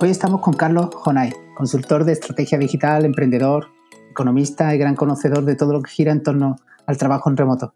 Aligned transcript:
Hoy 0.00 0.10
estamos 0.10 0.40
con 0.40 0.54
Carlos 0.54 0.90
Jonay, 0.92 1.32
consultor 1.56 2.04
de 2.04 2.12
estrategia 2.12 2.58
digital, 2.58 3.04
emprendedor, 3.04 3.68
economista 4.10 4.74
y 4.74 4.78
gran 4.78 4.96
conocedor 4.96 5.44
de 5.44 5.54
todo 5.54 5.72
lo 5.72 5.82
que 5.82 5.90
gira 5.90 6.10
en 6.10 6.22
torno 6.22 6.56
al 6.86 6.98
trabajo 6.98 7.30
en 7.30 7.36
remoto. 7.36 7.74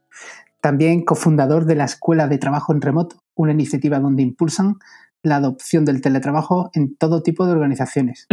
También 0.61 1.05
cofundador 1.05 1.65
de 1.65 1.77
la 1.77 1.85
Escuela 1.85 2.27
de 2.27 2.39
Trabajo 2.39 2.73
en 2.73 2.81
Remoto, 2.81 3.17
una 3.37 3.53
iniciativa 3.53 4.01
donde 4.01 4.23
impulsan 4.23 4.77
la 5.23 5.37
adopción 5.37 5.85
del 5.85 6.01
teletrabajo 6.01 6.71
en 6.75 6.97
todo 6.97 7.23
tipo 7.23 7.47
de 7.47 7.53
organizaciones. 7.53 8.27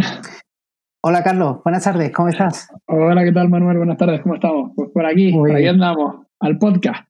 Hola 1.02 1.24
Carlos, 1.24 1.60
buenas 1.64 1.84
tardes, 1.84 2.12
¿cómo 2.12 2.30
estás? 2.30 2.68
Hola, 2.88 3.24
¿qué 3.24 3.32
tal 3.32 3.50
Manuel? 3.50 3.78
Buenas 3.78 3.98
tardes, 3.98 4.22
¿cómo 4.22 4.36
estamos? 4.36 4.72
Pues 4.76 4.90
por 4.92 5.06
aquí, 5.06 5.32
por 5.32 5.52
aquí 5.52 5.68
andamos, 5.68 6.26
al 6.40 6.58
podcast. 6.58 7.08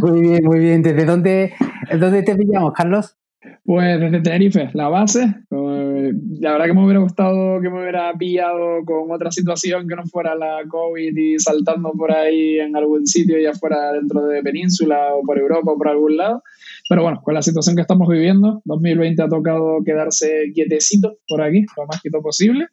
Muy 0.00 0.20
bien, 0.20 0.44
muy 0.44 0.58
bien. 0.58 0.82
¿Desde 0.82 1.04
dónde, 1.04 1.52
dónde 2.00 2.22
te 2.22 2.34
pillamos, 2.34 2.72
Carlos? 2.72 3.18
Pues 3.64 3.98
desde 3.98 4.20
Tenerife, 4.20 4.70
la 4.74 4.88
base. 4.88 5.36
La 5.50 6.52
verdad 6.52 6.66
que 6.66 6.74
me 6.74 6.84
hubiera 6.84 7.00
gustado 7.00 7.62
que 7.62 7.70
me 7.70 7.80
hubiera 7.80 8.12
pillado 8.12 8.84
con 8.84 9.10
otra 9.10 9.30
situación 9.30 9.88
que 9.88 9.96
no 9.96 10.04
fuera 10.04 10.34
la 10.34 10.58
COVID 10.68 11.16
y 11.16 11.38
saltando 11.38 11.92
por 11.92 12.12
ahí 12.12 12.58
en 12.58 12.76
algún 12.76 13.06
sitio 13.06 13.38
ya 13.38 13.54
fuera 13.54 13.92
dentro 13.92 14.26
de 14.26 14.42
península 14.42 15.14
o 15.14 15.22
por 15.22 15.38
Europa 15.38 15.72
o 15.72 15.78
por 15.78 15.88
algún 15.88 16.18
lado. 16.18 16.42
Pero 16.90 17.02
bueno, 17.04 17.22
con 17.22 17.32
la 17.32 17.40
situación 17.40 17.74
que 17.74 17.82
estamos 17.82 18.06
viviendo, 18.06 18.60
2020 18.66 19.22
ha 19.22 19.28
tocado 19.28 19.78
quedarse 19.82 20.50
quietecito 20.52 21.16
por 21.26 21.40
aquí, 21.40 21.64
lo 21.78 21.86
más 21.86 22.02
quieto 22.02 22.20
posible. 22.20 22.66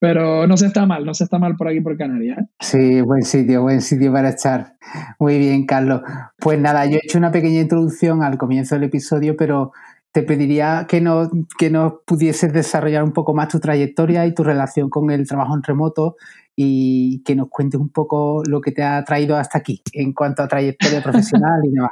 Pero 0.00 0.46
no 0.46 0.56
se 0.56 0.66
está 0.66 0.86
mal, 0.86 1.04
no 1.04 1.12
se 1.14 1.24
está 1.24 1.40
mal 1.40 1.56
por 1.56 1.66
aquí 1.66 1.80
por 1.80 1.96
Canarias. 1.96 2.38
¿eh? 2.38 2.46
Sí, 2.60 3.00
buen 3.00 3.22
sitio, 3.22 3.62
buen 3.62 3.80
sitio 3.80 4.12
para 4.12 4.28
estar. 4.28 4.76
Muy 5.18 5.38
bien, 5.38 5.66
Carlos. 5.66 6.02
Pues 6.38 6.60
nada, 6.60 6.86
yo 6.86 6.98
he 6.98 7.00
hecho 7.02 7.18
una 7.18 7.32
pequeña 7.32 7.60
introducción 7.60 8.22
al 8.22 8.38
comienzo 8.38 8.76
del 8.76 8.84
episodio, 8.84 9.34
pero 9.36 9.72
te 10.12 10.22
pediría 10.22 10.86
que 10.88 11.00
nos, 11.00 11.28
que 11.58 11.70
nos 11.70 11.94
pudieses 12.06 12.52
desarrollar 12.52 13.04
un 13.04 13.12
poco 13.12 13.34
más 13.34 13.48
tu 13.48 13.60
trayectoria 13.60 14.26
y 14.26 14.34
tu 14.34 14.42
relación 14.42 14.88
con 14.88 15.10
el 15.10 15.26
trabajo 15.26 15.54
en 15.54 15.62
remoto 15.62 16.16
y 16.56 17.22
que 17.24 17.36
nos 17.36 17.48
cuentes 17.50 17.80
un 17.80 17.90
poco 17.90 18.42
lo 18.44 18.60
que 18.60 18.72
te 18.72 18.82
ha 18.82 19.04
traído 19.04 19.36
hasta 19.36 19.58
aquí 19.58 19.80
en 19.92 20.12
cuanto 20.12 20.42
a 20.42 20.48
trayectoria 20.48 21.00
profesional 21.00 21.60
y 21.64 21.70
demás. 21.70 21.90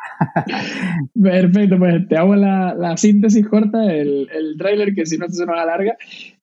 Perfecto, 1.23 1.79
pues 1.79 2.09
te 2.09 2.17
hago 2.17 2.35
la, 2.35 2.97
síntesis 2.97 3.47
corta, 3.47 3.85
el, 3.85 4.29
el 4.35 4.57
trailer 4.59 4.93
que 4.93 5.07
si 5.07 5.19
no 5.19 5.29
se 5.29 5.47
nos 5.47 5.57
alarga. 5.57 5.97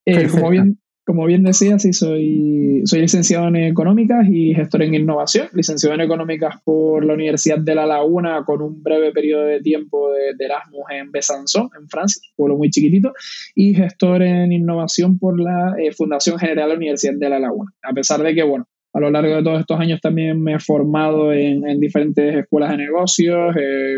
Eh, 0.05 0.29
como, 0.29 0.49
bien, 0.49 0.79
como 1.05 1.25
bien 1.25 1.43
decía, 1.43 1.77
sí, 1.79 1.91
soy, 1.91 2.81
soy 2.85 3.01
licenciado 3.01 3.47
en 3.49 3.57
Económicas 3.57 4.25
y 4.29 4.53
gestor 4.53 4.83
en 4.83 4.93
Innovación. 4.93 5.47
Licenciado 5.53 5.95
en 5.95 6.01
Económicas 6.01 6.55
por 6.63 7.03
la 7.03 7.13
Universidad 7.13 7.59
de 7.59 7.75
La 7.75 7.85
Laguna 7.85 8.43
con 8.45 8.61
un 8.61 8.81
breve 8.81 9.11
periodo 9.11 9.43
de 9.43 9.59
tiempo 9.59 10.11
de, 10.11 10.33
Erasmus 10.43 10.85
en 10.91 11.11
Besançon, 11.11 11.69
en 11.77 11.89
Francia, 11.89 12.21
pueblo 12.35 12.57
muy 12.57 12.69
chiquitito. 12.69 13.11
Y 13.53 13.75
gestor 13.75 14.23
en 14.23 14.53
Innovación 14.53 15.19
por 15.19 15.39
la 15.39 15.73
eh, 15.77 15.91
Fundación 15.91 16.39
General 16.39 16.67
de 16.67 16.73
la 16.73 16.77
Universidad 16.77 17.13
de 17.15 17.29
La 17.29 17.39
Laguna. 17.39 17.71
A 17.83 17.93
pesar 17.93 18.23
de 18.23 18.33
que, 18.33 18.43
bueno, 18.43 18.65
a 18.93 18.99
lo 18.99 19.11
largo 19.11 19.35
de 19.35 19.43
todos 19.43 19.59
estos 19.59 19.79
años 19.79 19.99
también 19.99 20.41
me 20.41 20.53
he 20.53 20.59
formado 20.59 21.33
en, 21.33 21.79
diferentes 21.81 22.33
escuelas 22.35 22.71
de 22.71 22.77
negocios, 22.77 23.55
eh, 23.59 23.97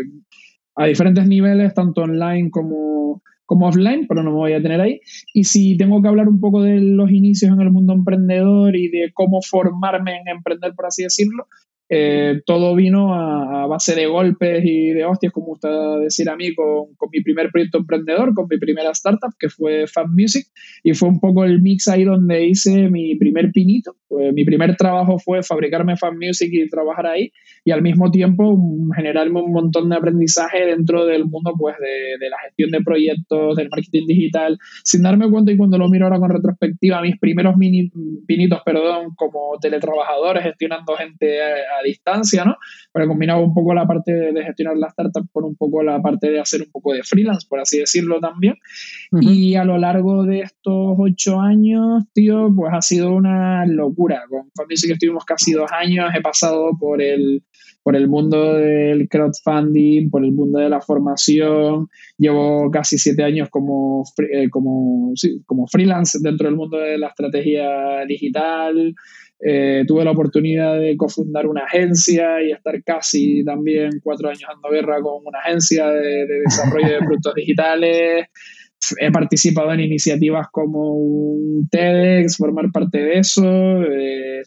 a 0.74 0.86
diferentes 0.86 1.26
niveles, 1.26 1.72
tanto 1.72 2.02
online 2.02 2.50
como 2.50 3.22
como 3.46 3.68
offline, 3.68 4.06
pero 4.08 4.22
no 4.22 4.30
me 4.30 4.36
voy 4.36 4.52
a 4.52 4.62
tener 4.62 4.80
ahí. 4.80 5.00
Y 5.32 5.44
si 5.44 5.76
tengo 5.76 6.02
que 6.02 6.08
hablar 6.08 6.28
un 6.28 6.40
poco 6.40 6.62
de 6.62 6.80
los 6.80 7.10
inicios 7.10 7.52
en 7.52 7.60
el 7.60 7.70
mundo 7.70 7.94
emprendedor 7.94 8.76
y 8.76 8.88
de 8.88 9.12
cómo 9.14 9.40
formarme 9.40 10.18
en 10.18 10.28
emprender, 10.28 10.74
por 10.74 10.86
así 10.86 11.04
decirlo, 11.04 11.46
eh, 11.88 12.40
todo 12.44 12.74
vino 12.74 13.14
a, 13.14 13.66
base 13.66 13.94
de 13.94 14.06
golpes 14.06 14.64
y 14.64 14.90
de 14.90 15.04
hostias, 15.04 15.32
como 15.32 15.46
gusta 15.46 15.98
decir 15.98 16.28
a 16.28 16.36
mí, 16.36 16.54
con, 16.54 16.94
con, 16.96 17.08
mi 17.12 17.20
primer 17.20 17.50
proyecto 17.50 17.78
emprendedor, 17.78 18.32
con 18.34 18.46
mi 18.48 18.58
primera 18.58 18.90
startup, 18.92 19.34
que 19.38 19.48
fue 19.48 19.86
Fan 19.86 20.12
Music, 20.12 20.46
y 20.84 20.94
fue 20.94 21.08
un 21.08 21.18
poco 21.18 21.44
el 21.44 21.60
mix 21.60 21.88
ahí 21.88 22.04
donde 22.04 22.46
hice 22.46 22.88
mi 22.88 23.16
primer 23.16 23.50
pinito. 23.50 23.96
Pues, 24.08 24.32
mi 24.32 24.44
primer 24.44 24.76
trabajo 24.76 25.18
fue 25.18 25.42
fabricarme 25.42 25.96
Fan 25.96 26.16
Music 26.16 26.48
y 26.52 26.68
trabajar 26.68 27.06
ahí, 27.06 27.32
y 27.64 27.72
al 27.72 27.82
mismo 27.82 28.10
tiempo 28.10 28.56
generarme 28.94 29.42
un 29.42 29.52
montón 29.52 29.88
de 29.88 29.96
aprendizaje 29.96 30.64
dentro 30.64 31.06
del 31.06 31.24
mundo 31.24 31.54
pues, 31.58 31.76
de, 31.78 32.18
de 32.18 32.30
la 32.30 32.38
gestión 32.44 32.70
de 32.70 32.80
proyectos, 32.82 33.56
del 33.56 33.68
marketing 33.68 34.06
digital, 34.06 34.58
sin 34.84 35.02
darme 35.02 35.28
cuenta, 35.28 35.50
y 35.50 35.56
cuando 35.56 35.78
lo 35.78 35.88
miro 35.88 36.06
ahora 36.06 36.20
con 36.20 36.30
retrospectiva, 36.30 37.02
mis 37.02 37.18
primeros 37.18 37.56
mini, 37.56 37.90
pinitos, 38.26 38.60
perdón, 38.64 39.14
como 39.16 39.58
teletrabajadores, 39.60 40.44
gestionando 40.44 40.94
gente 40.94 41.40
a 41.42 41.75
distancia, 41.84 42.44
¿no? 42.44 42.56
Pero 42.92 43.08
combinaba 43.08 43.40
un 43.40 43.54
poco 43.54 43.74
la 43.74 43.86
parte 43.86 44.12
de, 44.12 44.44
gestionar 44.44 44.76
las 44.76 44.92
startups 44.92 45.28
con 45.32 45.44
un 45.44 45.56
poco 45.56 45.82
la 45.82 46.00
parte 46.00 46.30
de 46.30 46.40
hacer 46.40 46.62
un 46.62 46.70
poco 46.70 46.92
de 46.92 47.02
freelance, 47.02 47.46
por 47.48 47.60
así 47.60 47.78
decirlo 47.78 48.20
también. 48.20 48.54
Y 49.20 49.54
a 49.54 49.64
lo 49.64 49.78
largo 49.78 50.24
de 50.24 50.40
estos 50.40 50.96
ocho 50.98 51.40
años, 51.40 52.04
tío, 52.12 52.52
pues 52.54 52.72
ha 52.72 52.82
sido 52.82 53.14
una 53.14 53.66
locura. 53.66 54.24
Con 54.28 54.46
que 54.68 54.74
estuvimos 54.74 55.24
casi 55.24 55.52
dos 55.52 55.70
años, 55.72 56.10
he 56.16 56.20
pasado 56.20 56.70
por 56.78 57.02
el, 57.02 57.42
por 57.82 57.96
el 57.96 58.08
mundo 58.08 58.54
del 58.54 59.08
crowdfunding, 59.08 60.10
por 60.10 60.24
el 60.24 60.32
mundo 60.32 60.58
de 60.58 60.68
la 60.68 60.80
formación. 60.80 61.88
Llevo 62.18 62.70
casi 62.70 62.98
siete 62.98 63.22
años 63.22 63.48
como, 63.48 64.04
eh, 64.32 64.50
como, 64.50 65.12
como 65.46 65.66
freelance 65.68 66.18
dentro 66.20 66.48
del 66.48 66.56
mundo 66.56 66.78
de 66.78 66.98
la 66.98 67.08
estrategia 67.08 68.04
digital. 68.06 68.94
Eh, 69.38 69.84
tuve 69.86 70.02
la 70.04 70.12
oportunidad 70.12 70.80
de 70.80 70.96
cofundar 70.96 71.46
una 71.46 71.64
agencia 71.64 72.42
y 72.42 72.52
estar 72.52 72.82
casi 72.82 73.44
también 73.44 74.00
cuatro 74.02 74.28
años 74.28 74.44
dando 74.48 74.70
guerra 74.70 75.00
con 75.02 75.26
una 75.26 75.40
agencia 75.40 75.88
de, 75.88 76.26
desarrollo 76.44 76.88
de 76.88 76.98
productos 76.98 77.34
digitales. 77.36 78.26
He 78.98 79.10
participado 79.10 79.72
en 79.72 79.80
iniciativas 79.80 80.46
como 80.50 80.94
un 80.94 81.68
TEDx, 81.68 82.36
formar 82.36 82.70
parte 82.72 82.98
de 82.98 83.18
eso. 83.18 83.44
Eh, 83.82 84.42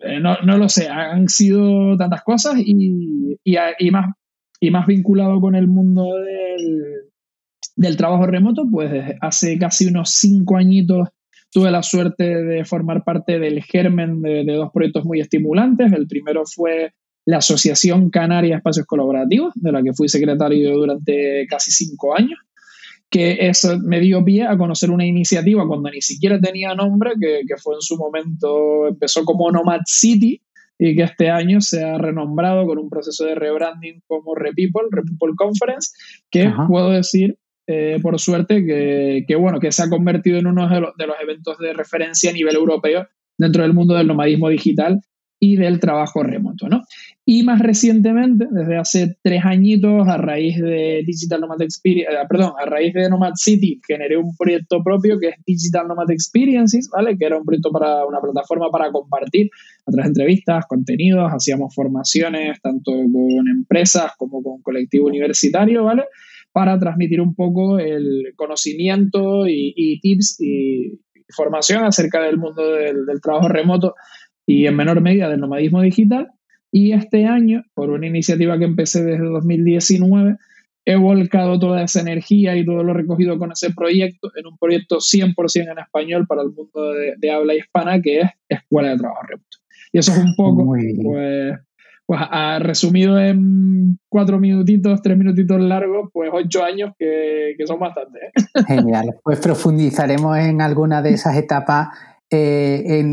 eh, 0.00 0.20
no, 0.20 0.36
no, 0.44 0.58
lo 0.58 0.68
sé, 0.68 0.88
han 0.88 1.28
sido 1.28 1.96
tantas 1.96 2.22
cosas 2.22 2.54
y, 2.58 3.38
y, 3.44 3.90
más, 3.90 4.14
y 4.60 4.70
más 4.70 4.86
vinculado 4.86 5.40
con 5.40 5.54
el 5.54 5.68
mundo 5.68 6.16
del, 6.16 6.82
del 7.76 7.96
trabajo 7.96 8.26
remoto, 8.26 8.64
pues 8.70 9.16
hace 9.20 9.58
casi 9.58 9.86
unos 9.86 10.10
cinco 10.10 10.56
añitos 10.56 11.08
Tuve 11.52 11.70
la 11.70 11.82
suerte 11.82 12.42
de 12.42 12.64
formar 12.64 13.04
parte 13.04 13.38
del 13.38 13.62
germen 13.62 14.22
de, 14.22 14.44
dos 14.44 14.70
proyectos 14.72 15.04
muy 15.04 15.20
estimulantes. 15.20 15.92
El 15.92 16.06
primero 16.06 16.44
fue 16.46 16.94
la 17.26 17.38
Asociación 17.38 18.08
Canaria 18.10 18.56
Espacios 18.56 18.86
Colaborativos, 18.86 19.52
de 19.54 19.70
la 19.70 19.82
que 19.82 19.92
fui 19.92 20.08
secretario 20.08 20.72
durante 20.72 21.46
casi 21.48 21.70
cinco 21.70 22.16
años, 22.16 22.38
que 23.10 23.36
eso 23.40 23.78
me 23.78 24.00
dio 24.00 24.24
pie 24.24 24.44
a 24.44 24.56
conocer 24.56 24.90
una 24.90 25.04
iniciativa 25.04 25.68
cuando 25.68 25.90
ni 25.90 26.00
siquiera 26.00 26.40
tenía 26.40 26.74
nombre, 26.74 27.12
que, 27.20 27.42
que 27.46 27.56
fue 27.58 27.74
en 27.74 27.82
su 27.82 27.98
momento, 27.98 28.88
empezó 28.88 29.24
como 29.24 29.52
Nomad 29.52 29.82
City, 29.86 30.40
y 30.84 30.96
que 30.96 31.02
este 31.04 31.30
año 31.30 31.60
se 31.60 31.84
ha 31.84 31.96
renombrado 31.96 32.66
con 32.66 32.78
un 32.78 32.90
proceso 32.90 33.24
de 33.24 33.36
rebranding 33.36 34.02
como 34.08 34.34
Repeople, 34.34 34.88
Repeople 34.90 35.34
Conference, 35.36 35.92
que 36.28 36.52
puedo 36.66 36.90
decir 36.90 37.38
eh, 37.66 37.98
por 38.02 38.18
suerte, 38.18 38.64
que, 39.26 39.36
bueno, 39.36 39.60
que 39.60 39.72
se 39.72 39.82
ha 39.82 39.88
convertido 39.88 40.38
en 40.38 40.46
uno 40.46 40.68
de 40.68 40.80
los, 40.80 40.92
eventos 41.22 41.58
de 41.58 41.72
referencia 41.72 42.30
a 42.30 42.34
nivel 42.34 42.56
europeo 42.56 43.06
dentro 43.38 43.62
del 43.62 43.72
mundo 43.72 43.94
del 43.94 44.06
nomadismo 44.06 44.48
digital 44.48 45.00
y 45.38 45.56
del 45.56 45.80
trabajo 45.80 46.22
remoto, 46.22 46.68
¿no? 46.68 46.82
Y 47.24 47.42
más 47.42 47.60
recientemente, 47.60 48.46
desde 48.50 48.76
hace 48.76 49.16
tres 49.22 49.44
añitos, 49.44 50.06
a 50.06 50.16
raíz 50.16 50.60
de 50.60 51.02
Digital 51.04 51.40
Nomad 51.40 51.62
Experience, 51.62 52.12
eh, 52.12 52.26
perdón, 52.28 52.52
a 52.60 52.64
raíz 52.64 52.94
de 52.94 53.08
Nomad 53.08 53.32
City, 53.34 53.80
generé 53.84 54.16
un 54.16 54.36
proyecto 54.36 54.82
propio 54.84 55.18
que 55.18 55.30
es 55.30 55.34
Digital 55.44 55.88
Nomad 55.88 56.10
Experiences, 56.12 56.88
¿vale? 56.92 57.18
Que 57.18 57.26
era 57.26 57.38
un 57.38 57.44
proyecto 57.44 57.72
para 57.72 58.06
una 58.06 58.20
plataforma 58.20 58.70
para 58.70 58.92
compartir 58.92 59.50
a 59.86 59.90
través 59.90 60.04
de 60.04 60.20
entrevistas, 60.20 60.64
contenidos, 60.68 61.32
hacíamos 61.32 61.74
formaciones 61.74 62.60
tanto 62.60 62.92
con 62.92 63.48
empresas 63.48 64.12
como 64.16 64.44
con 64.44 64.62
colectivo 64.62 65.06
universitario, 65.06 65.82
¿vale? 65.84 66.04
Para 66.52 66.78
transmitir 66.78 67.20
un 67.20 67.34
poco 67.34 67.78
el 67.78 68.32
conocimiento 68.36 69.46
y, 69.46 69.98
tips 70.00 70.40
y 70.40 71.00
formación 71.34 71.84
acerca 71.84 72.20
del 72.22 72.36
mundo 72.36 72.62
del, 72.72 73.20
trabajo 73.22 73.48
remoto 73.48 73.94
y 74.46 74.66
en 74.66 74.76
menor 74.76 75.00
medida 75.00 75.28
del 75.28 75.40
nomadismo 75.40 75.80
digital. 75.80 76.28
Y 76.70 76.92
este 76.92 77.26
año, 77.26 77.64
por 77.74 77.90
una 77.90 78.06
iniciativa 78.06 78.58
que 78.58 78.64
empecé 78.64 79.02
desde 79.04 79.24
2019, 79.24 80.36
he 80.84 80.96
volcado 80.96 81.58
toda 81.58 81.84
esa 81.84 82.00
energía 82.00 82.56
y 82.56 82.64
todo 82.64 82.82
lo 82.82 82.92
recogido 82.92 83.38
con 83.38 83.52
ese 83.52 83.72
proyecto 83.72 84.30
en 84.36 84.46
un 84.46 84.58
proyecto 84.58 84.96
100% 84.98 85.70
en 85.70 85.78
español 85.78 86.26
para 86.26 86.42
el 86.42 86.50
mundo 86.50 86.92
de, 87.18 87.30
habla 87.30 87.54
hispana, 87.54 88.00
que 88.00 88.20
es 88.20 88.30
Escuela 88.48 88.90
de 88.90 88.98
Trabajo 88.98 89.22
Remoto. 89.28 89.58
Y 89.92 89.98
eso 89.98 90.12
es 90.12 90.18
un 90.18 90.34
poco, 90.34 90.64
pues, 90.66 91.58
pues 92.06 92.20
ha 92.22 92.58
resumido 92.58 93.18
en 93.18 93.98
cuatro 94.08 94.38
minutitos, 94.38 95.00
tres 95.02 95.16
minutitos 95.16 95.60
largos, 95.60 96.10
pues 96.12 96.30
ocho 96.32 96.64
años 96.64 96.92
que, 96.98 97.54
son 97.66 97.78
bastantes. 97.78 98.22
¿eh? 98.22 98.64
Genial. 98.66 99.16
Pues 99.22 99.38
profundizaremos 99.38 100.38
en 100.38 100.60
alguna 100.60 101.00
de 101.02 101.10
esas 101.10 101.36
etapas 101.36 101.88
eh, 102.34 103.04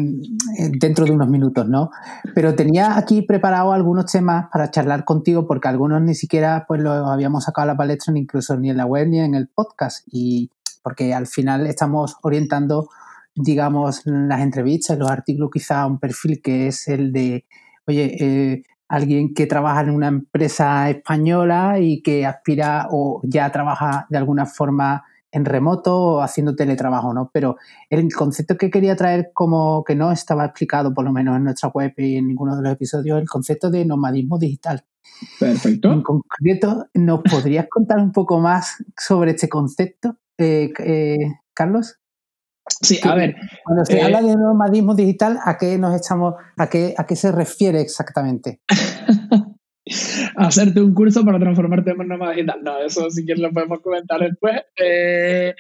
dentro 0.80 1.06
de 1.06 1.12
unos 1.12 1.28
minutos, 1.28 1.68
¿no? 1.68 1.90
Pero 2.34 2.56
tenía 2.56 2.98
aquí 2.98 3.22
preparado 3.22 3.74
algunos 3.74 4.10
temas 4.10 4.46
para 4.52 4.72
charlar 4.72 5.04
contigo 5.04 5.46
porque 5.46 5.68
algunos 5.68 6.02
ni 6.02 6.16
siquiera 6.16 6.64
pues 6.68 6.82
los 6.82 7.06
habíamos 7.06 7.44
sacado 7.44 7.64
a 7.64 7.74
la 7.74 7.78
palestra 7.78 8.18
incluso 8.18 8.58
ni 8.58 8.70
en 8.70 8.78
la 8.78 8.86
web 8.86 9.08
ni 9.10 9.20
en 9.20 9.36
el 9.36 9.50
podcast 9.50 10.08
y 10.10 10.50
porque 10.82 11.14
al 11.14 11.28
final 11.28 11.68
estamos 11.68 12.16
orientando, 12.24 12.90
digamos, 13.36 14.02
las 14.06 14.42
entrevistas, 14.42 14.98
los 14.98 15.12
artículos 15.12 15.50
quizá 15.52 15.82
a 15.82 15.88
un 15.88 16.00
perfil 16.00 16.42
que 16.42 16.68
es 16.68 16.88
el 16.88 17.12
de, 17.12 17.46
oye, 17.88 18.16
eh, 18.20 18.64
alguien 18.90 19.34
que 19.34 19.46
trabaja 19.46 19.82
en 19.82 19.92
una 19.92 20.08
empresa 20.08 20.90
española 20.90 21.80
y 21.80 22.02
que 22.02 22.26
aspira 22.26 22.88
o 22.92 23.22
ya 23.24 23.50
trabaja 23.52 24.08
de 24.10 24.18
alguna 24.18 24.46
forma 24.46 25.06
en 25.32 25.46
remoto 25.46 25.96
o 25.96 26.22
haciendo 26.22 26.56
teletrabajo, 26.56 27.14
¿no? 27.14 27.30
Pero 27.32 27.58
el 27.90 28.12
concepto 28.14 28.58
que 28.58 28.72
quería 28.72 28.96
traer 28.96 29.30
como 29.34 29.84
que 29.84 29.96
no 29.96 30.12
estaba 30.12 30.46
explicado, 30.46 30.94
por 30.94 31.06
lo 31.06 31.12
menos 31.12 31.38
en 31.38 31.44
nuestra 31.44 31.70
web 31.70 31.94
y 31.98 32.16
en 32.16 32.28
ninguno 32.28 32.56
de 32.56 32.64
los 32.64 32.74
episodios, 32.74 33.22
el 33.22 33.30
concepto 33.30 33.70
de 33.70 33.86
nomadismo 33.86 34.40
digital. 34.40 34.84
Perfecto. 35.40 35.92
En 35.92 36.02
concreto, 36.02 36.88
¿nos 36.96 37.22
podrías 37.22 37.68
contar 37.70 38.00
un 38.00 38.12
poco 38.12 38.40
más 38.40 38.84
sobre 38.98 39.32
este 39.32 39.50
concepto, 39.50 40.18
eh, 40.38 40.72
eh, 40.80 41.18
Carlos? 41.54 42.00
Sí, 42.82 43.00
a 43.04 43.16
ver. 43.16 43.36
Cuando 43.64 43.86
se 43.86 44.02
habla 44.02 44.20
eh, 44.20 44.24
de 44.24 44.36
nomadismo 44.36 44.96
digital, 44.96 45.40
¿a 45.44 45.58
qué 45.58 45.78
nos 45.78 45.94
estamos, 45.96 46.36
a 46.58 46.70
qué, 46.70 46.94
a 46.98 47.06
qué 47.06 47.16
se 47.16 47.32
refiere 47.32 47.82
exactamente? 47.82 48.62
hacerte 50.36 50.82
un 50.82 50.94
curso 50.94 51.26
para 51.26 51.40
transformarte 51.40 51.92
en 51.92 52.08
nómada 52.08 52.34
digital. 52.34 52.60
No, 52.64 52.80
eso 52.80 53.10
sí 53.10 53.26
que 53.26 53.36
lo 53.36 53.52
podemos 53.52 53.82
comentar 53.82 54.20
después. 54.20 54.62
Eh, 54.78 55.54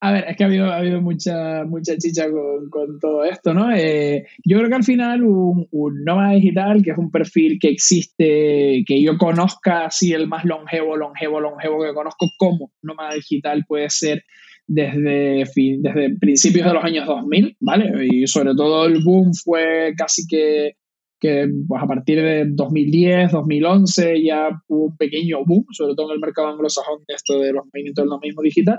a 0.00 0.12
ver, 0.12 0.24
es 0.28 0.36
que 0.36 0.44
ha 0.44 0.46
habido, 0.46 0.66
ha 0.66 0.76
habido 0.76 1.00
mucha, 1.00 1.64
mucha 1.64 1.96
chicha 1.96 2.30
con, 2.30 2.68
con 2.68 2.98
todo 3.00 3.24
esto, 3.24 3.54
¿no? 3.54 3.74
Eh, 3.74 4.26
yo 4.44 4.58
creo 4.58 4.68
que 4.68 4.74
al 4.76 4.84
final 4.84 5.22
un, 5.22 5.66
un, 5.70 6.04
nómada 6.04 6.32
digital, 6.32 6.82
que 6.82 6.90
es 6.90 6.98
un 6.98 7.10
perfil 7.10 7.58
que 7.58 7.68
existe, 7.68 8.84
que 8.86 9.02
yo 9.02 9.16
conozca 9.16 9.86
así 9.86 10.12
el 10.12 10.28
más 10.28 10.44
longevo, 10.44 10.96
longevo, 10.96 11.40
longevo 11.40 11.82
que 11.82 11.94
conozco 11.94 12.26
como 12.38 12.70
nómada 12.82 13.14
digital 13.14 13.64
puede 13.66 13.88
ser 13.90 14.24
desde, 14.66 15.46
fin, 15.46 15.82
desde 15.82 16.16
principios 16.18 16.66
de 16.66 16.74
los 16.74 16.84
años 16.84 17.06
2000, 17.06 17.56
¿vale? 17.60 18.06
Y 18.10 18.26
sobre 18.26 18.54
todo 18.54 18.86
el 18.86 19.02
boom 19.04 19.32
fue 19.34 19.92
casi 19.96 20.26
que 20.26 20.76
que 21.24 21.48
pues, 21.66 21.82
a 21.82 21.86
partir 21.86 22.20
de 22.20 22.44
2010, 22.50 23.32
2011 23.32 24.22
ya 24.22 24.50
hubo 24.68 24.88
un 24.88 24.96
pequeño 24.98 25.38
boom, 25.46 25.64
sobre 25.70 25.94
todo 25.94 26.10
en 26.10 26.16
el 26.16 26.20
mercado 26.20 26.48
anglosajón, 26.48 26.98
de 27.08 27.14
esto 27.14 27.40
de 27.40 27.50
los 27.50 27.64
movimientos 27.72 28.02
del 28.02 28.10
nomadismo 28.10 28.42
digital. 28.42 28.78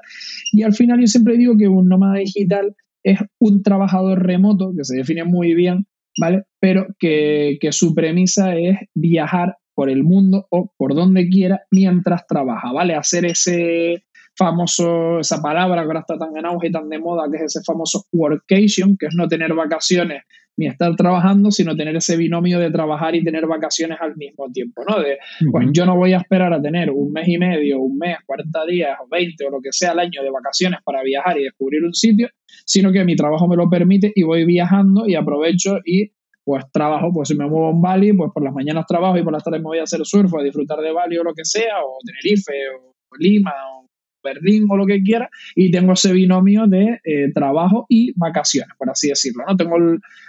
Y 0.51 0.61
al 0.61 0.73
final 0.73 1.01
yo 1.01 1.07
siempre 1.07 1.37
digo 1.37 1.57
que 1.57 1.67
un 1.67 1.87
nómada 1.87 2.19
digital 2.19 2.75
es 3.03 3.17
un 3.39 3.63
trabajador 3.63 4.23
remoto, 4.23 4.73
que 4.77 4.83
se 4.83 4.97
define 4.97 5.23
muy 5.23 5.55
bien, 5.55 5.87
¿vale? 6.19 6.43
Pero 6.59 6.85
que, 6.99 7.57
que 7.59 7.71
su 7.71 7.95
premisa 7.95 8.55
es 8.55 8.77
viajar 8.93 9.57
por 9.73 9.89
el 9.89 10.03
mundo 10.03 10.45
o 10.51 10.71
por 10.77 10.93
donde 10.93 11.27
quiera 11.29 11.61
mientras 11.71 12.27
trabaja, 12.27 12.71
¿vale? 12.71 12.93
Hacer 12.93 13.25
ese 13.25 14.03
famoso, 14.37 15.19
esa 15.19 15.41
palabra 15.41 15.81
que 15.81 15.87
ahora 15.87 15.99
está 16.01 16.17
tan 16.17 16.35
en 16.37 16.45
auge 16.45 16.67
y 16.67 16.71
tan 16.71 16.89
de 16.89 16.99
moda, 16.99 17.23
que 17.29 17.37
es 17.37 17.43
ese 17.55 17.61
famoso 17.65 18.05
workation, 18.11 18.97
que 18.97 19.07
es 19.07 19.15
no 19.15 19.27
tener 19.27 19.53
vacaciones 19.53 20.23
ni 20.57 20.67
estar 20.67 20.95
trabajando, 20.95 21.51
sino 21.51 21.75
tener 21.75 21.95
ese 21.95 22.15
binomio 22.15 22.59
de 22.59 22.71
trabajar 22.71 23.15
y 23.15 23.23
tener 23.23 23.45
vacaciones 23.45 23.97
al 23.99 24.15
mismo 24.15 24.49
tiempo, 24.51 24.83
¿no? 24.87 24.99
De, 24.99 25.17
pues 25.51 25.67
yo 25.73 25.85
no 25.85 25.97
voy 25.97 26.13
a 26.13 26.17
esperar 26.17 26.53
a 26.53 26.61
tener 26.61 26.91
un 26.91 27.11
mes 27.11 27.27
y 27.27 27.37
medio, 27.37 27.79
un 27.79 27.97
mes, 27.97 28.17
40 28.25 28.65
días 28.65 28.97
o 29.03 29.07
20 29.09 29.45
o 29.45 29.49
lo 29.49 29.61
que 29.61 29.71
sea 29.71 29.91
al 29.91 29.99
año 29.99 30.23
de 30.23 30.29
vacaciones 30.29 30.79
para 30.83 31.03
viajar 31.03 31.37
y 31.37 31.43
descubrir 31.43 31.83
un 31.83 31.93
sitio, 31.93 32.29
sino 32.65 32.91
que 32.91 33.03
mi 33.03 33.15
trabajo 33.15 33.47
me 33.47 33.57
lo 33.57 33.69
permite 33.69 34.11
y 34.15 34.23
voy 34.23 34.45
viajando 34.45 35.07
y 35.07 35.15
aprovecho 35.15 35.79
y 35.83 36.11
pues 36.43 36.63
trabajo, 36.71 37.11
pues 37.11 37.27
si 37.27 37.35
me 37.35 37.47
muevo 37.47 37.71
en 37.71 37.81
Bali, 37.81 38.13
pues 38.13 38.31
por 38.31 38.43
las 38.43 38.53
mañanas 38.53 38.85
trabajo 38.87 39.17
y 39.17 39.23
por 39.23 39.33
las 39.33 39.43
tardes 39.43 39.61
me 39.61 39.65
voy 39.65 39.79
a 39.79 39.83
hacer 39.83 39.99
surf 40.03 40.31
o 40.31 40.39
a 40.39 40.43
disfrutar 40.43 40.79
de 40.79 40.91
Bali 40.93 41.17
o 41.17 41.23
lo 41.23 41.33
que 41.33 41.43
sea, 41.43 41.83
o 41.83 41.97
Tenerife 42.05 42.53
o 42.79 43.15
Lima 43.17 43.51
o 43.73 43.84
Berlín 44.25 44.65
o 44.69 44.75
lo 44.75 44.85
que 44.85 45.01
quiera, 45.03 45.29
y 45.55 45.71
tengo 45.71 45.93
ese 45.93 46.11
binomio 46.11 46.67
de 46.67 46.99
eh, 47.03 47.31
trabajo 47.33 47.85
y 47.87 48.11
vacaciones, 48.17 48.75
por 48.77 48.89
así 48.89 49.09
decirlo. 49.09 49.43
¿no? 49.47 49.55
Tengo 49.55 49.77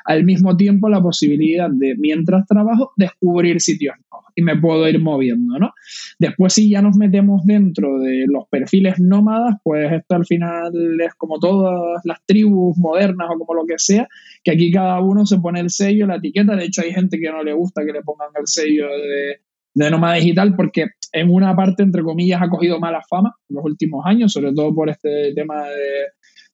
al 0.04 0.24
mismo 0.24 0.56
tiempo 0.56 0.88
la 0.88 1.02
posibilidad 1.02 1.68
de, 1.70 1.96
mientras 1.96 2.46
trabajo, 2.46 2.92
descubrir 2.96 3.60
sitios 3.60 3.96
nuevos 4.10 4.26
y 4.36 4.42
me 4.42 4.56
puedo 4.56 4.86
ir 4.88 5.00
moviendo. 5.00 5.58
¿no? 5.58 5.72
Después, 6.18 6.52
si 6.52 6.70
ya 6.70 6.82
nos 6.82 6.96
metemos 6.96 7.44
dentro 7.44 7.98
de 7.98 8.26
los 8.28 8.46
perfiles 8.48 9.00
nómadas, 9.00 9.56
pues 9.64 9.90
esto 9.90 10.14
al 10.14 10.26
final 10.26 10.72
es 11.00 11.14
como 11.14 11.38
todas 11.38 12.02
las 12.04 12.24
tribus 12.26 12.76
modernas 12.76 13.28
o 13.34 13.38
como 13.38 13.54
lo 13.54 13.66
que 13.66 13.78
sea, 13.78 14.06
que 14.44 14.52
aquí 14.52 14.70
cada 14.70 15.00
uno 15.00 15.26
se 15.26 15.38
pone 15.38 15.60
el 15.60 15.70
sello, 15.70 16.06
la 16.06 16.16
etiqueta. 16.16 16.54
De 16.54 16.66
hecho, 16.66 16.82
hay 16.82 16.92
gente 16.92 17.18
que 17.18 17.30
no 17.30 17.42
le 17.42 17.54
gusta 17.54 17.84
que 17.84 17.92
le 17.92 18.02
pongan 18.02 18.28
el 18.38 18.46
sello 18.46 18.86
de 18.86 19.40
de 19.76 19.90
nómada 19.90 20.14
digital 20.14 20.56
porque 20.56 20.86
en 21.12 21.30
una 21.30 21.54
parte, 21.54 21.82
entre 21.82 22.02
comillas, 22.02 22.40
ha 22.40 22.48
cogido 22.48 22.80
mala 22.80 23.02
fama 23.08 23.34
en 23.48 23.56
los 23.56 23.64
últimos 23.64 24.06
años, 24.06 24.32
sobre 24.32 24.52
todo 24.54 24.74
por 24.74 24.88
este 24.88 25.34
tema 25.34 25.64
de, 25.64 26.06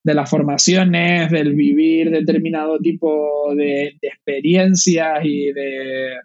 de 0.03 0.15
las 0.15 0.29
formaciones, 0.29 1.31
del 1.31 1.55
vivir 1.55 2.11
determinado 2.11 2.79
tipo 2.79 3.55
de, 3.55 3.97
experiencias 4.03 5.21
y 5.25 5.53
de, 5.53 6.17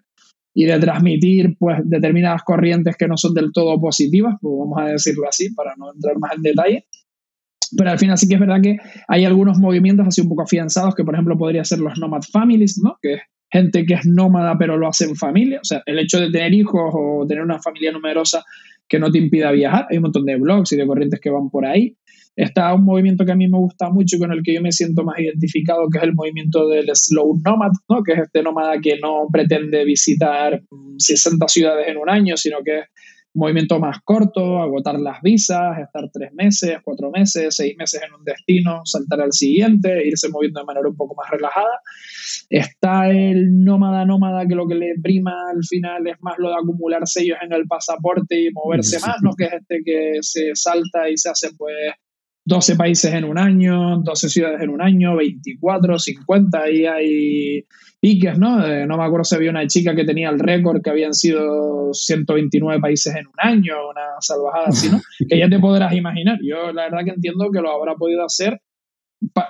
y 0.54 0.64
de 0.64 0.78
transmitir 0.80 1.56
pues, 1.56 1.78
determinadas 1.84 2.42
corrientes 2.42 2.96
que 2.96 3.06
no 3.06 3.16
son 3.16 3.32
del 3.32 3.52
todo 3.52 3.80
positivas, 3.80 4.34
pues 4.40 4.54
vamos 4.58 4.78
a 4.80 4.86
decirlo 4.86 5.28
así, 5.28 5.54
para 5.54 5.76
no 5.76 5.92
entrar 5.94 6.18
más 6.18 6.32
en 6.34 6.42
detalle. 6.42 6.86
Pero 7.76 7.90
al 7.90 7.98
final 7.98 8.18
sí 8.18 8.26
que 8.26 8.34
es 8.34 8.40
verdad 8.40 8.60
que 8.60 8.78
hay 9.06 9.24
algunos 9.24 9.58
movimientos 9.58 10.08
así 10.08 10.20
un 10.20 10.30
poco 10.30 10.42
afianzados, 10.42 10.96
que 10.96 11.04
por 11.04 11.14
ejemplo 11.14 11.38
podría 11.38 11.62
ser 11.64 11.78
los 11.78 11.96
Nomad 11.96 12.22
Families, 12.22 12.80
¿no? 12.82 12.98
que 13.00 13.14
es 13.14 13.20
gente 13.50 13.86
que 13.86 13.94
es 13.94 14.06
nómada 14.06 14.56
pero 14.58 14.76
lo 14.76 14.88
hace 14.88 15.04
en 15.04 15.16
familia. 15.16 15.58
O 15.60 15.64
sea, 15.64 15.82
el 15.86 15.98
hecho 15.98 16.20
de 16.20 16.30
tener 16.30 16.52
hijos 16.54 16.92
o 16.92 17.26
tener 17.26 17.42
una 17.42 17.60
familia 17.60 17.92
numerosa 17.92 18.44
que 18.88 18.98
no 18.98 19.10
te 19.10 19.18
impida 19.18 19.52
viajar. 19.52 19.86
Hay 19.90 19.98
un 19.98 20.04
montón 20.04 20.24
de 20.24 20.36
blogs 20.36 20.72
y 20.72 20.76
de 20.76 20.86
corrientes 20.86 21.20
que 21.20 21.30
van 21.30 21.50
por 21.50 21.66
ahí. 21.66 21.96
Está 22.34 22.72
un 22.72 22.84
movimiento 22.84 23.24
que 23.24 23.32
a 23.32 23.36
mí 23.36 23.48
me 23.48 23.58
gusta 23.58 23.90
mucho 23.90 24.16
y 24.16 24.20
con 24.20 24.32
el 24.32 24.42
que 24.44 24.54
yo 24.54 24.62
me 24.62 24.70
siento 24.70 25.02
más 25.02 25.18
identificado, 25.18 25.88
que 25.90 25.98
es 25.98 26.04
el 26.04 26.14
movimiento 26.14 26.68
del 26.68 26.88
slow 26.94 27.40
nomad, 27.44 27.72
¿no? 27.88 28.02
que 28.04 28.12
es 28.12 28.20
este 28.20 28.44
nómada 28.44 28.80
que 28.80 28.96
no 29.00 29.26
pretende 29.32 29.84
visitar 29.84 30.62
60 30.98 31.48
ciudades 31.48 31.88
en 31.88 31.96
un 31.96 32.08
año, 32.08 32.36
sino 32.36 32.58
que 32.64 32.84
movimiento 33.38 33.78
más 33.78 33.98
corto, 34.04 34.60
agotar 34.60 34.98
las 34.98 35.22
visas, 35.22 35.78
estar 35.78 36.10
tres 36.12 36.32
meses, 36.34 36.78
cuatro 36.82 37.10
meses, 37.10 37.54
seis 37.54 37.76
meses 37.78 38.02
en 38.06 38.14
un 38.14 38.24
destino, 38.24 38.82
saltar 38.84 39.20
al 39.20 39.32
siguiente, 39.32 40.06
irse 40.06 40.28
moviendo 40.28 40.60
de 40.60 40.66
manera 40.66 40.88
un 40.88 40.96
poco 40.96 41.14
más 41.14 41.30
relajada. 41.30 41.80
Está 42.50 43.10
el 43.10 43.64
nómada 43.64 44.04
nómada 44.04 44.46
que 44.46 44.54
lo 44.54 44.66
que 44.66 44.74
le 44.74 44.94
prima 45.02 45.50
al 45.50 45.64
final 45.64 46.06
es 46.06 46.16
más 46.20 46.34
lo 46.38 46.50
de 46.50 46.56
acumular 46.56 47.06
sellos 47.06 47.38
en 47.42 47.52
el 47.52 47.66
pasaporte 47.66 48.40
y 48.40 48.50
moverse 48.50 48.98
más, 49.00 49.16
¿no? 49.22 49.30
Que 49.36 49.44
es 49.44 49.52
este 49.54 49.82
que 49.84 50.18
se 50.20 50.50
salta 50.54 51.08
y 51.08 51.16
se 51.16 51.30
hace 51.30 51.50
pues 51.56 51.74
12 52.48 52.76
países 52.76 53.12
en 53.12 53.24
un 53.24 53.38
año, 53.38 53.98
12 53.98 54.28
ciudades 54.30 54.62
en 54.62 54.70
un 54.70 54.80
año, 54.80 55.16
24, 55.16 55.98
50, 55.98 56.70
y 56.70 56.86
hay 56.86 57.64
piques, 58.00 58.38
¿no? 58.38 58.64
Eh, 58.66 58.86
no 58.86 58.96
me 58.96 59.04
acuerdo 59.04 59.24
si 59.24 59.34
había 59.34 59.50
una 59.50 59.66
chica 59.66 59.94
que 59.94 60.04
tenía 60.04 60.30
el 60.30 60.38
récord 60.38 60.80
que 60.82 60.88
habían 60.88 61.12
sido 61.12 61.92
129 61.92 62.80
países 62.80 63.14
en 63.14 63.26
un 63.26 63.34
año, 63.36 63.74
una 63.90 64.16
salvajada 64.20 64.68
así, 64.68 64.90
¿no? 64.90 64.98
que 65.28 65.38
ya 65.38 65.48
te 65.48 65.58
podrás 65.58 65.92
imaginar. 65.92 66.38
Yo 66.42 66.72
la 66.72 66.84
verdad 66.84 67.04
que 67.04 67.10
entiendo 67.10 67.50
que 67.52 67.60
lo 67.60 67.70
habrá 67.70 67.96
podido 67.96 68.24
hacer 68.24 68.58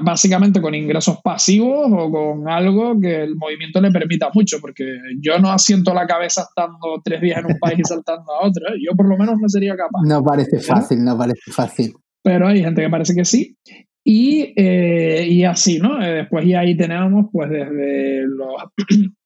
básicamente 0.01 0.63
con 0.63 0.75
ingresos 0.75 1.19
pasivos 1.23 1.89
o 1.93 2.11
con 2.11 2.49
algo 2.49 2.99
que 2.99 3.23
el 3.23 3.37
movimiento 3.37 3.81
le 3.81 3.93
permita 3.93 4.31
mucho, 4.35 4.59
porque 4.61 4.99
yo 5.21 5.39
no 5.39 5.53
asiento 5.53 5.95
la 5.95 6.07
cabeza 6.07 6.43
estando 6.49 7.01
tres 7.05 7.21
días 7.21 7.39
en 7.39 7.53
un 7.53 7.59
país 7.61 7.79
y 7.79 7.85
saltando 7.85 8.33
a 8.33 8.47
otro, 8.47 8.67
¿eh? 8.71 8.79
yo 8.83 8.97
por 8.97 9.07
lo 9.07 9.17
menos 9.17 9.37
no 9.39 9.49
sería 9.49 9.77
capaz. 9.77 10.01
No 10.05 10.25
parece 10.25 10.59
fácil, 10.59 11.05
no 11.05 11.17
parece 11.17 11.53
fácil 11.53 11.93
pero 12.23 12.49
hay 12.49 12.63
gente 12.63 12.83
que 12.83 12.91
parece 12.91 13.15
que 13.15 13.25
sí. 13.25 13.57
Y, 14.05 14.55
eh, 14.57 15.27
y 15.29 15.45
así, 15.45 15.79
¿no? 15.79 16.03
Eh, 16.03 16.15
después 16.15 16.47
y 16.47 16.55
ahí 16.55 16.77
tenemos 16.77 17.27
pues 17.31 17.51
desde 17.51 18.23
los 18.23 18.55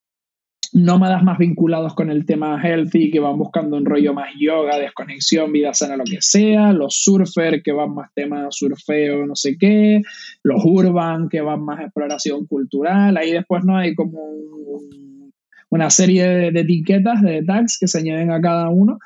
nómadas 0.72 1.22
más 1.22 1.38
vinculados 1.38 1.94
con 1.94 2.10
el 2.10 2.26
tema 2.26 2.60
healthy, 2.60 3.10
que 3.10 3.20
van 3.20 3.38
buscando 3.38 3.76
un 3.76 3.84
rollo 3.84 4.14
más 4.14 4.30
yoga, 4.38 4.78
desconexión, 4.78 5.52
vida 5.52 5.74
sana, 5.74 5.96
lo 5.96 6.04
que 6.04 6.20
sea, 6.20 6.72
los 6.72 6.96
surfer 6.96 7.62
que 7.62 7.72
van 7.72 7.94
más 7.94 8.10
tema 8.14 8.46
surfeo, 8.50 9.26
no 9.26 9.36
sé 9.36 9.56
qué, 9.58 10.02
los 10.42 10.64
urban 10.64 11.28
que 11.28 11.42
van 11.42 11.64
más 11.64 11.80
exploración 11.80 12.46
cultural, 12.46 13.16
ahí 13.16 13.32
después 13.32 13.64
no 13.64 13.76
hay 13.76 13.94
como 13.94 14.18
una 15.68 15.90
serie 15.90 16.26
de, 16.26 16.50
de, 16.50 16.60
etiquetas, 16.60 17.22
de 17.22 17.42
tags 17.44 17.78
que 17.78 17.86
se 17.86 17.98
añaden 17.98 18.30
a 18.30 18.40
cada 18.40 18.68
uno 18.68 18.98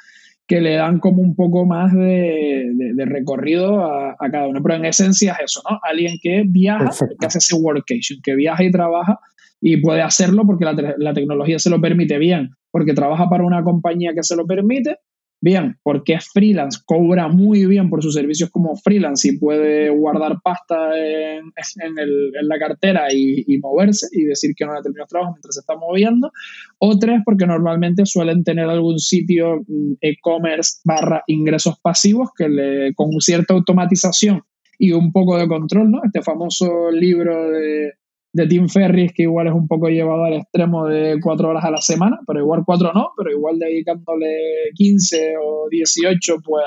que 0.46 0.60
le 0.60 0.74
dan 0.74 1.00
como 1.00 1.22
un 1.22 1.34
poco 1.34 1.66
más 1.66 1.92
de, 1.92 2.72
recorrido 3.04 3.84
a, 3.84 4.16
cada 4.30 4.48
uno. 4.48 4.62
Pero 4.62 4.76
en 4.76 4.84
esencia 4.84 5.32
es 5.32 5.44
eso, 5.46 5.62
¿no? 5.68 5.78
Alguien 5.82 6.18
que 6.22 6.44
viaja, 6.46 6.90
que 7.18 7.26
hace 7.26 7.38
ese 7.38 7.56
workation, 7.56 8.20
que 8.22 8.34
viaja 8.34 8.62
y 8.62 8.70
trabaja 8.70 9.18
y 9.60 9.78
puede 9.78 10.02
hacerlo 10.02 10.44
porque 10.46 10.64
la, 10.64 10.94
la 10.98 11.14
tecnología 11.14 11.58
se 11.58 11.70
lo 11.70 11.80
permite 11.80 12.18
bien, 12.18 12.50
porque 12.70 12.94
trabaja 12.94 13.28
para 13.28 13.44
una 13.44 13.62
compañía 13.64 14.12
que 14.14 14.22
se 14.22 14.36
lo 14.36 14.46
permite 14.46 14.98
bien, 15.40 15.78
porque 15.82 16.14
es 16.14 16.28
freelance, 16.28 16.80
cobra 16.84 17.28
muy 17.28 17.66
bien 17.66 17.90
por 17.90 18.02
sus 18.02 18.14
servicios 18.14 18.50
como 18.50 18.76
freelance 18.76 19.28
y 19.28 19.38
puede 19.38 19.90
guardar 19.90 20.38
pasta 20.42 20.96
en, 20.98 21.52
en, 21.80 22.48
la 22.48 22.58
cartera 22.58 23.12
y, 23.12 23.44
moverse 23.58 24.06
y 24.12 24.24
decir 24.24 24.54
que 24.56 24.64
no 24.64 24.72
ha 24.72 24.82
terminado 24.82 25.08
trabajo 25.08 25.32
mientras 25.32 25.54
se 25.54 25.60
está 25.60 25.76
moviendo. 25.76 26.30
O 26.78 26.98
tres, 26.98 27.20
porque 27.24 27.46
normalmente 27.46 28.06
suelen 28.06 28.44
tener 28.44 28.68
algún 28.68 28.98
sitio 28.98 29.62
mm, 29.66 29.94
e-commerce 30.00 30.80
barra 30.84 31.22
ingresos 31.26 31.78
pasivos 31.80 32.30
que 32.36 32.48
le, 32.48 32.94
con 32.94 33.10
cierta 33.20 33.54
automatización 33.54 34.42
y 34.78 34.92
un 34.92 35.12
poco 35.12 35.38
de 35.38 35.48
control, 35.48 35.90
¿no? 35.90 36.00
Este 36.04 36.22
famoso 36.22 36.90
libro 36.90 37.50
de, 37.50 37.92
de 38.36 38.46
Tim 38.46 38.68
Ferris, 38.68 39.12
que 39.14 39.22
igual 39.22 39.46
es 39.46 39.54
un 39.54 39.66
poco 39.66 39.88
llevado 39.88 40.24
al 40.24 40.34
extremo 40.34 40.86
de 40.86 41.18
cuatro 41.22 41.48
horas 41.48 41.64
a 41.64 41.70
la 41.70 41.80
semana, 41.80 42.20
pero 42.26 42.40
igual 42.40 42.64
cuatro 42.66 42.92
no, 42.92 43.12
pero 43.16 43.30
igual 43.30 43.58
dedicándole 43.58 44.70
15 44.74 45.34
o 45.42 45.68
18, 45.70 46.36
pues 46.44 46.64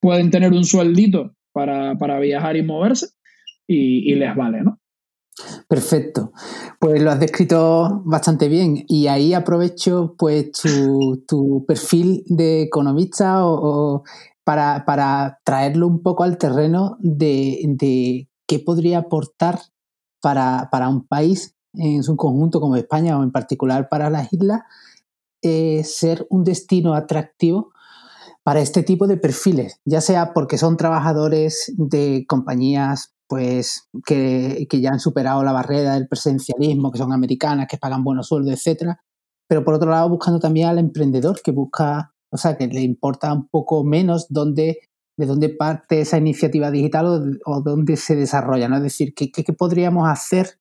pueden 0.00 0.30
tener 0.30 0.52
un 0.52 0.64
sueldito 0.64 1.34
para, 1.52 2.18
viajar 2.18 2.56
y 2.56 2.62
moverse 2.62 3.08
y, 3.66 4.14
les 4.14 4.34
vale, 4.34 4.62
¿no? 4.62 4.80
Perfecto. 5.68 6.32
Pues 6.78 7.02
lo 7.02 7.10
has 7.10 7.20
descrito 7.20 8.02
bastante 8.06 8.48
bien 8.48 8.84
y 8.88 9.06
ahí 9.06 9.34
aprovecho 9.34 10.14
pues 10.18 10.50
tu, 10.52 11.64
perfil 11.68 12.24
de 12.26 12.62
economista 12.62 13.46
o, 13.46 14.02
para, 14.44 15.38
traerlo 15.44 15.86
un 15.86 16.02
poco 16.02 16.24
al 16.24 16.38
terreno 16.38 16.96
de, 17.00 17.60
de 17.66 18.28
qué 18.48 18.58
podría 18.58 18.98
aportar 18.98 19.58
para, 20.20 20.88
un 20.88 21.06
país 21.06 21.54
en 21.74 22.02
su 22.02 22.16
conjunto 22.16 22.60
como 22.60 22.76
España 22.76 23.18
o 23.18 23.22
en 23.22 23.32
particular 23.32 23.88
para 23.88 24.10
las 24.10 24.32
islas, 24.32 24.62
eh, 25.42 25.82
ser 25.84 26.26
un 26.30 26.44
destino 26.44 26.94
atractivo 26.94 27.72
para 28.42 28.60
este 28.60 28.82
tipo 28.82 29.06
de 29.06 29.16
perfiles, 29.16 29.80
ya 29.84 30.00
sea 30.00 30.32
porque 30.32 30.58
son 30.58 30.76
trabajadores 30.76 31.72
de 31.76 32.24
compañías 32.26 33.14
pues 33.28 33.88
que, 34.04 34.66
ya 34.72 34.90
han 34.90 34.98
superado 34.98 35.44
la 35.44 35.52
barrera 35.52 35.94
del 35.94 36.08
presencialismo, 36.08 36.90
que 36.90 36.98
son 36.98 37.12
americanas, 37.12 37.68
que 37.68 37.78
pagan 37.78 38.02
buenos 38.02 38.26
sueldos, 38.26 38.52
etcétera, 38.52 39.00
pero 39.48 39.64
por 39.64 39.74
otro 39.74 39.90
lado 39.90 40.08
buscando 40.08 40.40
también 40.40 40.68
al 40.68 40.78
emprendedor 40.78 41.40
que 41.40 41.52
busca, 41.52 42.12
o 42.32 42.36
sea, 42.36 42.56
que 42.56 42.66
le 42.66 42.80
importa 42.80 43.32
un 43.32 43.46
poco 43.46 43.84
menos 43.84 44.26
dónde 44.30 44.80
de 45.20 45.26
dónde 45.26 45.50
parte 45.50 46.00
esa 46.00 46.16
iniciativa 46.16 46.70
digital 46.70 47.38
o, 47.44 47.60
dónde 47.60 47.96
se 47.96 48.16
desarrolla, 48.16 48.68
¿no? 48.68 48.76
Es 48.78 48.82
decir, 48.82 49.14
¿qué, 49.14 49.30
podríamos 49.52 50.08
hacer 50.08 50.58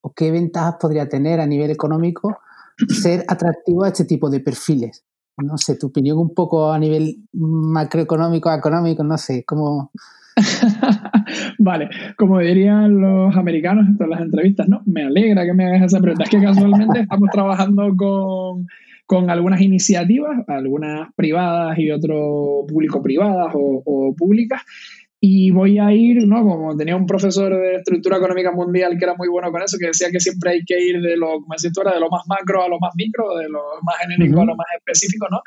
o 0.00 0.12
qué 0.12 0.32
ventajas 0.32 0.76
podría 0.80 1.08
tener 1.08 1.40
a 1.40 1.46
nivel 1.46 1.70
económico 1.70 2.38
ser 2.88 3.24
atractivo 3.28 3.84
a 3.84 3.88
este 3.88 4.04
tipo 4.04 4.28
de 4.28 4.40
perfiles. 4.40 5.04
No 5.36 5.56
sé, 5.56 5.78
tu 5.78 5.86
opinión 5.86 6.18
un 6.18 6.34
poco 6.34 6.72
a 6.72 6.78
nivel 6.78 7.24
macroeconómico, 7.32 8.52
económico, 8.52 9.04
no 9.04 9.16
sé, 9.16 9.44
cómo... 9.46 9.92
vale, 11.58 11.88
como 12.18 12.40
dirían 12.40 13.00
los 13.00 13.36
americanos 13.36 13.86
en 13.86 13.96
todas 13.96 14.10
las 14.10 14.20
entrevistas, 14.22 14.68
¿no? 14.68 14.82
Me 14.86 15.04
alegra 15.04 15.44
que 15.44 15.54
me 15.54 15.66
hagas 15.66 15.92
esa 15.92 16.00
pregunta. 16.00 16.24
Es 16.24 16.30
que 16.30 16.42
casualmente 16.42 17.00
estamos 17.02 17.28
trabajando 17.30 17.94
con 17.96 18.66
con 19.10 19.28
algunas 19.28 19.60
iniciativas, 19.60 20.38
algunas 20.46 21.12
privadas 21.16 21.76
y 21.80 21.90
otro 21.90 22.64
público-privadas 22.68 23.50
o, 23.54 24.14
públicas. 24.16 24.62
Y 25.22 25.50
voy 25.50 25.78
a 25.78 25.92
ir, 25.92 26.26
¿no? 26.26 26.42
Como 26.42 26.74
tenía 26.76 26.96
un 26.96 27.04
profesor 27.04 27.54
de 27.54 27.76
estructura 27.76 28.16
económica 28.16 28.52
mundial 28.52 28.96
que 28.98 29.04
era 29.04 29.14
muy 29.18 29.28
bueno 29.28 29.50
con 29.52 29.60
eso, 29.60 29.76
que 29.78 29.88
decía 29.88 30.08
que 30.10 30.18
siempre 30.18 30.52
hay 30.52 30.64
que 30.64 30.82
ir 30.82 31.00
de 31.02 31.14
lo, 31.16 31.32
como 31.32 31.52
decía 31.52 31.70
tú, 31.74 31.82
de 31.82 32.00
lo 32.00 32.08
más 32.08 32.22
macro 32.26 32.64
a 32.64 32.68
lo 32.68 32.78
más 32.78 32.94
micro, 32.96 33.36
de 33.36 33.48
lo 33.50 33.60
más 33.82 33.96
genérico 34.00 34.40
a 34.40 34.46
lo 34.46 34.56
más 34.56 34.66
específico, 34.78 35.26
¿no? 35.30 35.42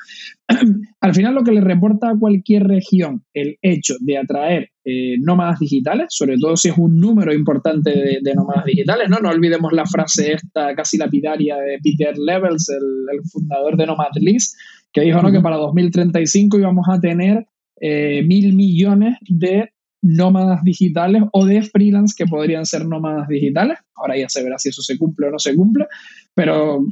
Al 1.02 1.16
final 1.16 1.34
lo 1.34 1.44
que 1.44 1.54
le 1.54 1.62
reporta 1.62 2.12
a 2.12 2.20
cualquier 2.20 2.68
región 2.68 3.24
el 3.34 3.58
hecho 3.64 3.96
de 4.00 4.18
atraer 4.20 4.70
eh, 4.86 5.16
nómadas 5.20 5.60
digitales, 5.60 6.08
sobre 6.10 6.38
todo 6.38 6.56
si 6.56 6.70
es 6.70 6.78
un 6.78 7.00
número 7.00 7.34
importante 7.34 8.20
de, 8.22 8.34
nómadas 8.36 8.66
digitales, 8.66 9.10
¿no? 9.10 9.18
No 9.20 9.30
olvidemos 9.30 9.72
la 9.74 9.86
frase 9.86 10.34
esta 10.34 10.76
casi 10.76 10.98
lapidaria 10.98 11.56
de 11.56 11.80
Peter 11.82 12.16
Levels, 12.18 12.70
el, 12.70 13.22
fundador 13.32 13.76
de 13.76 13.88
Nomad 13.88 14.12
List, 14.18 14.56
que 14.92 15.02
dijo 15.02 15.22
¿no? 15.22 15.32
que 15.32 15.40
para 15.40 15.56
2035 15.56 16.60
íbamos 16.60 16.86
a 16.90 17.00
tener 17.00 17.48
eh, 17.86 18.24
mil 18.24 18.54
millones 18.54 19.18
de 19.28 19.70
nómadas 20.02 20.64
digitales 20.64 21.24
o 21.34 21.46
de 21.46 21.62
freelance 21.64 22.16
que 22.18 22.26
podrían 22.26 22.66
ser 22.66 22.86
nómadas 22.86 23.28
digitales. 23.28 23.78
Ahora 23.96 24.18
ya 24.18 24.30
se 24.30 24.42
verá 24.42 24.58
si 24.58 24.70
eso 24.70 24.82
se 24.82 24.98
cumple 24.98 25.28
o 25.28 25.32
no 25.32 25.40
se 25.40 25.54
cumple, 25.54 25.88
pero 26.34 26.86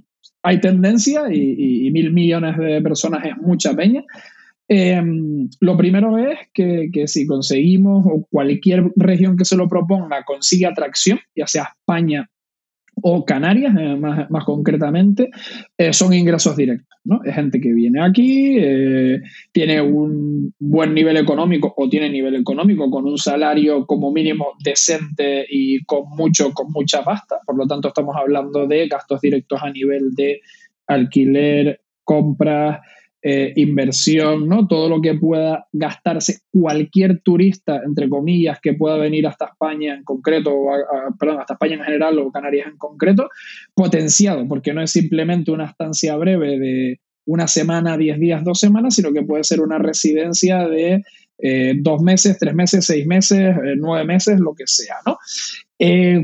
hay 0.44 0.60
tendencia 0.60 1.34
y, 1.34 1.90
mil 1.92 2.12
millones 2.12 2.58
de 2.58 2.82
personas 2.82 3.26
es 3.26 3.38
mucha 3.38 3.74
peña. 3.74 4.04
Em, 4.68 5.50
lo 5.62 5.78
primero 5.78 6.18
es 6.18 6.40
que, 6.54 6.90
si 7.08 7.26
conseguimos 7.26 8.06
o 8.06 8.28
cualquier 8.30 8.92
región 8.98 9.38
que 9.38 9.46
se 9.46 9.56
lo 9.56 9.70
proponga 9.70 10.26
consigue 10.26 10.66
atracción, 10.66 11.20
ya 11.34 11.48
sea 11.48 11.70
España 11.80 12.30
o 13.02 13.26
Canarias, 13.26 13.74
eh, 13.78 13.96
más, 13.96 14.46
concretamente, 14.46 15.30
eh, 15.78 15.94
son 15.94 16.14
ingresos 16.14 16.56
directos. 16.56 16.88
¿no? 17.04 17.22
Es 17.24 17.34
gente 17.36 17.60
que 17.60 17.74
viene 17.74 18.02
aquí, 18.04 18.58
eh, 18.60 19.22
tiene 19.52 19.82
un 19.82 20.54
buen 20.60 20.94
nivel 20.94 21.18
económico 21.18 21.74
o 21.76 21.90
tiene 21.90 22.10
nivel 22.10 22.36
económico 22.36 22.90
con 22.92 23.06
un 23.06 23.18
salario 23.18 23.86
como 23.86 24.12
mínimo 24.12 24.54
decente 24.64 25.46
y 25.50 25.84
con, 25.86 26.04
mucho, 26.16 26.52
con 26.54 26.72
mucha 26.72 27.04
pasta. 27.04 27.40
Por 27.46 27.58
lo 27.58 27.66
tanto, 27.68 27.88
estamos 27.88 28.16
hablando 28.16 28.68
de 28.68 28.88
gastos 28.88 29.22
directos 29.22 29.62
a 29.62 29.72
nivel 29.72 30.14
de 30.16 30.42
alquiler, 30.88 31.82
compras, 32.04 32.82
eh, 33.24 33.54
inversión, 33.56 34.48
¿no? 34.48 34.66
Todo 34.66 34.90
lo 34.90 35.00
que 35.00 35.14
pueda 35.14 35.68
gastarse 35.72 36.40
cualquier 36.50 37.22
turista, 37.22 37.80
entre 37.86 38.10
comillas, 38.10 38.60
que 38.60 38.74
pueda 38.74 38.98
venir 38.98 39.28
hasta 39.28 39.46
España 39.46 39.94
en 39.94 40.04
concreto, 40.04 40.52
o 40.52 40.72
perdón, 41.20 41.40
hasta 41.40 41.54
España 41.54 41.76
en 41.76 41.84
general 41.84 42.18
o 42.18 42.32
Canarias 42.32 42.70
en 42.72 42.78
concreto, 42.78 43.30
potenciado, 43.76 44.48
porque 44.48 44.74
no 44.74 44.82
es 44.82 44.90
simplemente 44.90 45.52
una 45.52 45.66
estancia 45.66 46.16
breve 46.16 46.58
de 46.58 47.00
una 47.26 47.48
semana, 47.48 47.96
diez 47.96 48.20
días, 48.20 48.44
dos 48.44 48.60
semanas, 48.60 48.96
sino 48.96 49.14
que 49.14 49.22
puede 49.22 49.44
ser 49.44 49.62
una 49.62 49.78
residencia 49.78 50.68
de 50.68 51.04
eh, 51.38 51.76
dos 51.78 52.02
meses, 52.02 52.40
tres 52.40 52.56
meses, 52.56 52.86
seis 52.88 53.06
meses, 53.06 53.56
eh, 53.56 53.76
nueve 53.78 54.04
meses, 54.04 54.40
lo 54.40 54.56
que 54.56 54.66
sea, 54.66 54.96
¿no? 55.06 55.18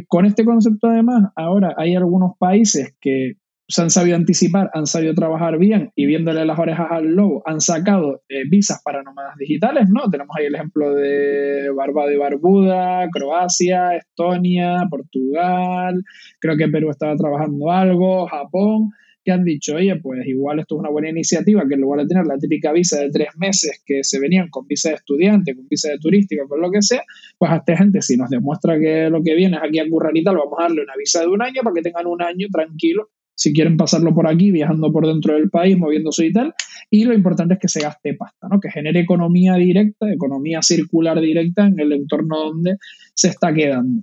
con 0.08 0.28
este 0.28 0.46
concepto 0.46 0.88
además, 0.88 1.32
ahora 1.36 1.74
hay 1.78 1.96
algunos 1.96 2.38
países 2.38 2.94
que 3.02 3.38
se 3.70 3.82
han 3.82 3.90
sabido 3.90 4.16
anticipar, 4.16 4.70
han 4.74 4.86
sabido 4.86 5.14
trabajar 5.14 5.58
bien 5.58 5.92
y 5.96 6.06
viéndole 6.06 6.46
las 6.46 6.58
orejas 6.58 6.88
al 6.90 7.08
lobo, 7.08 7.44
han 7.46 7.60
sacado 7.60 8.22
eh, 8.30 8.44
visas 8.50 8.82
para 8.84 9.04
nómadas 9.04 9.36
digitales, 9.38 9.90
¿no? 9.90 10.10
Tenemos 10.10 10.36
ahí 10.38 10.46
el 10.46 10.56
ejemplo 10.56 10.94
de 10.94 11.70
Barba 11.76 12.08
de 12.08 12.18
Barbuda, 12.18 13.10
Croacia, 13.12 13.96
Estonia, 13.98 14.88
Portugal, 14.90 16.02
creo 16.40 16.56
que 16.56 16.70
Perú 16.70 16.90
estaba 16.92 17.16
trabajando 17.18 17.70
algo, 17.70 18.28
Japón, 18.28 18.92
que 19.26 19.34
han 19.34 19.44
dicho, 19.44 19.76
oye, 19.76 19.94
pues 19.98 20.26
igual 20.26 20.60
esto 20.60 20.76
es 20.76 20.80
una 20.80 20.90
buena 20.90 21.10
iniciativa, 21.10 21.68
que 21.68 21.76
en 21.76 21.82
lugar 21.82 22.00
de 22.00 22.08
tener 22.08 22.26
la 22.26 22.38
típica 22.38 22.72
visa 22.72 23.02
de 23.02 23.10
tres 23.10 23.28
meses 23.38 23.84
que 23.86 24.02
se 24.02 24.22
venían 24.22 24.48
con 24.50 24.66
visa 24.66 24.88
de 24.90 24.96
estudiante, 24.96 25.54
con 25.54 25.68
visa 25.68 25.90
de 25.90 25.98
turística, 25.98 26.44
con 26.48 26.62
lo 26.62 26.72
que 26.72 26.82
sea, 26.82 27.04
pues 27.38 27.52
a 27.52 27.58
esta 27.58 27.76
gente 27.76 28.02
si 28.02 28.16
nos 28.16 28.30
demuestra 28.30 28.80
que 28.80 29.10
lo 29.10 29.22
que 29.22 29.36
viene 29.36 29.58
es 29.58 29.64
aquí 29.64 29.80
a 29.80 29.90
currar 29.90 30.16
y 30.16 30.24
tal, 30.24 30.38
vamos 30.38 30.58
a 30.58 30.64
darle 30.64 30.84
una 30.84 30.96
visa 30.98 31.20
de 31.20 31.28
un 31.28 31.42
año 31.42 31.62
para 31.62 31.74
que 31.74 31.82
tengan 31.82 32.08
un 32.08 32.22
año 32.22 32.48
tranquilo 32.50 33.10
si 33.38 33.54
quieren 33.54 33.78
pasarlo 33.78 34.16
por 34.16 34.28
aquí, 34.28 34.52
viajando 34.52 34.92
por 34.92 35.06
dentro 35.06 35.36
del 35.36 35.52
país, 35.52 35.78
moviéndose 35.78 36.26
y 36.26 36.34
tal. 36.34 36.56
Y 36.90 37.06
lo 37.06 37.14
importante 37.14 37.54
es 37.54 37.60
que 37.60 37.68
se 37.68 37.82
gaste 37.82 38.16
pasta, 38.16 38.48
¿no? 38.50 38.60
que 38.60 38.72
genere 38.72 39.00
economía 39.00 39.54
directa, 39.54 40.12
economía 40.12 40.64
circular 40.64 41.22
directa 41.22 41.68
en 41.68 41.80
el 41.80 41.92
entorno 41.92 42.36
donde 42.40 42.78
se 43.14 43.30
está 43.30 43.54
quedando. 43.54 44.02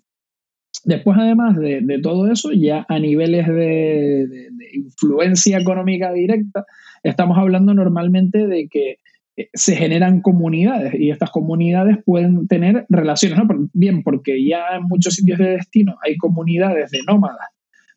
Después, 0.85 1.19
además 1.19 1.57
de, 1.59 1.99
todo 2.01 2.31
eso, 2.31 2.53
ya 2.53 2.87
a 2.89 2.99
niveles 3.01 3.49
de, 3.49 4.51
influencia 4.73 5.59
económica 5.59 6.13
directa, 6.13 6.65
estamos 7.03 7.37
hablando 7.37 7.75
normalmente 7.75 8.47
de 8.47 8.69
que 8.69 8.99
eh, 9.37 9.49
se 9.53 9.75
generan 9.75 10.21
comunidades 10.21 10.95
y 10.95 11.11
estas 11.11 11.31
comunidades 11.31 11.99
pueden 12.05 12.47
tener 12.47 12.87
relaciones, 12.89 13.39
¿no? 13.39 13.69
Bien, 13.73 14.05
porque 14.05 14.47
ya 14.47 14.77
en 14.77 14.85
muchos 14.85 15.15
sitios 15.15 15.39
de 15.39 15.51
destino 15.57 15.97
hay 16.05 16.17
comunidades 16.19 16.93
de 16.93 17.01
nómadas 17.05 17.54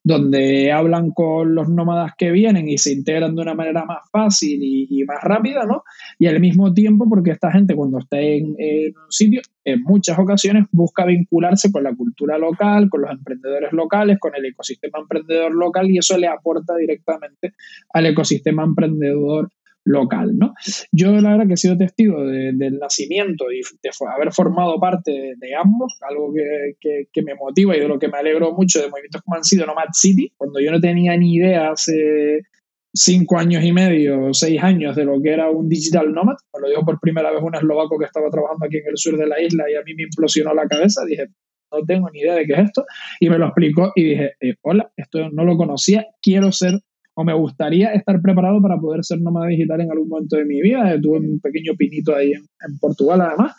donde 0.07 0.71
hablan 0.71 1.11
con 1.11 1.53
los 1.53 1.67
nómadas 1.67 2.13
que 2.17 2.31
vienen 2.31 2.69
y 2.69 2.77
se 2.77 2.93
integran 2.93 3.35
de 3.35 3.41
una 3.41 3.53
manera 3.53 3.83
más 3.83 4.09
fácil 4.09 4.59
y, 4.63 5.03
más 5.03 5.21
rápida, 5.21 5.65
¿no? 5.65 5.83
Y 6.17 6.27
al 6.27 6.39
mismo 6.39 6.73
tiempo, 6.73 7.07
porque 7.09 7.31
esta 7.31 7.51
gente 7.51 7.75
cuando 7.75 7.99
está 7.99 8.17
en, 8.19 8.51
un 8.51 9.11
sitio, 9.11 9.41
en 9.65 9.83
muchas 9.83 10.17
ocasiones 10.17 10.65
busca 10.71 11.05
vincularse 11.05 11.73
con 11.73 11.83
la 11.83 11.93
cultura 11.93 12.37
local, 12.37 12.89
con 12.89 13.01
los 13.01 13.11
emprendedores 13.11 13.73
locales, 13.73 14.17
con 14.17 14.33
el 14.33 14.45
ecosistema 14.45 14.99
emprendedor 14.99 15.53
local 15.53 15.91
y 15.91 15.97
eso 15.97 16.17
le 16.17 16.27
aporta 16.27 16.77
directamente 16.77 17.53
al 17.93 18.05
ecosistema 18.05 18.63
emprendedor 18.63 19.49
local, 19.87 20.37
¿no? 20.37 20.53
Yo 20.91 21.11
la 21.13 21.31
verdad 21.31 21.47
que 21.47 21.53
he 21.53 21.57
sido 21.57 21.77
testigo 21.77 22.23
del 22.25 22.77
nacimiento 22.79 23.45
y 23.51 23.61
de 23.81 23.89
haber 24.13 24.31
formado 24.33 24.79
parte 24.79 25.11
de, 25.37 25.55
ambos, 25.55 25.97
algo 26.07 26.33
que, 26.33 27.21
me 27.23 27.35
motiva 27.35 27.75
y 27.75 27.79
de 27.79 27.87
lo 27.87 27.97
que 27.97 28.07
me 28.07 28.17
alegro 28.17 28.53
mucho 28.53 28.79
de 28.79 28.89
movimientos 28.89 29.21
como 29.23 29.37
han 29.37 29.43
sido 29.43 29.65
Nomad 29.65 29.89
City, 29.93 30.31
cuando 30.37 30.59
yo 30.59 30.71
no 30.71 30.79
tenía 30.79 31.17
ni 31.17 31.35
idea 31.35 31.71
hace 31.71 32.41
cinco 32.93 33.37
años 33.37 33.63
y 33.63 33.71
medio, 33.71 34.33
seis 34.33 34.61
años 34.61 34.95
de 34.95 35.05
lo 35.05 35.21
que 35.21 35.31
era 35.31 35.49
un 35.49 35.69
digital 35.69 36.13
nomad, 36.13 36.35
me 36.53 36.61
lo 36.61 36.69
dijo 36.69 36.85
por 36.85 36.99
primera 36.99 37.31
vez 37.31 37.41
un 37.41 37.55
eslovaco 37.55 37.97
que 37.97 38.05
estaba 38.05 38.29
trabajando 38.29 38.65
aquí 38.65 38.77
en 38.77 38.87
el 38.87 38.97
sur 38.97 39.17
de 39.17 39.27
la 39.27 39.41
isla 39.41 39.65
y 39.69 39.75
a 39.75 39.81
mí 39.83 39.93
me 39.93 40.03
implosionó 40.03 40.53
la 40.53 40.67
cabeza, 40.67 41.05
dije, 41.05 41.27
no 41.71 41.83
tengo 41.85 42.09
ni 42.11 42.19
idea 42.19 42.35
de 42.35 42.45
qué 42.45 42.53
es 42.53 42.59
esto, 42.59 42.85
y 43.19 43.29
me 43.29 43.37
lo 43.37 43.47
explicó 43.47 43.91
y 43.95 44.03
dije, 44.03 44.33
eh, 44.41 44.55
hola, 44.61 44.91
esto 44.95 45.29
no 45.31 45.43
lo 45.43 45.57
conocía, 45.57 46.07
quiero 46.21 46.51
ser 46.51 46.79
o 47.19 47.23
me 47.23 47.33
gustaría 47.33 47.93
estar 47.93 48.21
preparado 48.21 48.61
para 48.61 48.77
poder 48.77 49.03
ser 49.03 49.19
nómada 49.19 49.47
digital 49.47 49.81
en 49.81 49.91
algún 49.91 50.07
momento 50.07 50.37
de 50.37 50.45
mi 50.45 50.61
vida. 50.61 51.01
Tuve 51.01 51.17
un 51.17 51.39
pequeño 51.39 51.73
pinito 51.75 52.15
ahí 52.15 52.33
en, 52.33 52.77
Portugal, 52.79 53.21
además. 53.21 53.55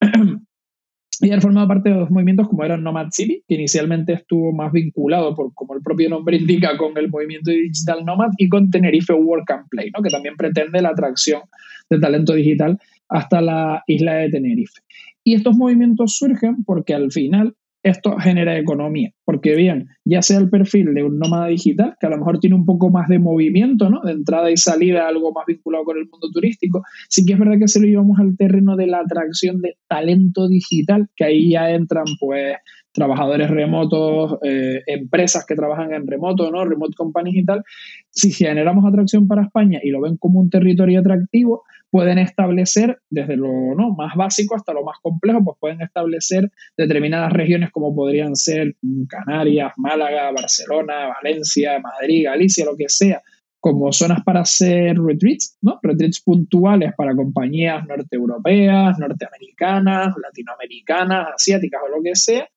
y 1.20 1.30
ha 1.30 1.40
formado 1.40 1.68
parte 1.68 1.90
de 1.90 1.94
dos 1.94 2.10
movimientos 2.10 2.48
como 2.48 2.64
eran 2.64 2.82
Nomad 2.82 3.10
City, 3.12 3.44
que 3.46 3.54
inicialmente 3.54 4.12
estuvo 4.12 4.52
más 4.52 4.72
vinculado, 4.72 5.36
por, 5.36 5.54
como 5.54 5.76
el 5.76 5.82
propio 5.82 6.08
nombre 6.08 6.36
indica, 6.36 6.76
con 6.76 6.98
el 6.98 7.08
movimiento 7.08 7.52
digital 7.52 8.04
Nomad 8.04 8.30
y 8.38 8.48
con 8.48 8.72
Tenerife 8.72 9.12
Work 9.12 9.48
and 9.52 9.68
Play, 9.68 9.92
que 10.02 10.10
también 10.10 10.34
pretende 10.36 10.82
la 10.82 10.88
atracción 10.88 11.42
de 11.88 12.00
talento 12.00 12.32
digital 12.34 12.76
hasta 13.08 13.40
la 13.40 13.84
isla 13.86 14.14
de 14.14 14.30
Tenerife. 14.30 14.80
Y 15.22 15.34
estos 15.34 15.56
movimientos 15.56 16.16
surgen 16.16 16.64
porque 16.64 16.92
al 16.92 17.12
final 17.12 17.54
esto 17.86 18.16
genera 18.18 18.58
economía, 18.58 19.12
porque 19.24 19.54
bien, 19.54 19.88
ya 20.04 20.20
sea 20.20 20.38
el 20.38 20.50
perfil 20.50 20.92
de 20.92 21.04
un 21.04 21.18
nómada 21.18 21.46
digital, 21.46 21.94
que 22.00 22.06
a 22.06 22.10
lo 22.10 22.18
mejor 22.18 22.40
tiene 22.40 22.56
un 22.56 22.64
poco 22.64 22.90
más 22.90 23.08
de 23.08 23.20
movimiento, 23.20 23.88
¿no? 23.88 24.00
De 24.02 24.12
entrada 24.12 24.50
y 24.50 24.56
salida, 24.56 25.06
algo 25.06 25.32
más 25.32 25.46
vinculado 25.46 25.84
con 25.84 25.96
el 25.96 26.08
mundo 26.10 26.28
turístico, 26.32 26.82
sí 27.08 27.24
que 27.24 27.34
es 27.34 27.38
verdad 27.38 27.58
que 27.60 27.68
se 27.68 27.80
lo 27.80 27.86
llevamos 27.86 28.18
al 28.18 28.36
terreno 28.36 28.74
de 28.74 28.88
la 28.88 28.98
atracción 28.98 29.60
de 29.60 29.76
talento 29.88 30.48
digital, 30.48 31.08
que 31.14 31.24
ahí 31.24 31.50
ya 31.50 31.70
entran, 31.70 32.06
pues, 32.18 32.56
trabajadores 32.96 33.50
remotos, 33.50 34.38
eh, 34.42 34.82
empresas 34.86 35.44
que 35.46 35.54
trabajan 35.54 35.92
en 35.92 36.06
remoto, 36.06 36.50
¿no? 36.50 36.64
Remote 36.64 36.94
companies 36.96 37.36
y 37.36 37.44
tal. 37.44 37.62
Si 38.10 38.32
generamos 38.32 38.84
atracción 38.86 39.28
para 39.28 39.42
España 39.42 39.78
y 39.82 39.90
lo 39.90 40.00
ven 40.00 40.16
como 40.16 40.40
un 40.40 40.48
territorio 40.48 41.00
atractivo, 41.00 41.62
pueden 41.90 42.18
establecer, 42.18 42.98
desde 43.10 43.36
lo 43.36 43.48
más 43.96 44.16
básico 44.16 44.56
hasta 44.56 44.72
lo 44.72 44.82
más 44.82 44.96
complejo, 45.02 45.44
pues 45.44 45.58
pueden 45.60 45.82
establecer 45.82 46.50
determinadas 46.76 47.32
regiones 47.32 47.70
como 47.70 47.94
podrían 47.94 48.34
ser 48.34 48.74
Canarias, 49.08 49.72
Málaga, 49.76 50.32
Barcelona, 50.32 51.08
Valencia, 51.22 51.78
Madrid, 51.78 52.24
Galicia, 52.24 52.64
lo 52.64 52.76
que 52.76 52.88
sea, 52.88 53.22
como 53.60 53.92
zonas 53.92 54.22
para 54.24 54.40
hacer 54.40 54.96
retreats, 54.98 55.58
¿no? 55.60 55.78
Retreats 55.82 56.22
puntuales 56.22 56.92
para 56.96 57.14
compañías 57.14 57.86
norteeuropeas, 57.86 58.98
norteamericanas, 58.98 60.14
latinoamericanas, 60.16 61.28
asiáticas 61.34 61.82
o 61.84 61.96
lo 61.96 62.02
que 62.02 62.14
sea, 62.14 62.48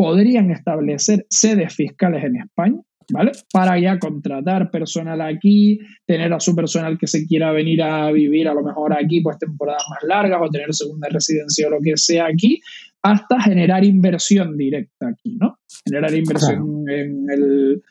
podrían 0.00 0.50
establecer 0.50 1.26
sedes 1.28 1.74
fiscales 1.74 2.24
en 2.24 2.36
España 2.36 2.80
¿vale? 3.12 3.32
Para 3.52 3.78
ya 3.78 3.98
contratar 3.98 4.70
personal 4.70 5.20
aquí, 5.20 5.78
tener 6.06 6.32
a 6.32 6.40
su 6.40 6.56
personal 6.56 6.96
que 6.96 7.06
se 7.06 7.26
quiera 7.26 7.52
venir 7.52 7.82
a 7.82 8.10
vivir 8.10 8.48
a 8.48 8.54
lo 8.54 8.62
mejor 8.62 8.94
aquí, 8.94 9.20
pues 9.20 9.38
temporadas 9.38 9.84
más 9.90 10.02
largas 10.04 10.40
o 10.42 10.48
tener 10.48 10.72
segunda 10.72 11.08
residencia 11.10 11.66
o 11.66 11.70
lo 11.72 11.80
que 11.82 11.98
sea 11.98 12.28
aquí, 12.28 12.62
hasta 13.02 13.42
generar 13.42 13.84
inversión 13.84 14.56
directa 14.56 15.08
aquí, 15.08 15.36
¿no? 15.38 15.58
Generar 15.84 16.14
inversión 16.14 16.88
en 16.88 17.26
el, 17.28 17.82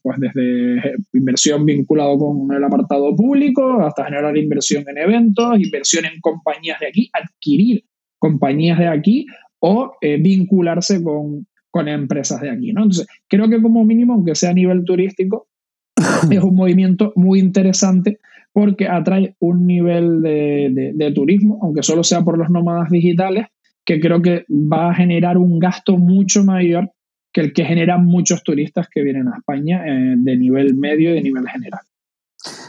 pues 0.00 0.20
desde 0.20 0.94
inversión 1.14 1.66
vinculado 1.66 2.16
con 2.16 2.54
el 2.54 2.62
apartado 2.62 3.16
público 3.16 3.80
hasta 3.84 4.04
generar 4.04 4.36
inversión 4.36 4.84
en 4.86 4.98
eventos, 4.98 5.58
inversión 5.58 6.04
en 6.04 6.20
compañías 6.20 6.78
de 6.78 6.86
aquí, 6.86 7.10
adquirir 7.12 7.82
compañías 8.20 8.78
de 8.78 8.86
aquí 8.86 9.26
o 9.60 9.92
eh, 10.00 10.18
vincularse 10.18 11.02
con, 11.02 11.46
con 11.70 11.88
empresas 11.88 12.40
de 12.40 12.50
aquí, 12.50 12.72
¿no? 12.72 12.82
Entonces, 12.82 13.06
creo 13.28 13.48
que 13.48 13.60
como 13.60 13.84
mínimo, 13.84 14.14
aunque 14.14 14.34
sea 14.34 14.50
a 14.50 14.54
nivel 14.54 14.84
turístico, 14.84 15.48
es 16.30 16.42
un 16.42 16.54
movimiento 16.54 17.12
muy 17.16 17.40
interesante 17.40 18.18
porque 18.52 18.88
atrae 18.88 19.36
un 19.38 19.66
nivel 19.66 20.22
de, 20.22 21.12
turismo, 21.14 21.58
aunque 21.62 21.82
solo 21.82 22.02
sea 22.02 22.22
por 22.22 22.38
los 22.38 22.50
nómadas 22.50 22.90
digitales, 22.90 23.46
que 23.84 24.00
creo 24.00 24.20
que 24.20 24.44
va 24.50 24.90
a 24.90 24.94
generar 24.94 25.38
un 25.38 25.58
gasto 25.58 25.96
mucho 25.96 26.44
mayor 26.44 26.90
que 27.32 27.42
el 27.42 27.52
que 27.52 27.64
generan 27.64 28.04
muchos 28.04 28.42
turistas 28.42 28.88
que 28.88 29.02
vienen 29.02 29.28
a 29.28 29.36
España 29.36 29.84
eh, 29.86 30.14
de 30.16 30.36
nivel 30.36 30.74
medio 30.74 31.10
y 31.10 31.14
de 31.14 31.22
nivel 31.22 31.46
general 31.46 31.80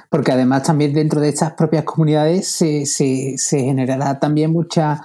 porque 0.09 0.31
además 0.31 0.63
también 0.63 0.93
dentro 0.93 1.21
de 1.21 1.29
estas 1.29 1.53
propias 1.53 1.83
comunidades 1.83 2.47
se, 2.47 2.85
se, 2.85 3.37
generará 3.47 4.19
también 4.19 4.51
mucha 4.51 5.01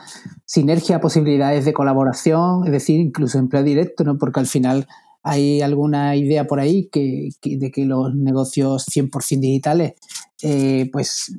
sinergia, 0.46 1.00
posibilidades 1.00 1.64
de 1.64 1.72
colaboración, 1.72 2.66
es 2.66 2.72
decir, 2.72 3.00
incluso 3.00 3.38
empleo 3.38 3.62
directo, 3.62 4.04
¿no? 4.04 4.16
Porque 4.18 4.40
al 4.40 4.46
final 4.46 4.86
hay 5.22 5.62
alguna 5.62 6.16
idea 6.16 6.46
por 6.46 6.60
ahí 6.60 6.88
que, 6.92 7.30
de 7.42 7.70
que 7.70 7.86
los 7.86 8.14
negocios 8.14 8.86
100% 8.86 9.40
digitales, 9.40 9.94
eh, 10.42 10.90
pues, 10.92 11.34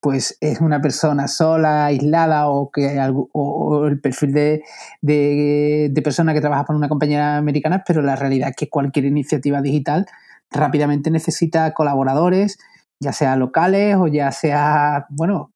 pues 0.00 0.38
es 0.40 0.60
una 0.60 0.80
persona 0.80 1.28
sola, 1.28 1.86
aislada 1.86 2.48
o, 2.48 2.70
que 2.70 2.96
el 2.96 4.00
perfil 4.00 4.32
de, 4.32 4.62
de, 5.02 5.88
de 5.92 6.02
persona 6.02 6.32
que 6.32 6.40
trabaja 6.40 6.64
para 6.64 6.78
una 6.78 6.88
compañía 6.88 7.36
americana, 7.36 7.84
pero 7.86 8.00
la 8.00 8.16
realidad 8.16 8.50
es 8.50 8.56
que 8.56 8.70
cualquier 8.70 9.04
iniciativa 9.04 9.60
digital 9.60 10.06
rápidamente 10.50 11.10
necesita 11.10 11.72
colaboradores, 11.74 12.58
ya 13.00 13.12
sea 13.12 13.36
locales 13.36 13.96
o 13.96 14.06
ya 14.08 14.32
sea, 14.32 15.06
bueno, 15.10 15.52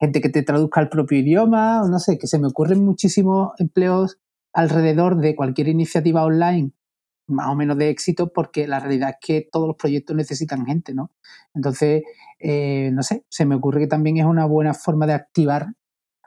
gente 0.00 0.20
que 0.20 0.28
te 0.28 0.42
traduzca 0.42 0.80
el 0.80 0.88
propio 0.88 1.18
idioma, 1.18 1.82
o 1.82 1.88
no 1.88 1.98
sé, 1.98 2.18
que 2.18 2.26
se 2.26 2.38
me 2.38 2.48
ocurren 2.48 2.84
muchísimos 2.84 3.52
empleos 3.58 4.18
alrededor 4.52 5.18
de 5.18 5.36
cualquier 5.36 5.68
iniciativa 5.68 6.24
online 6.24 6.72
más 7.28 7.48
o 7.48 7.56
menos 7.56 7.76
de 7.76 7.90
éxito 7.90 8.32
porque 8.32 8.66
la 8.66 8.80
realidad 8.80 9.10
es 9.10 9.16
que 9.20 9.48
todos 9.50 9.66
los 9.66 9.76
proyectos 9.76 10.16
necesitan 10.16 10.64
gente, 10.66 10.94
¿no? 10.94 11.10
Entonces, 11.54 12.02
eh, 12.38 12.90
no 12.92 13.02
sé, 13.02 13.24
se 13.28 13.46
me 13.46 13.56
ocurre 13.56 13.80
que 13.80 13.86
también 13.86 14.18
es 14.18 14.24
una 14.24 14.46
buena 14.46 14.74
forma 14.74 15.06
de 15.06 15.14
activar 15.14 15.66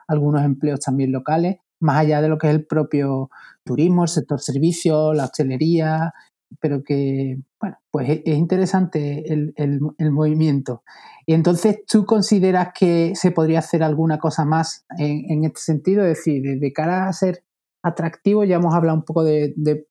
algunos 0.08 0.44
empleos 0.44 0.80
también 0.80 1.12
locales, 1.12 1.56
más 1.80 1.98
allá 1.98 2.20
de 2.20 2.28
lo 2.28 2.36
que 2.38 2.48
es 2.48 2.54
el 2.54 2.66
propio 2.66 3.30
turismo, 3.64 4.02
el 4.02 4.08
sector 4.08 4.40
servicios, 4.40 5.16
la 5.16 5.24
hostelería, 5.24 6.12
pero 6.60 6.82
que, 6.82 7.38
bueno, 7.60 7.76
pues 7.90 8.08
e-, 8.08 8.22
es 8.24 8.36
interesante 8.36 9.32
el, 9.32 9.54
el, 9.56 10.10
movimiento. 10.10 10.82
Y 11.26 11.34
entonces, 11.34 11.80
¿tú 11.86 12.04
consideras 12.04 12.68
que 12.78 13.12
se 13.14 13.30
podría 13.30 13.60
hacer 13.60 13.82
alguna 13.82 14.18
cosa 14.18 14.44
más 14.44 14.84
en, 14.98 15.44
este 15.44 15.60
sentido? 15.60 16.02
Es 16.04 16.18
decir, 16.18 16.58
de, 16.58 16.72
cara 16.72 17.08
a 17.08 17.12
ser 17.12 17.44
atractivo, 17.82 18.44
ya 18.44 18.56
hemos 18.56 18.74
hablado 18.74 18.98
un 18.98 19.04
poco 19.04 19.22
de, 19.24 19.54
de, 19.56 19.86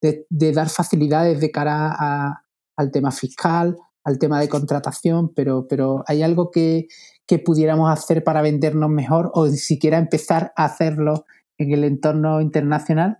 de 0.00 0.52
dar 0.52 0.68
facilidades 0.68 1.40
de 1.40 1.50
cara 1.50 1.94
a, 1.98 2.44
al 2.76 2.90
tema 2.92 3.10
fiscal, 3.10 3.76
al 4.04 4.18
tema 4.18 4.40
de 4.40 4.48
contratación, 4.48 5.34
pero, 5.34 5.66
pero 5.68 6.04
¿hay 6.06 6.22
algo 6.22 6.50
que, 6.50 6.86
que 7.26 7.38
pudiéramos 7.38 7.90
hacer 7.90 8.24
para 8.24 8.40
vendernos 8.40 8.88
mejor 8.88 9.30
o 9.34 9.46
ni 9.46 9.58
siquiera 9.58 9.98
empezar 9.98 10.52
a 10.56 10.64
hacerlo 10.64 11.26
en 11.58 11.72
el 11.72 11.84
entorno 11.84 12.40
internacional? 12.40 13.18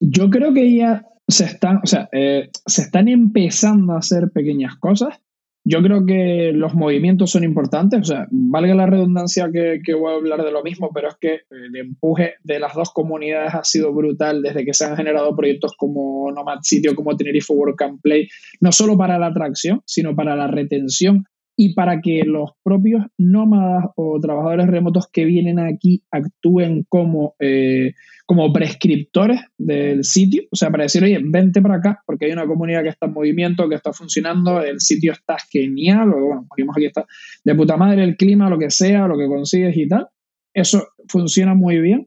Yo 0.00 0.30
creo 0.30 0.52
que 0.54 0.74
ya 0.74 1.04
se 1.30 1.44
están, 1.44 1.80
o 1.82 1.86
sea, 1.86 2.08
eh, 2.12 2.50
se 2.66 2.82
están 2.82 3.08
empezando 3.08 3.92
a 3.92 3.98
hacer 3.98 4.30
pequeñas 4.32 4.76
cosas. 4.76 5.20
Yo 5.62 5.82
creo 5.82 6.06
que 6.06 6.52
los 6.54 6.74
movimientos 6.74 7.30
son 7.30 7.44
importantes, 7.44 8.00
o 8.00 8.04
sea, 8.04 8.26
valga 8.30 8.74
la 8.74 8.86
redundancia 8.86 9.50
que, 9.52 9.80
que 9.84 9.92
voy 9.92 10.12
a 10.12 10.16
hablar 10.16 10.42
de 10.42 10.52
lo 10.52 10.62
mismo, 10.62 10.90
pero 10.94 11.08
es 11.08 11.16
que 11.20 11.40
el 11.50 11.76
empuje 11.76 12.34
de 12.42 12.58
las 12.58 12.74
dos 12.74 12.90
comunidades 12.92 13.54
ha 13.54 13.62
sido 13.62 13.92
brutal 13.92 14.40
desde 14.40 14.64
que 14.64 14.72
se 14.72 14.86
han 14.86 14.96
generado 14.96 15.36
proyectos 15.36 15.74
como 15.76 16.32
Nomad 16.32 16.60
Sitio, 16.62 16.94
como 16.94 17.14
Tenerife 17.14 17.52
Work 17.52 17.82
and 17.82 18.00
Play, 18.00 18.28
no 18.60 18.72
solo 18.72 18.96
para 18.96 19.18
la 19.18 19.26
atracción, 19.26 19.82
sino 19.84 20.16
para 20.16 20.34
la 20.34 20.46
retención 20.46 21.24
y 21.62 21.74
para 21.74 22.00
que 22.00 22.22
los 22.24 22.52
propios 22.62 23.04
nómadas 23.18 23.84
o 23.94 24.18
trabajadores 24.18 24.66
remotos 24.66 25.08
que 25.12 25.26
vienen 25.26 25.58
aquí 25.58 26.02
actúen 26.10 26.86
como, 26.88 27.34
eh, 27.38 27.92
como 28.24 28.50
prescriptores 28.50 29.42
del 29.58 30.02
sitio, 30.04 30.44
o 30.50 30.56
sea, 30.56 30.70
para 30.70 30.84
decir, 30.84 31.04
oye, 31.04 31.20
vente 31.22 31.60
para 31.60 31.74
acá, 31.74 32.02
porque 32.06 32.24
hay 32.24 32.32
una 32.32 32.46
comunidad 32.46 32.82
que 32.82 32.88
está 32.88 33.08
en 33.08 33.12
movimiento, 33.12 33.68
que 33.68 33.74
está 33.74 33.92
funcionando, 33.92 34.62
el 34.62 34.80
sitio 34.80 35.12
está 35.12 35.36
genial, 35.52 36.14
o 36.14 36.46
bueno, 36.48 36.72
aquí 36.74 36.86
está 36.86 37.04
de 37.44 37.54
puta 37.54 37.76
madre 37.76 38.04
el 38.04 38.16
clima, 38.16 38.48
lo 38.48 38.58
que 38.58 38.70
sea, 38.70 39.06
lo 39.06 39.18
que 39.18 39.26
consigues 39.26 39.76
y 39.76 39.86
tal. 39.86 40.08
Eso 40.54 40.88
funciona 41.08 41.54
muy 41.54 41.78
bien. 41.78 42.06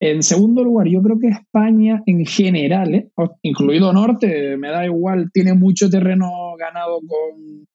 En 0.00 0.24
segundo 0.24 0.64
lugar, 0.64 0.88
yo 0.88 1.00
creo 1.00 1.20
que 1.20 1.28
España 1.28 2.02
en 2.06 2.26
general, 2.26 2.92
eh, 2.92 3.08
incluido 3.42 3.92
Norte, 3.92 4.56
me 4.56 4.70
da 4.70 4.84
igual, 4.84 5.30
tiene 5.32 5.54
mucho 5.54 5.88
terreno 5.88 6.56
ganado 6.58 6.98
con 7.06 7.68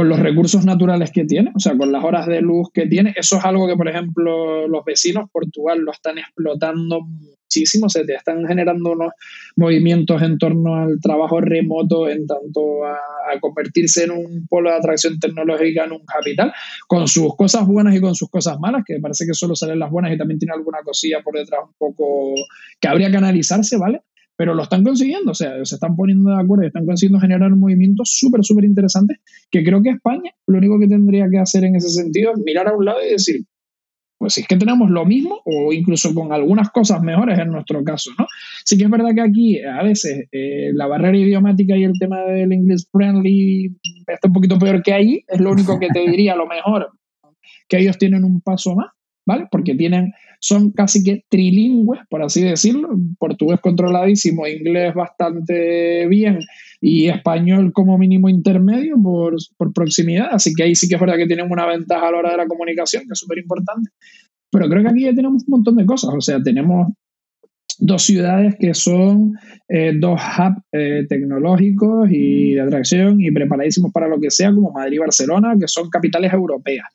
con 0.00 0.08
los 0.08 0.18
recursos 0.18 0.64
naturales 0.64 1.10
que 1.10 1.26
tiene, 1.26 1.52
o 1.54 1.58
sea, 1.58 1.76
con 1.76 1.92
las 1.92 2.02
horas 2.02 2.26
de 2.26 2.40
luz 2.40 2.70
que 2.72 2.86
tiene. 2.86 3.12
Eso 3.18 3.36
es 3.36 3.44
algo 3.44 3.66
que, 3.66 3.76
por 3.76 3.86
ejemplo, 3.86 4.66
los 4.66 4.82
vecinos 4.82 5.28
Portugal 5.30 5.80
lo 5.80 5.92
están 5.92 6.16
explotando 6.16 7.02
muchísimo, 7.02 7.90
se 7.90 8.06
te 8.06 8.14
están 8.14 8.46
generando 8.46 8.92
unos 8.92 9.12
movimientos 9.56 10.22
en 10.22 10.38
torno 10.38 10.76
al 10.76 10.98
trabajo 11.02 11.42
remoto, 11.42 12.08
en 12.08 12.26
tanto 12.26 12.86
a, 12.86 12.96
convertirse 13.42 14.04
en 14.04 14.12
un 14.12 14.46
polo 14.48 14.70
de 14.70 14.76
atracción 14.76 15.20
tecnológica, 15.20 15.84
en 15.84 15.92
un 15.92 16.04
capital, 16.06 16.50
con 16.88 17.06
sus 17.06 17.36
cosas 17.36 17.66
buenas 17.66 17.94
y 17.94 18.00
con 18.00 18.14
sus 18.14 18.30
cosas 18.30 18.58
malas, 18.58 18.84
que 18.86 18.98
parece 19.00 19.26
que 19.26 19.34
solo 19.34 19.54
salen 19.54 19.78
las 19.78 19.90
buenas 19.90 20.14
y 20.14 20.16
también 20.16 20.38
tiene 20.38 20.54
alguna 20.54 20.78
cosilla 20.82 21.20
por 21.22 21.36
detrás 21.36 21.60
un 21.62 21.74
poco 21.76 22.34
que 22.80 22.88
habría 22.88 23.10
que 23.10 23.18
analizarse, 23.18 23.76
¿vale? 23.76 24.00
Pero 24.40 24.54
lo 24.54 24.62
están 24.62 24.82
consiguiendo, 24.82 25.32
o 25.32 25.34
sea, 25.34 25.62
se 25.66 25.74
están 25.74 25.94
poniendo 25.94 26.30
de 26.30 26.40
acuerdo 26.40 26.64
y 26.64 26.68
están 26.68 26.86
consiguiendo 26.86 27.20
generar 27.20 27.52
un 27.52 27.60
movimiento 27.60 28.04
súper, 28.06 28.42
súper 28.42 28.64
interesante, 28.64 29.16
que 29.50 29.62
creo 29.62 29.82
que 29.82 29.90
España 29.90 30.32
lo 30.46 30.56
único 30.56 30.80
que 30.80 30.88
tendría 30.88 31.28
que 31.30 31.36
hacer 31.36 31.64
en 31.64 31.76
ese 31.76 31.90
sentido 31.90 32.32
es 32.32 32.38
mirar 32.38 32.66
a 32.66 32.74
un 32.74 32.86
lado 32.86 33.00
y 33.06 33.10
decir, 33.10 33.42
pues 34.16 34.32
si 34.32 34.40
es 34.40 34.48
que 34.48 34.56
tenemos 34.56 34.88
lo 34.88 35.04
mismo 35.04 35.42
o 35.44 35.74
incluso 35.74 36.14
con 36.14 36.32
algunas 36.32 36.70
cosas 36.70 37.02
mejores 37.02 37.38
en 37.38 37.52
nuestro 37.52 37.84
caso, 37.84 38.12
¿no? 38.18 38.26
Sí 38.64 38.78
que 38.78 38.84
es 38.84 38.90
verdad 38.90 39.14
que 39.14 39.20
aquí 39.20 39.62
a 39.62 39.82
veces 39.82 40.26
eh, 40.32 40.70
la 40.72 40.86
barrera 40.86 41.18
idiomática 41.18 41.76
y 41.76 41.84
el 41.84 41.98
tema 41.98 42.22
del 42.22 42.50
English 42.50 42.86
friendly 42.90 43.76
está 44.06 44.28
un 44.28 44.32
poquito 44.32 44.58
peor 44.58 44.82
que 44.82 44.94
ahí, 44.94 45.22
es 45.28 45.38
lo 45.38 45.52
único 45.52 45.78
que 45.78 45.88
te 45.88 46.00
diría 46.00 46.32
a 46.32 46.36
lo 46.36 46.46
mejor, 46.46 46.88
que 47.68 47.76
ellos 47.76 47.98
tienen 47.98 48.24
un 48.24 48.40
paso 48.40 48.74
más, 48.74 48.88
Porque 49.50 49.74
tienen, 49.74 50.12
son 50.40 50.70
casi 50.72 51.02
que 51.02 51.24
trilingües, 51.28 52.00
por 52.08 52.22
así 52.22 52.42
decirlo, 52.42 52.90
portugués 53.18 53.60
controladísimo, 53.60 54.46
inglés 54.46 54.94
bastante 54.94 56.06
bien 56.06 56.40
y 56.80 57.08
español 57.08 57.72
como 57.72 57.98
mínimo 57.98 58.28
intermedio 58.28 58.96
por, 59.02 59.36
por 59.58 59.72
proximidad, 59.72 60.28
así 60.30 60.54
que 60.54 60.62
ahí 60.62 60.74
sí 60.74 60.88
que 60.88 60.94
es 60.94 61.00
verdad 61.00 61.16
que 61.16 61.26
tienen 61.26 61.50
una 61.50 61.66
ventaja 61.66 62.08
a 62.08 62.10
la 62.10 62.18
hora 62.18 62.30
de 62.30 62.36
la 62.38 62.46
comunicación, 62.46 63.02
que 63.02 63.12
es 63.12 63.18
súper 63.18 63.38
importante. 63.38 63.90
Pero 64.50 64.68
creo 64.68 64.82
que 64.82 64.88
aquí 64.88 65.02
ya 65.02 65.14
tenemos 65.14 65.44
un 65.46 65.50
montón 65.50 65.76
de 65.76 65.86
cosas, 65.86 66.10
o 66.16 66.20
sea, 66.20 66.42
tenemos 66.42 66.88
dos 67.78 68.02
ciudades 68.02 68.56
que 68.58 68.74
son 68.74 69.34
eh, 69.68 69.92
dos 69.94 70.20
hubs 70.20 70.62
eh, 70.72 71.06
tecnológicos 71.08 72.08
y 72.10 72.54
de 72.54 72.60
atracción 72.60 73.20
y 73.20 73.30
preparadísimos 73.30 73.92
para 73.92 74.08
lo 74.08 74.18
que 74.18 74.30
sea, 74.30 74.52
como 74.52 74.72
Madrid 74.72 74.96
y 74.96 74.98
Barcelona, 74.98 75.54
que 75.58 75.68
son 75.68 75.88
capitales 75.88 76.32
europeas 76.32 76.86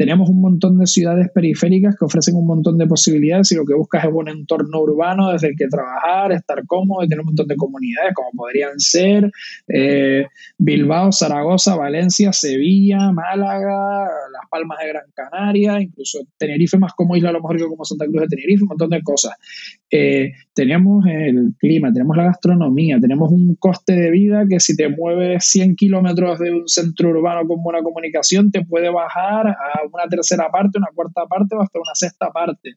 tenemos 0.00 0.30
un 0.30 0.40
montón 0.40 0.78
de 0.78 0.86
ciudades 0.86 1.28
periféricas 1.30 1.94
que 1.94 2.06
ofrecen 2.06 2.34
un 2.34 2.46
montón 2.46 2.78
de 2.78 2.86
posibilidades 2.86 3.52
y 3.52 3.56
lo 3.56 3.66
que 3.66 3.74
buscas 3.74 4.06
es 4.06 4.10
un 4.10 4.30
entorno 4.30 4.80
urbano 4.80 5.30
desde 5.30 5.48
el 5.48 5.56
que 5.56 5.68
trabajar, 5.68 6.32
estar 6.32 6.66
cómodo 6.66 7.04
y 7.04 7.06
tener 7.06 7.20
un 7.20 7.26
montón 7.26 7.46
de 7.46 7.54
comunidades 7.54 8.14
como 8.14 8.30
podrían 8.30 8.80
ser 8.80 9.30
eh, 9.68 10.26
Bilbao, 10.56 11.12
Zaragoza, 11.12 11.76
Valencia, 11.76 12.32
Sevilla, 12.32 13.12
Málaga, 13.12 14.04
Las 14.32 14.48
Palmas 14.50 14.78
de 14.78 14.88
Gran 14.88 15.04
Canaria, 15.12 15.78
incluso 15.82 16.20
Tenerife 16.38 16.78
más 16.78 16.94
como 16.94 17.14
isla 17.14 17.28
a 17.28 17.32
lo 17.32 17.42
mejor 17.42 17.58
que 17.58 17.66
como 17.66 17.84
Santa 17.84 18.06
Cruz 18.06 18.22
de 18.22 18.28
Tenerife, 18.28 18.62
un 18.62 18.68
montón 18.68 18.88
de 18.88 19.02
cosas. 19.02 19.34
Eh, 19.90 20.32
tenemos 20.54 21.04
el 21.06 21.52
clima, 21.58 21.92
tenemos 21.92 22.16
la 22.16 22.24
gastronomía, 22.24 22.98
tenemos 23.00 23.30
un 23.30 23.54
coste 23.56 23.92
de 23.92 24.10
vida 24.10 24.44
que 24.48 24.60
si 24.60 24.76
te 24.76 24.88
mueves 24.88 25.44
100 25.44 25.76
kilómetros 25.76 26.38
de 26.38 26.52
un 26.52 26.68
centro 26.68 27.10
urbano 27.10 27.46
con 27.46 27.62
buena 27.62 27.82
comunicación 27.82 28.50
te 28.50 28.64
puede 28.64 28.88
bajar 28.90 29.48
a 29.48 29.89
una 29.92 30.08
tercera 30.08 30.48
parte, 30.50 30.78
una 30.78 30.88
cuarta 30.94 31.26
parte 31.26 31.56
o 31.56 31.62
hasta 31.62 31.78
una 31.78 31.94
sexta 31.94 32.30
parte. 32.30 32.76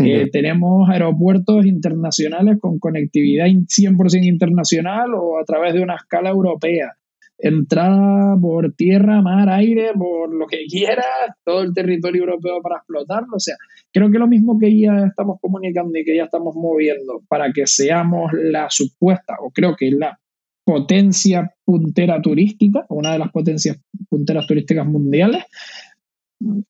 Eh, 0.00 0.28
tenemos 0.30 0.88
aeropuertos 0.88 1.64
internacionales 1.64 2.58
con 2.60 2.78
conectividad 2.78 3.46
100% 3.46 4.24
internacional 4.24 5.14
o 5.14 5.38
a 5.38 5.44
través 5.44 5.74
de 5.74 5.82
una 5.82 5.96
escala 5.96 6.30
europea. 6.30 6.92
Entrada 7.40 8.36
por 8.40 8.72
tierra, 8.74 9.22
mar, 9.22 9.48
aire, 9.48 9.92
por 9.96 10.34
lo 10.34 10.46
que 10.46 10.66
quieras, 10.68 11.06
todo 11.44 11.62
el 11.62 11.72
territorio 11.72 12.22
europeo 12.22 12.60
para 12.60 12.78
explotarlo. 12.78 13.36
O 13.36 13.40
sea, 13.40 13.54
creo 13.92 14.10
que 14.10 14.18
lo 14.18 14.26
mismo 14.26 14.58
que 14.58 14.76
ya 14.76 15.06
estamos 15.06 15.38
comunicando 15.40 15.96
y 15.96 16.04
que 16.04 16.16
ya 16.16 16.24
estamos 16.24 16.54
moviendo 16.56 17.22
para 17.28 17.52
que 17.52 17.66
seamos 17.66 18.32
la 18.32 18.66
supuesta, 18.70 19.36
o 19.40 19.50
creo 19.50 19.76
que 19.76 19.90
la 19.92 20.18
potencia 20.64 21.54
puntera 21.64 22.20
turística, 22.20 22.84
una 22.90 23.12
de 23.12 23.18
las 23.18 23.30
potencias 23.30 23.78
punteras 24.10 24.46
turísticas 24.46 24.86
mundiales, 24.86 25.44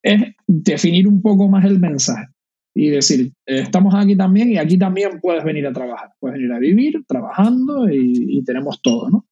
es 0.03 0.23
definir 0.47 1.09
un 1.09 1.21
poco 1.21 1.49
más 1.49 1.65
el 1.65 1.79
mensaje 1.79 2.29
y 2.75 2.91
decir, 2.91 3.33
estamos 3.45 3.95
aquí 3.97 4.17
también 4.17 4.51
y 4.51 4.59
aquí 4.59 4.79
también 4.79 5.21
puedes 5.21 5.43
venir 5.43 5.67
a 5.67 5.73
trabajar, 5.73 6.13
puedes 6.21 6.39
venir 6.39 6.53
a 6.53 6.59
vivir 6.59 7.05
trabajando 7.09 7.89
y, 7.91 8.43
tenemos 8.45 8.81
todo, 8.81 9.11
¿no? 9.11 9.27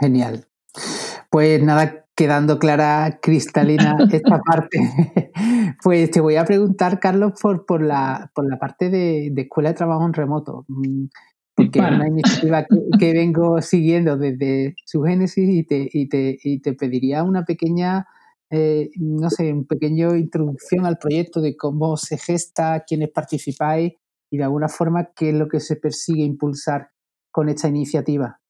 Genial. 0.00 0.46
Pues 1.30 1.62
nada, 1.62 2.06
quedando 2.16 2.58
clara, 2.58 3.20
cristalina 3.22 3.96
esta 4.12 4.40
parte, 4.40 4.78
pues 5.84 6.10
te 6.10 6.20
voy 6.20 6.34
a 6.34 6.44
preguntar, 6.44 6.98
Carlos, 6.98 7.34
por, 7.40 7.64
por, 7.64 7.80
la, 7.80 8.32
por 8.34 8.48
la 8.48 8.58
parte 8.58 8.90
de, 8.90 9.32
Escuela 9.36 9.68
de 9.68 9.76
Trabajo 9.76 10.04
en 10.04 10.12
Remoto, 10.12 10.64
mm, 10.66 11.04
porque 11.54 11.78
es 11.78 11.84
una 11.84 12.08
iniciativa 12.08 12.66
que, 12.98 13.12
vengo 13.12 13.62
siguiendo 13.62 14.16
desde 14.16 14.74
su 14.84 15.02
génesis 15.02 15.48
y 15.48 15.62
te, 15.62 15.88
y 15.92 16.08
te, 16.08 16.38
y 16.42 16.60
te 16.60 16.72
pediría 16.72 17.22
una 17.22 17.44
pequeña 17.44 18.08
eh, 18.54 18.90
no 19.00 19.30
sé, 19.30 19.52
un 19.52 19.66
pequeño 19.66 20.14
introducción 20.14 20.86
al 20.86 20.98
proyecto 20.98 21.40
de 21.40 21.56
cómo 21.56 21.96
se 21.96 22.18
gesta, 22.18 22.84
quiénes 22.86 23.10
participáis 23.10 23.94
y 24.30 24.36
de 24.36 24.44
alguna 24.44 24.68
forma 24.68 25.10
qué 25.16 25.30
es 25.30 25.34
lo 25.34 25.48
que 25.48 25.58
se 25.58 25.74
persigue 25.74 26.22
impulsar 26.22 26.90
con 27.32 27.48
esta 27.48 27.66
iniciativa. 27.66 28.40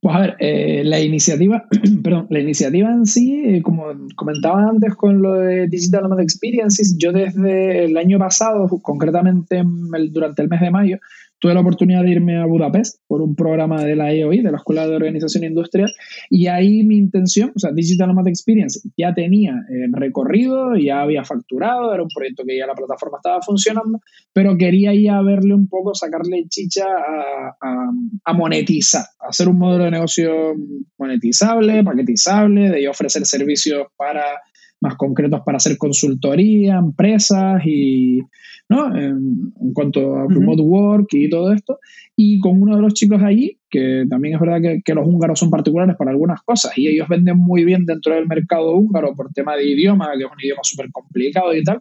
Pues 0.00 0.14
a 0.14 0.20
ver, 0.20 0.36
eh, 0.40 0.82
la 0.84 1.00
iniciativa, 1.00 1.64
perdón, 2.04 2.26
la 2.28 2.40
iniciativa 2.40 2.90
en 2.90 3.06
sí, 3.06 3.42
eh, 3.46 3.62
como 3.62 3.86
comentaba 4.14 4.68
antes 4.68 4.94
con 4.94 5.22
lo 5.22 5.34
de 5.34 5.68
Digital 5.68 6.02
Nomad 6.02 6.20
Experiences, 6.20 6.96
yo 6.98 7.10
desde 7.12 7.84
el 7.84 7.96
año 7.96 8.18
pasado, 8.18 8.68
concretamente 8.82 9.62
durante 10.10 10.42
el 10.42 10.48
mes 10.48 10.60
de 10.60 10.70
mayo, 10.70 10.98
tuve 11.38 11.54
la 11.54 11.60
oportunidad 11.60 12.02
de 12.02 12.10
irme 12.10 12.36
a 12.36 12.46
Budapest 12.46 13.00
por 13.06 13.22
un 13.22 13.34
programa 13.34 13.84
de 13.84 13.96
la 13.96 14.12
EOI, 14.12 14.42
de 14.42 14.50
la 14.50 14.58
Escuela 14.58 14.86
de 14.86 14.96
Organización 14.96 15.44
Industrial, 15.44 15.90
y 16.30 16.46
ahí 16.46 16.84
mi 16.84 16.96
intención, 16.96 17.52
o 17.54 17.58
sea, 17.58 17.72
Digital 17.72 18.08
Nomad 18.08 18.28
Experience 18.28 18.80
ya 18.96 19.14
tenía 19.14 19.52
eh, 19.52 19.88
recorrido, 19.92 20.76
ya 20.76 21.02
había 21.02 21.24
facturado, 21.24 21.92
era 21.94 22.02
un 22.02 22.08
proyecto 22.14 22.44
que 22.46 22.56
ya 22.56 22.66
la 22.66 22.74
plataforma 22.74 23.18
estaba 23.18 23.40
funcionando, 23.42 24.00
pero 24.32 24.56
quería 24.56 24.92
ya 24.94 25.20
verle 25.22 25.54
un 25.54 25.68
poco, 25.68 25.94
sacarle 25.94 26.46
chicha 26.48 26.84
a, 26.86 27.90
a 28.24 28.32
monetizar, 28.32 29.04
a 29.20 29.28
hacer 29.28 29.48
un 29.48 29.58
modelo 29.58 29.84
de 29.84 29.90
negocio 29.90 30.54
monetizable, 30.98 31.84
paquetizable, 31.84 32.70
de 32.70 32.88
ofrecer 32.88 33.24
servicios 33.24 33.86
para 33.96 34.24
más 34.80 34.96
concretos 34.96 35.40
para 35.44 35.56
hacer 35.56 35.76
consultoría, 35.76 36.76
empresas 36.76 37.62
y, 37.64 38.20
¿no? 38.68 38.96
En, 38.96 39.52
cuanto 39.74 40.16
a 40.16 40.26
remote 40.28 40.62
work 40.62 41.08
y 41.12 41.28
todo 41.28 41.52
esto. 41.52 41.78
Y 42.16 42.38
con 42.40 42.60
uno 42.62 42.76
de 42.76 42.82
los 42.82 42.94
chicos 42.94 43.22
allí, 43.22 43.58
que 43.70 44.04
también 44.08 44.34
es 44.34 44.40
verdad 44.40 44.60
que, 44.60 44.82
que, 44.84 44.94
los 44.94 45.06
húngaros 45.06 45.38
son 45.38 45.50
particulares 45.50 45.96
para 45.96 46.10
algunas 46.10 46.42
cosas 46.42 46.76
y 46.76 46.88
ellos 46.88 47.08
venden 47.08 47.36
muy 47.36 47.64
bien 47.64 47.86
dentro 47.86 48.14
del 48.14 48.26
mercado 48.26 48.74
húngaro 48.74 49.14
por 49.14 49.32
tema 49.32 49.56
de 49.56 49.66
idioma, 49.68 50.10
que 50.16 50.24
es 50.24 50.30
un 50.30 50.40
idioma 50.40 50.62
súper 50.64 50.90
complicado 50.90 51.54
y 51.54 51.62
tal. 51.62 51.80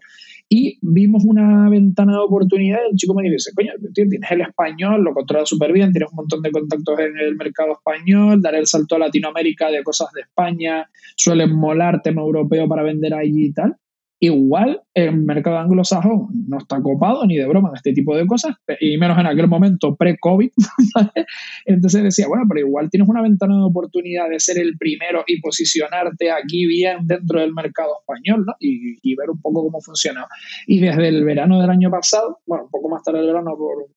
Y 0.50 0.78
vimos 0.82 1.24
una 1.26 1.70
ventana 1.70 2.14
de 2.14 2.20
oportunidad 2.20 2.80
el 2.90 2.96
chico 2.96 3.14
me 3.14 3.30
dice, 3.30 3.52
coño, 3.54 3.74
tienes 3.94 4.32
el 4.32 4.42
español, 4.42 5.04
lo 5.04 5.14
controlas 5.14 5.50
súper 5.50 5.74
bien, 5.74 5.92
tienes 5.92 6.10
un 6.12 6.16
montón 6.16 6.42
de 6.42 6.52
contactos 6.52 7.00
en 7.00 7.18
el 7.20 7.36
mercado 7.36 7.74
español, 7.74 8.42
dar 8.42 8.56
el 8.56 8.66
salto 8.66 8.96
a 8.96 9.00
Latinoamérica 9.00 9.70
de 9.70 9.84
cosas 9.84 10.08
de 10.14 10.22
España, 10.22 10.90
suelen 11.18 11.54
molar 11.54 12.02
tema 12.02 12.22
europeo 12.22 12.68
para 12.68 12.84
vender 12.84 13.14
allí 13.14 13.48
y 13.48 13.54
tal. 13.54 13.76
Igual 14.20 14.82
el 14.96 15.16
mercado 15.18 15.60
anglosajón 15.60 16.30
no 16.48 16.58
está 16.58 16.82
copado 16.82 17.24
ni 17.28 17.38
de 17.38 17.46
broma 17.46 17.70
de 17.70 17.76
este 17.76 17.94
tipo 17.94 18.16
de 18.16 18.26
cosas, 18.26 18.56
y 18.80 18.98
menos 18.98 19.18
en 19.20 19.28
aquel 19.28 19.48
momento 19.48 19.96
pre-COVID. 19.96 20.50
Entonces 21.66 22.04
decía, 22.04 22.28
bueno, 22.28 22.46
pero 22.50 22.66
igual 22.68 22.90
tienes 22.90 23.08
una 23.08 23.22
ventana 23.22 23.56
de 23.56 23.64
oportunidad 23.64 24.28
de 24.30 24.40
ser 24.40 24.58
el 24.58 24.76
primero 24.78 25.24
y 25.28 25.40
posicionarte 25.40 26.32
aquí 26.32 26.66
bien 26.66 27.06
dentro 27.06 27.40
del 27.40 27.54
mercado 27.54 28.00
español, 28.00 28.44
¿no? 28.46 28.54
Y, 28.60 29.16
ver 29.16 29.30
un 29.30 29.42
poco 29.42 29.64
cómo 29.64 29.82
funciona. 29.82 30.26
Y 30.68 30.80
desde 30.80 31.08
el 31.08 31.24
verano 31.24 31.60
del 31.60 31.70
año 31.70 31.90
pasado, 31.90 32.40
bueno, 32.46 32.66
un 32.66 32.70
poco 32.70 32.90
más 32.90 33.04
tarde 33.04 33.20
del 33.20 33.28
verano 33.28 33.56
por 33.58 33.88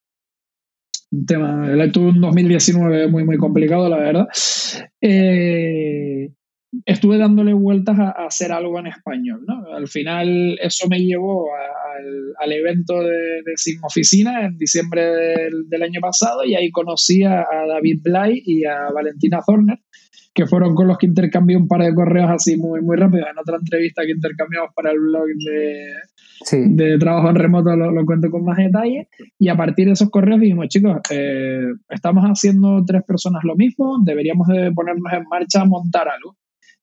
un 1.12 1.26
tema, 1.26 1.66
tuve 1.92 2.10
un 2.10 2.20
2019 2.20 3.08
muy, 3.08 3.24
muy 3.24 3.36
complicado, 3.36 3.88
la 3.88 3.98
verdad. 3.98 4.28
Eh, 5.00 6.30
estuve 6.84 7.18
dándole 7.18 7.52
vueltas 7.52 7.98
a, 7.98 8.10
hacer 8.26 8.52
algo 8.52 8.78
en 8.78 8.86
español. 8.86 9.42
¿no? 9.46 9.74
Al 9.74 9.88
final 9.88 10.58
eso 10.60 10.88
me 10.88 11.00
llevó 11.00 11.48
al, 12.40 12.52
evento 12.52 13.00
de, 13.02 13.42
Sin 13.56 13.78
Oficina 13.82 14.44
en 14.46 14.56
diciembre 14.56 15.02
del, 15.02 15.82
año 15.82 16.00
pasado 16.00 16.44
y 16.44 16.54
ahí 16.54 16.70
conocí 16.70 17.24
a, 17.24 17.46
David 17.68 18.00
Blay 18.02 18.42
y 18.44 18.64
a 18.64 18.90
Valentina 18.92 19.40
Zorner, 19.44 19.78
que 20.34 20.46
fueron 20.46 20.74
con 20.74 20.86
los 20.86 20.98
que 20.98 21.06
intercambié 21.06 21.56
un 21.56 21.68
par 21.68 21.82
de 21.82 21.94
correos 21.94 22.30
así 22.30 22.56
muy, 22.56 22.80
muy 22.80 22.96
rápido. 22.96 23.26
En 23.30 23.38
otra 23.38 23.56
entrevista 23.56 24.02
que 24.02 24.12
intercambiamos 24.12 24.70
para 24.74 24.90
el 24.90 24.98
blog 24.98 25.26
de, 25.44 25.92
de 26.52 26.98
trabajo 26.98 27.28
en 27.28 27.34
remoto 27.36 27.76
lo, 27.76 28.06
cuento 28.06 28.30
con 28.30 28.44
más 28.44 28.56
detalle. 28.56 29.08
Y 29.38 29.48
a 29.48 29.56
partir 29.56 29.86
de 29.86 29.92
esos 29.92 30.10
correos 30.10 30.40
dijimos, 30.40 30.68
chicos, 30.68 30.98
eh, 31.10 31.66
estamos 31.88 32.24
haciendo 32.24 32.82
tres 32.86 33.02
personas 33.04 33.42
lo 33.44 33.56
mismo, 33.56 33.98
deberíamos 34.04 34.48
de 34.48 34.72
ponernos 34.72 35.12
en 35.12 35.24
marcha 35.28 35.62
a 35.62 35.66
montar 35.66 36.08
algo. 36.08 36.36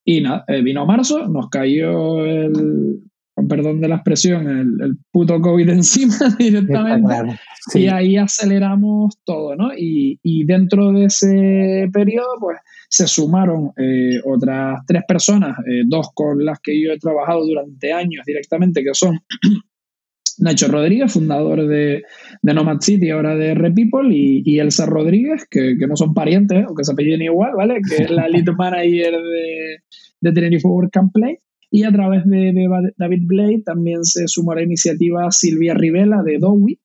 Y 0.10 0.22
nada, 0.22 0.46
eh, 0.48 0.62
vino 0.62 0.86
marzo, 0.86 1.28
nos 1.28 1.50
cayó 1.50 2.26
el, 2.26 3.02
con 3.34 3.50
perdón 3.50 3.82
de 3.82 3.90
la 3.90 3.96
expresión, 3.96 4.48
el, 4.48 4.98
puto 5.12 5.42
COVID 5.42 5.68
encima 5.70 6.16
directamente. 6.40 7.38
Y 7.74 7.88
ahí 7.88 8.16
aceleramos 8.16 9.20
todo, 9.26 9.58
¿no? 9.58 9.74
Y, 9.78 10.18
y, 10.24 10.46
dentro 10.46 10.94
de 10.94 11.06
ese 11.08 11.90
periodo, 11.92 12.38
pues 12.40 12.58
se 12.88 13.06
sumaron 13.06 13.74
eh, 13.76 14.22
otras 14.24 14.80
tres 14.88 15.04
personas, 15.06 15.60
eh, 15.68 15.84
dos 15.86 16.08
con 16.14 16.46
las 16.46 16.62
que 16.62 16.82
yo 16.82 16.94
he 16.94 17.00
trabajado 17.00 17.46
durante 17.46 17.92
años 17.92 18.24
directamente, 18.26 18.86
que 18.86 18.94
son 18.94 19.20
Nacho 20.38 20.70
Rodríguez, 20.70 21.12
fundador 21.12 21.68
de, 21.68 22.04
de, 22.42 22.54
Nomad 22.54 22.80
City, 22.82 23.10
ahora 23.10 23.36
de 23.36 23.54
Repeople, 23.54 24.16
y, 24.16 24.44
y 24.46 24.60
Elsa 24.60 24.86
Rodríguez, 24.86 25.46
que, 25.50 25.76
no 25.88 25.96
son 25.96 26.14
parientes, 26.14 26.66
aunque 26.66 26.84
se 26.84 26.92
apelliden 26.92 27.22
igual, 27.22 27.52
¿vale? 27.56 27.80
Que 27.88 28.04
es 28.04 28.12
la 28.12 28.28
lead 28.28 28.46
manager 28.58 29.14
de, 29.14 29.78
de 30.22 30.32
Tenerife 30.32 30.68
Work 30.68 30.98
and 30.98 31.12
Play. 31.12 31.38
Y 31.70 31.84
a 31.84 31.92
través 31.92 32.26
de, 32.26 32.54
David 32.98 33.24
Blade 33.26 33.62
también 33.66 34.04
se 34.04 34.28
sumó 34.28 34.54
a 34.54 34.56
la 34.56 34.64
iniciativa 34.64 35.30
Silvia 35.32 35.74
Rivela 35.74 36.24
de 36.24 36.38
Dowi, 36.40 36.80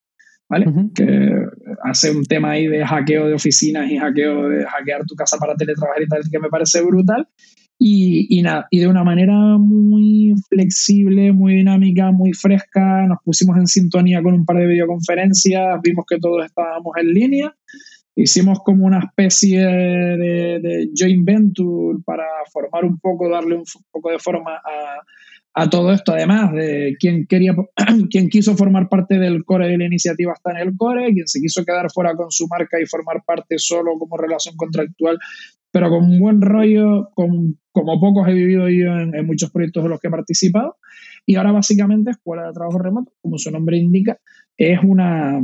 ¿vale? 0.49 0.65
Que 0.93 1.31
hace 1.83 2.11
un 2.11 2.25
tema 2.25 2.51
ahí 2.51 2.67
de 2.67 2.85
hackeo 2.85 3.27
de 3.27 3.33
oficinas 3.33 3.89
y 3.89 3.97
hackeo 3.97 4.49
de 4.49 4.65
hackear 4.65 5.05
tu 5.05 5.15
casa 5.15 5.37
para 5.37 5.55
teletrabajar 5.55 6.03
y 6.03 6.07
tal, 6.07 6.21
que 6.29 6.39
me 6.39 6.49
parece 6.49 6.81
brutal. 6.81 7.27
Y, 7.79 8.41
nada, 8.41 8.65
y 8.71 8.79
de 8.79 8.87
una 8.87 9.03
manera 9.03 9.33
muy 9.57 10.33
flexible, 10.47 11.33
muy 11.33 11.55
dinámica, 11.55 12.11
muy 12.11 12.31
fresca, 12.31 13.05
nos 13.07 13.17
pusimos 13.25 13.57
en 13.57 13.67
sintonía 13.67 14.23
con 14.23 14.33
un 14.35 14.45
par 14.45 14.57
de 14.57 14.67
videoconferencias, 14.67 15.81
vimos 15.83 16.05
que 16.07 16.17
todos 16.17 16.45
estábamos 16.45 16.93
en 16.97 17.13
línea, 17.13 17.53
hicimos 18.15 18.59
como 18.63 18.85
una 18.85 18.99
especie 18.99 19.65
de, 19.65 20.59
de 20.61 20.89
joint 20.97 21.25
venture 21.25 21.99
para 22.05 22.23
formar 22.53 22.85
un 22.85 22.99
poco, 22.99 23.27
darle 23.29 23.55
un 23.57 23.65
poco 23.91 24.11
de 24.11 24.19
forma 24.19 24.53
a, 24.53 25.01
a 25.55 25.69
todo 25.69 25.91
esto, 25.91 26.13
además 26.13 26.51
de 26.53 26.95
quien 26.99 27.27
quería, 27.27 27.53
quien 28.09 28.29
quiso 28.29 28.55
formar 28.55 28.89
parte 28.89 29.19
del 29.19 29.45
core 29.45 29.67
de 29.67 29.77
la 29.77 29.85
iniciativa 29.85 30.33
está 30.33 30.51
en 30.51 30.67
el 30.67 30.75
core, 30.75 31.13
quien 31.13 31.27
se 31.27 31.39
quiso 31.39 31.63
quedar 31.63 31.91
fuera 31.91 32.15
con 32.15 32.31
su 32.31 32.47
marca 32.47 32.81
y 32.81 32.85
formar 32.85 33.23
parte 33.25 33.59
solo 33.59 33.91
como 33.99 34.17
relación 34.17 34.55
contractual, 34.55 35.19
pero 35.73 35.89
con 35.89 36.03
un 36.03 36.19
buen 36.19 36.39
rollo, 36.39 37.09
con, 37.15 37.57
como 37.71 37.99
pocos 37.99 38.27
he 38.27 38.33
vivido 38.33 38.69
yo 38.69 38.93
en, 38.99 39.25
muchos 39.25 39.49
proyectos 39.49 39.81
de 39.81 39.89
los 39.89 39.99
que 39.99 40.07
he 40.07 40.11
participado. 40.11 40.77
Y 41.25 41.35
ahora 41.35 41.51
básicamente 41.51 42.11
Escuela 42.11 42.45
de 42.45 42.53
Trabajo 42.53 42.77
Remoto, 42.77 43.11
como 43.21 43.39
su 43.39 43.49
nombre 43.49 43.77
indica, 43.77 44.19
es 44.55 44.79
una, 44.83 45.41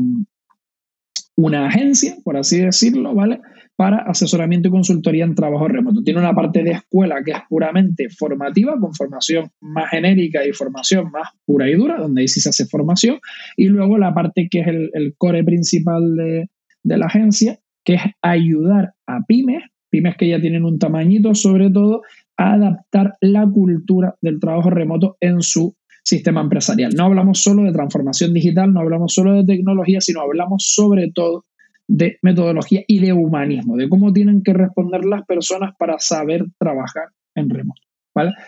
una 1.36 1.68
agencia, 1.68 2.16
por 2.24 2.38
así 2.38 2.60
decirlo, 2.60 3.16
¿vale? 3.16 3.42
para 3.76 4.00
asesoramiento 4.00 4.68
y 4.68 4.72
consultoría 4.72 5.24
en 5.24 5.34
trabajo 5.34 5.68
remoto. 5.68 6.04
Tiene 6.04 6.20
una 6.20 6.36
parte 6.36 6.64
de 6.64 6.72
escuela 6.72 7.24
que 7.24 7.32
es 7.32 7.40
puramente 7.50 8.10
formativa, 8.10 8.78
con 8.78 8.94
formación 8.94 9.50
más 9.62 9.90
genérica 9.90 10.46
y 10.46 10.52
formación 10.52 11.10
más 11.12 11.30
pura 11.46 11.68
y 11.68 11.76
dura, 11.76 11.98
donde 11.98 12.22
ahí 12.22 12.28
sí 12.28 12.40
se 12.40 12.50
hace 12.50 12.66
formación. 12.66 13.20
Y 13.56 13.70
luego 13.70 13.98
la 13.98 14.14
parte 14.14 14.50
que 14.52 14.60
es 14.60 14.68
el, 14.68 15.16
core 15.18 15.46
principal 15.46 16.18
de, 16.18 16.50
de 16.84 16.98
la 16.98 17.06
agencia, 17.06 17.58
que 17.86 17.94
es 17.94 18.02
ayudar 18.22 18.96
a 19.08 19.22
pymes, 19.26 19.64
pymes 19.90 20.16
que 20.18 20.28
ya 20.28 20.40
tienen 20.40 20.66
un 20.66 20.80
tamañito, 20.80 21.34
sobre 21.36 21.70
todo, 21.70 22.02
a 22.38 22.54
adaptar 22.54 23.16
la 23.22 23.46
cultura 23.48 24.16
del 24.22 24.40
trabajo 24.40 24.70
remoto 24.70 25.18
en 25.20 25.42
su 25.42 25.76
sistema 26.04 26.42
empresarial. 26.42 26.92
No 26.96 27.06
hablamos 27.06 27.42
solo 27.42 27.64
de 27.64 27.72
transformación 27.72 28.34
digital, 28.34 28.74
no 28.74 28.80
hablamos 28.80 29.14
solo 29.14 29.34
de 29.34 29.46
tecnología, 29.46 30.02
sino 30.02 30.22
hablamos 30.22 30.72
sobre 30.74 31.12
todo 31.12 31.46
de 31.88 32.18
metodología 32.22 32.84
y 32.88 33.00
de 33.00 33.14
humanismo, 33.14 33.76
de 33.76 33.90
cómo 33.90 34.14
tienen 34.14 34.44
que 34.44 34.54
responder 34.54 35.06
las 35.06 35.26
personas 35.26 35.74
para 35.78 35.98
saber 36.00 36.46
trabajar 36.58 37.10
en 37.36 37.50
remoto. 37.50 37.82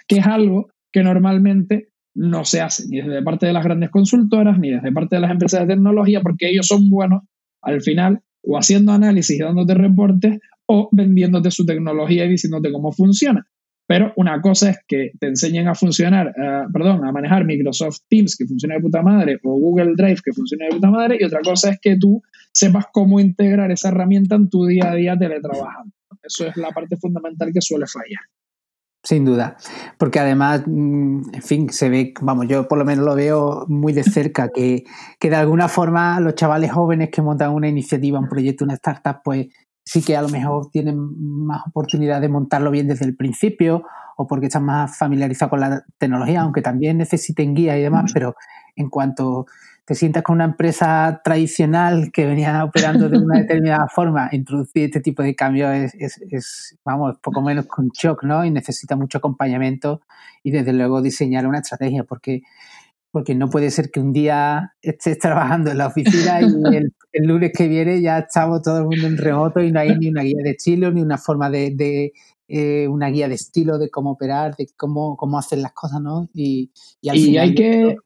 Que 0.08 0.18
es 0.18 0.28
algo 0.28 0.70
que 0.92 1.04
normalmente 1.04 1.90
no 2.14 2.44
se 2.44 2.62
hace 2.62 2.88
ni 2.88 3.02
desde 3.02 3.24
parte 3.24 3.46
de 3.46 3.54
las 3.54 3.64
grandes 3.64 3.90
consultoras 3.90 4.60
ni 4.60 4.70
desde 4.70 4.92
parte 4.92 5.16
de 5.16 5.22
las 5.22 5.32
empresas 5.32 5.62
de 5.62 5.74
tecnología 5.74 6.22
porque 6.22 6.50
ellos 6.50 6.68
son 6.68 6.90
buenos 6.90 7.24
al 7.62 7.82
final 7.82 8.20
o 8.44 8.58
haciendo 8.58 8.92
análisis 8.92 9.38
y 9.38 9.42
dándote 9.42 9.76
reportes 9.76 10.40
o 10.72 10.90
vendiéndote 10.92 11.52
su 11.52 11.66
tecnología 11.66 12.26
y 12.26 12.30
diciéndote 12.30 12.72
cómo 12.72 12.92
funciona. 12.94 13.46
Pero 13.88 14.14
una 14.16 14.40
cosa 14.40 14.70
es 14.70 14.78
que 14.88 15.12
te 15.20 15.28
enseñen 15.28 15.68
a 15.68 15.76
funcionar, 15.76 16.28
eh, 16.28 16.64
perdón, 16.72 17.04
a 17.06 17.12
manejar 17.12 17.44
Microsoft 17.44 17.98
Teams 18.10 18.38
que 18.38 18.46
funciona 18.46 18.76
de 18.76 18.82
puta 18.82 19.02
madre 19.02 19.38
o 19.44 19.60
Google 19.60 19.96
Drive 19.98 20.22
que 20.24 20.32
funciona 20.32 20.66
de 20.66 20.72
puta 20.72 20.90
madre 20.90 21.18
y 21.20 21.26
otra 21.26 21.42
cosa 21.42 21.72
es 21.72 21.80
que 21.82 21.98
tú 21.98 22.22
sepas 22.54 22.86
cómo 22.94 23.20
integrar 23.20 23.70
esa 23.70 23.90
herramienta 23.90 24.36
en 24.36 24.50
tu 24.50 24.66
día 24.66 24.92
a 24.92 24.96
día 24.96 25.18
teletrabajando. 25.18 25.94
Eso 26.24 26.48
es 26.48 26.56
la 26.56 26.70
parte 26.70 26.96
fundamental 26.96 27.52
que 27.54 27.60
suele 27.60 27.86
fallar. 27.86 28.22
Sin 29.04 29.26
duda, 29.26 29.58
porque 29.98 30.20
además, 30.20 30.62
mm, 30.68 31.34
en 31.34 31.42
fin, 31.42 31.70
se 31.70 31.90
ve, 31.90 32.14
vamos, 32.22 32.48
yo 32.48 32.68
por 32.68 32.78
lo 32.78 32.86
menos 32.86 33.04
lo 33.04 33.16
veo 33.16 33.66
muy 33.68 33.94
de 33.94 34.04
cerca, 34.04 34.50
que, 34.50 34.84
que 35.20 35.30
de 35.32 35.36
alguna 35.38 35.68
forma 35.68 36.20
los 36.20 36.36
chavales 36.36 36.72
jóvenes 36.72 37.10
que 37.10 37.24
montan 37.24 37.52
una 37.52 37.68
iniciativa, 37.68 38.20
un 38.20 38.30
proyecto, 38.30 38.64
una 38.64 38.76
startup, 38.76 39.22
pues 39.24 39.48
sí 39.84 40.02
que 40.02 40.16
a 40.16 40.22
lo 40.22 40.30
mejor 40.30 40.70
tienen 40.72 40.98
más 41.46 41.64
oportunidad 41.68 42.22
de 42.22 42.30
montarlo 42.30 42.72
bien 42.72 42.88
desde 42.88 43.06
el 43.06 43.16
principio 43.16 43.84
o 44.18 44.28
porque 44.28 44.48
están 44.48 44.66
más 44.66 44.98
familiarizados 44.98 45.50
con 45.50 45.60
la 45.60 45.84
tecnología, 45.98 46.42
aunque 46.42 46.62
también 46.62 46.98
necesiten 46.98 47.56
guía 47.56 47.78
y 47.78 47.82
demás, 47.82 48.12
pero 48.14 48.36
en 48.76 48.90
cuanto 48.90 49.46
te 49.86 49.96
sientas 49.96 50.24
con 50.24 50.36
una 50.36 50.46
empresa 50.46 51.22
tradicional 51.24 52.12
que 52.14 52.26
venía 52.26 52.64
operando 52.64 53.10
de 53.10 53.18
una 53.18 53.40
determinada 53.42 53.88
forma, 53.88 54.30
introducir 54.32 54.86
este 54.86 55.02
tipo 55.02 55.24
de 55.24 55.36
cambios 55.36 55.74
es, 55.74 55.96
es, 55.96 56.22
es, 56.30 56.78
vamos, 56.86 57.18
poco 57.22 57.42
menos 57.42 57.66
con 57.66 57.90
shock, 57.90 58.24
¿no? 58.24 58.46
Y 58.46 58.52
necesita 58.52 58.96
mucho 58.96 59.18
acompañamiento 59.18 60.02
y 60.44 60.52
desde 60.52 60.74
luego 60.74 61.02
diseñar 61.02 61.48
una 61.48 61.60
estrategia, 61.60 62.04
porque 62.04 62.42
porque 63.12 63.36
no 63.36 63.50
puede 63.50 63.72
ser 63.72 63.92
que 63.92 64.00
un 64.00 64.14
día 64.14 64.74
estés 64.82 65.20
trabajando 65.20 65.72
en 65.72 65.78
la 65.78 65.88
oficina 65.88 66.42
y 66.42 66.46
el, 67.14 67.28
lunes 67.28 67.52
que 67.56 67.68
viene 67.68 68.02
ya 68.02 68.20
estamos 68.20 68.62
todo 68.62 68.80
el 68.80 68.86
mundo 68.86 69.08
en 69.08 69.18
remoto 69.18 69.62
y 69.62 69.72
no 69.72 69.82
hay 69.82 69.98
ni 69.98 70.10
una 70.10 70.24
guía 70.24 70.42
de 70.44 70.52
estilo, 70.52 70.92
ni 70.92 71.02
una 71.02 71.18
forma 71.18 71.50
de, 71.50 72.14
eh, 72.48 72.88
una 72.88 73.10
guía 73.10 73.28
de 73.28 73.36
estilo 73.36 73.78
de 73.78 73.90
cómo 73.90 74.12
operar, 74.12 74.56
de 74.56 74.68
cómo, 74.78 75.18
cómo 75.18 75.38
hacer 75.38 75.60
las 75.60 75.74
cosas, 75.74 76.02
¿no? 76.02 76.30
Y, 76.34 76.72
y, 77.02 77.38
hay 77.38 77.54
que, 77.54 77.98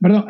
perdón, 0.00 0.26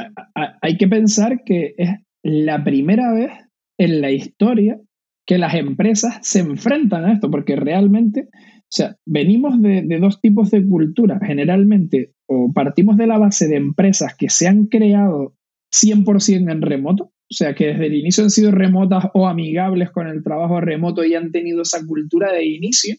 hay 0.62 0.76
que 0.78 0.88
pensar 0.88 1.42
que 1.44 1.74
es 1.76 1.90
la 2.22 2.64
primera 2.64 3.12
vez 3.12 3.30
en 3.78 4.00
la 4.00 4.10
historia 4.10 4.78
que 5.26 5.38
las 5.38 5.54
empresas 5.54 6.18
se 6.22 6.40
enfrentan 6.40 7.04
a 7.04 7.12
esto, 7.12 7.30
porque 7.30 7.56
realmente, 7.56 8.28
o 8.70 8.72
sea, 8.72 8.96
venimos 9.04 9.60
de, 9.60 9.98
dos 10.00 10.20
tipos 10.20 10.52
de 10.52 10.64
cultura. 10.64 11.18
Generalmente 11.20 12.14
o 12.26 12.52
partimos 12.52 12.96
de 12.96 13.08
la 13.08 13.18
base 13.18 13.48
de 13.48 13.56
empresas 13.56 14.14
que 14.16 14.30
se 14.30 14.46
han 14.46 14.66
creado 14.66 15.34
100% 15.74 16.52
en 16.52 16.62
remoto, 16.62 17.04
o 17.04 17.34
sea, 17.34 17.52
que 17.56 17.66
desde 17.66 17.86
el 17.86 17.94
inicio 17.94 18.22
han 18.22 18.30
sido 18.30 18.52
remotas 18.52 19.06
o 19.12 19.26
amigables 19.26 19.90
con 19.90 20.06
el 20.06 20.22
trabajo 20.22 20.60
remoto 20.60 21.04
y 21.04 21.16
han 21.16 21.32
tenido 21.32 21.62
esa 21.62 21.84
cultura 21.84 22.32
de 22.32 22.44
inicio, 22.44 22.94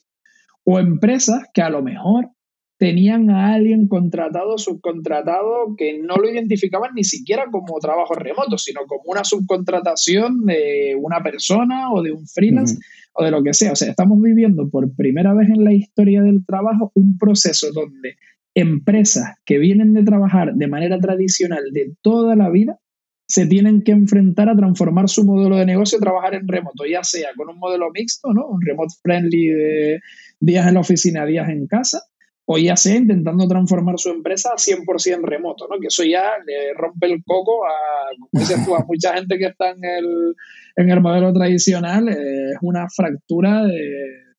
o 0.66 0.78
empresas 0.78 1.46
que 1.54 1.62
a 1.62 1.70
lo 1.70 1.82
mejor 1.82 2.32
tenían 2.82 3.30
a 3.30 3.54
alguien 3.54 3.88
contratado 3.88 4.58
subcontratado 4.58 5.76
que 5.78 6.00
no 6.00 6.16
lo 6.16 6.28
identificaban 6.28 6.96
ni 6.96 7.04
siquiera 7.04 7.46
como 7.52 7.78
trabajo 7.80 8.16
remoto, 8.16 8.58
sino 8.58 8.88
como 8.88 9.04
una 9.06 9.24
subcontratación 9.24 10.48
de 10.48 10.98
una 11.00 11.22
persona 11.22 11.92
o 11.92 12.02
de 12.02 12.12
un 12.12 12.26
freelance 12.26 12.80
o 13.14 13.24
de 13.24 13.30
lo 13.30 13.44
que 13.44 13.54
sea. 13.54 13.74
O 13.74 13.76
sea, 13.76 13.92
estamos 13.92 14.20
viviendo 14.20 14.68
por 14.68 14.96
primera 14.96 15.32
vez 15.36 15.48
en 15.50 15.64
la 15.64 15.74
historia 15.74 16.24
del 16.24 16.44
trabajo 16.44 16.92
un 16.96 17.20
proceso 17.20 17.68
donde 17.72 18.16
empresas 18.56 19.36
que 19.46 19.60
vienen 19.60 19.94
de 19.94 20.04
trabajar 20.04 20.56
de 20.56 20.68
manera 20.68 20.98
tradicional 20.98 21.62
de 21.74 21.94
toda 22.02 22.36
la 22.36 22.50
vida 22.50 22.80
se 23.28 23.46
tienen 23.46 23.84
que 23.84 23.92
enfrentar 23.92 24.50
a 24.50 24.56
transformar 24.56 25.08
su 25.08 25.24
modelo 25.24 25.56
de 25.56 25.68
negocio 25.68 26.00
y 26.00 26.02
trabajar 26.02 26.34
en 26.34 26.48
remoto, 26.48 26.84
ya 26.88 27.04
sea 27.04 27.30
con 27.38 27.48
un 27.48 27.60
modelo 27.60 27.92
mixto, 27.92 28.34
¿no? 28.34 28.48
Un 28.48 28.60
remote 28.66 28.96
friendly 29.04 29.50
de 29.50 30.00
días 30.40 30.68
en 30.68 30.74
la 30.74 30.80
oficina, 30.80 31.28
días 31.28 31.48
en 31.48 31.68
casa, 31.68 32.02
o 32.46 32.58
ya 32.58 32.76
sea 32.76 32.96
intentando 32.96 33.48
transformar 33.48 33.98
su 33.98 34.10
empresa 34.10 34.50
a 34.54 34.58
100% 34.58 35.22
remoto, 35.24 35.68
¿no? 35.70 35.80
Que 35.80 35.88
eso 35.88 36.04
ya 36.04 36.32
le 36.46 36.74
rompe 36.74 37.08
el 37.08 37.24
coco 37.24 37.66
a, 37.66 37.70
como 38.20 38.42
dices 38.42 38.66
tú, 38.66 38.76
a 38.76 38.84
mucha 38.88 39.14
gente 39.14 39.38
que 39.38 39.46
está 39.46 39.72
en 39.72 39.84
el, 39.84 40.36
en 40.76 40.90
el 40.90 41.02
modelo 41.02 41.32
tradicional, 41.34 42.10
es 42.10 42.58
una 42.62 42.88
fractura 42.90 43.64
de 43.64 44.32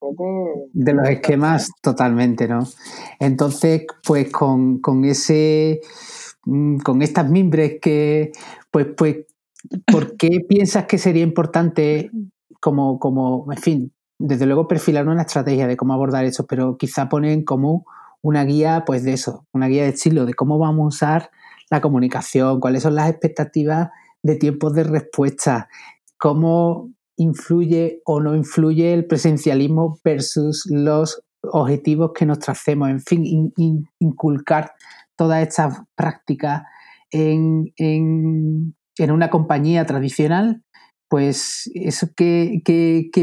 poco... 0.00 0.68
De 0.72 0.92
los 0.92 1.08
esquemas 1.08 1.70
totalmente, 1.80 2.48
¿no? 2.48 2.66
Entonces, 3.20 3.86
pues 4.04 4.32
con, 4.32 4.80
ese... 5.04 5.80
Mm, 6.44 6.78
con 6.78 7.02
estas 7.02 7.30
mimbres 7.30 7.78
que, 7.80 8.32
pues, 8.70 8.86
pues, 8.96 9.18
¿por 9.86 10.16
qué 10.16 10.40
piensas 10.48 10.86
que 10.86 10.98
sería 10.98 11.22
importante 11.22 12.10
como, 12.60 12.98
como, 12.98 13.46
en 13.52 13.58
fin, 13.58 13.92
desde 14.20 14.46
luego 14.46 14.68
perfilar 14.68 15.08
una 15.08 15.22
estrategia 15.22 15.66
de 15.66 15.76
cómo 15.76 15.94
abordar 15.94 16.24
eso, 16.24 16.46
pero 16.46 16.76
quizá 16.76 17.08
poner 17.08 17.32
en 17.32 17.42
común 17.42 17.84
una 18.22 18.44
guía, 18.44 18.84
pues 18.86 19.02
de 19.02 19.14
eso, 19.14 19.46
una 19.52 19.66
guía 19.66 19.84
de 19.84 19.90
estilo, 19.90 20.26
de 20.26 20.34
cómo 20.34 20.58
vamos 20.58 20.84
a 20.84 20.88
usar 20.88 21.30
la 21.70 21.80
comunicación, 21.80 22.60
cuáles 22.60 22.82
son 22.82 22.94
las 22.94 23.08
expectativas 23.08 23.88
de 24.22 24.36
tiempos 24.36 24.74
de 24.74 24.84
respuesta, 24.84 25.68
cómo 26.18 26.90
influye 27.16 28.02
o 28.04 28.20
no 28.20 28.36
influye 28.36 28.92
el 28.92 29.06
presencialismo 29.06 29.98
versus 30.04 30.66
los 30.70 31.22
objetivos 31.42 32.12
que 32.14 32.26
nos 32.26 32.40
tracemos, 32.40 32.90
en 32.90 33.00
fin, 33.00 33.52
inculcar 33.98 34.72
todas 35.16 35.42
estas 35.42 35.78
prácticas 35.94 36.62
en, 37.10 37.72
una 38.98 39.30
compañía 39.30 39.86
tradicional, 39.86 40.62
pues 41.10 41.68
eso 41.74 42.06
¿qué, 42.16 42.62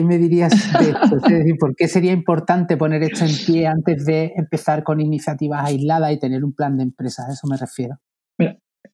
me 0.05 0.17
dirías 0.17 0.51
de 0.77 0.89
esto? 0.89 1.15
Es 1.25 1.57
¿por 1.57 1.73
qué 1.73 1.87
sería 1.87 2.11
importante 2.11 2.75
poner 2.75 3.01
esto 3.01 3.23
en 3.23 3.31
pie 3.45 3.65
antes 3.65 4.05
de 4.05 4.33
empezar 4.35 4.83
con 4.83 4.99
iniciativas 4.99 5.65
aisladas 5.65 6.11
y 6.11 6.19
tener 6.19 6.43
un 6.43 6.53
plan 6.53 6.77
de 6.77 6.83
empresa? 6.83 7.23
A 7.27 7.31
eso 7.31 7.47
me 7.47 7.55
refiero. 7.55 7.95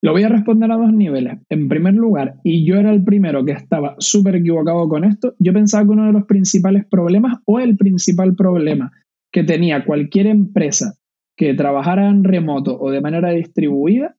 Lo 0.02 0.12
voy 0.12 0.24
a 0.24 0.30
responder 0.30 0.72
a 0.72 0.76
dos 0.76 0.94
niveles. 0.94 1.40
En 1.50 1.70
primer 1.70 1.94
lugar, 1.94 2.36
y 2.44 2.66
yo 2.66 2.76
era 2.76 2.92
el 2.92 3.04
primero 3.04 3.46
que 3.46 3.54
estaba 3.54 3.96
súper 4.00 4.36
equivocado 4.36 4.88
con 4.90 5.06
esto, 5.06 5.34
yo 5.40 5.54
pensaba 5.54 5.86
que 5.86 5.92
uno 5.92 6.06
de 6.06 6.12
los 6.12 6.26
principales 6.26 6.86
problemas 6.86 7.38
o 7.46 7.60
el 7.60 7.78
principal 7.78 8.36
problema 8.36 8.92
que 9.32 9.44
tenía 9.44 9.86
cualquier 9.86 10.28
empresa 10.28 10.96
que 11.36 11.54
trabajara 11.54 12.10
en 12.10 12.24
remoto 12.24 12.78
o 12.80 12.92
de 12.92 13.02
manera 13.02 13.32
distribuida 13.32 14.16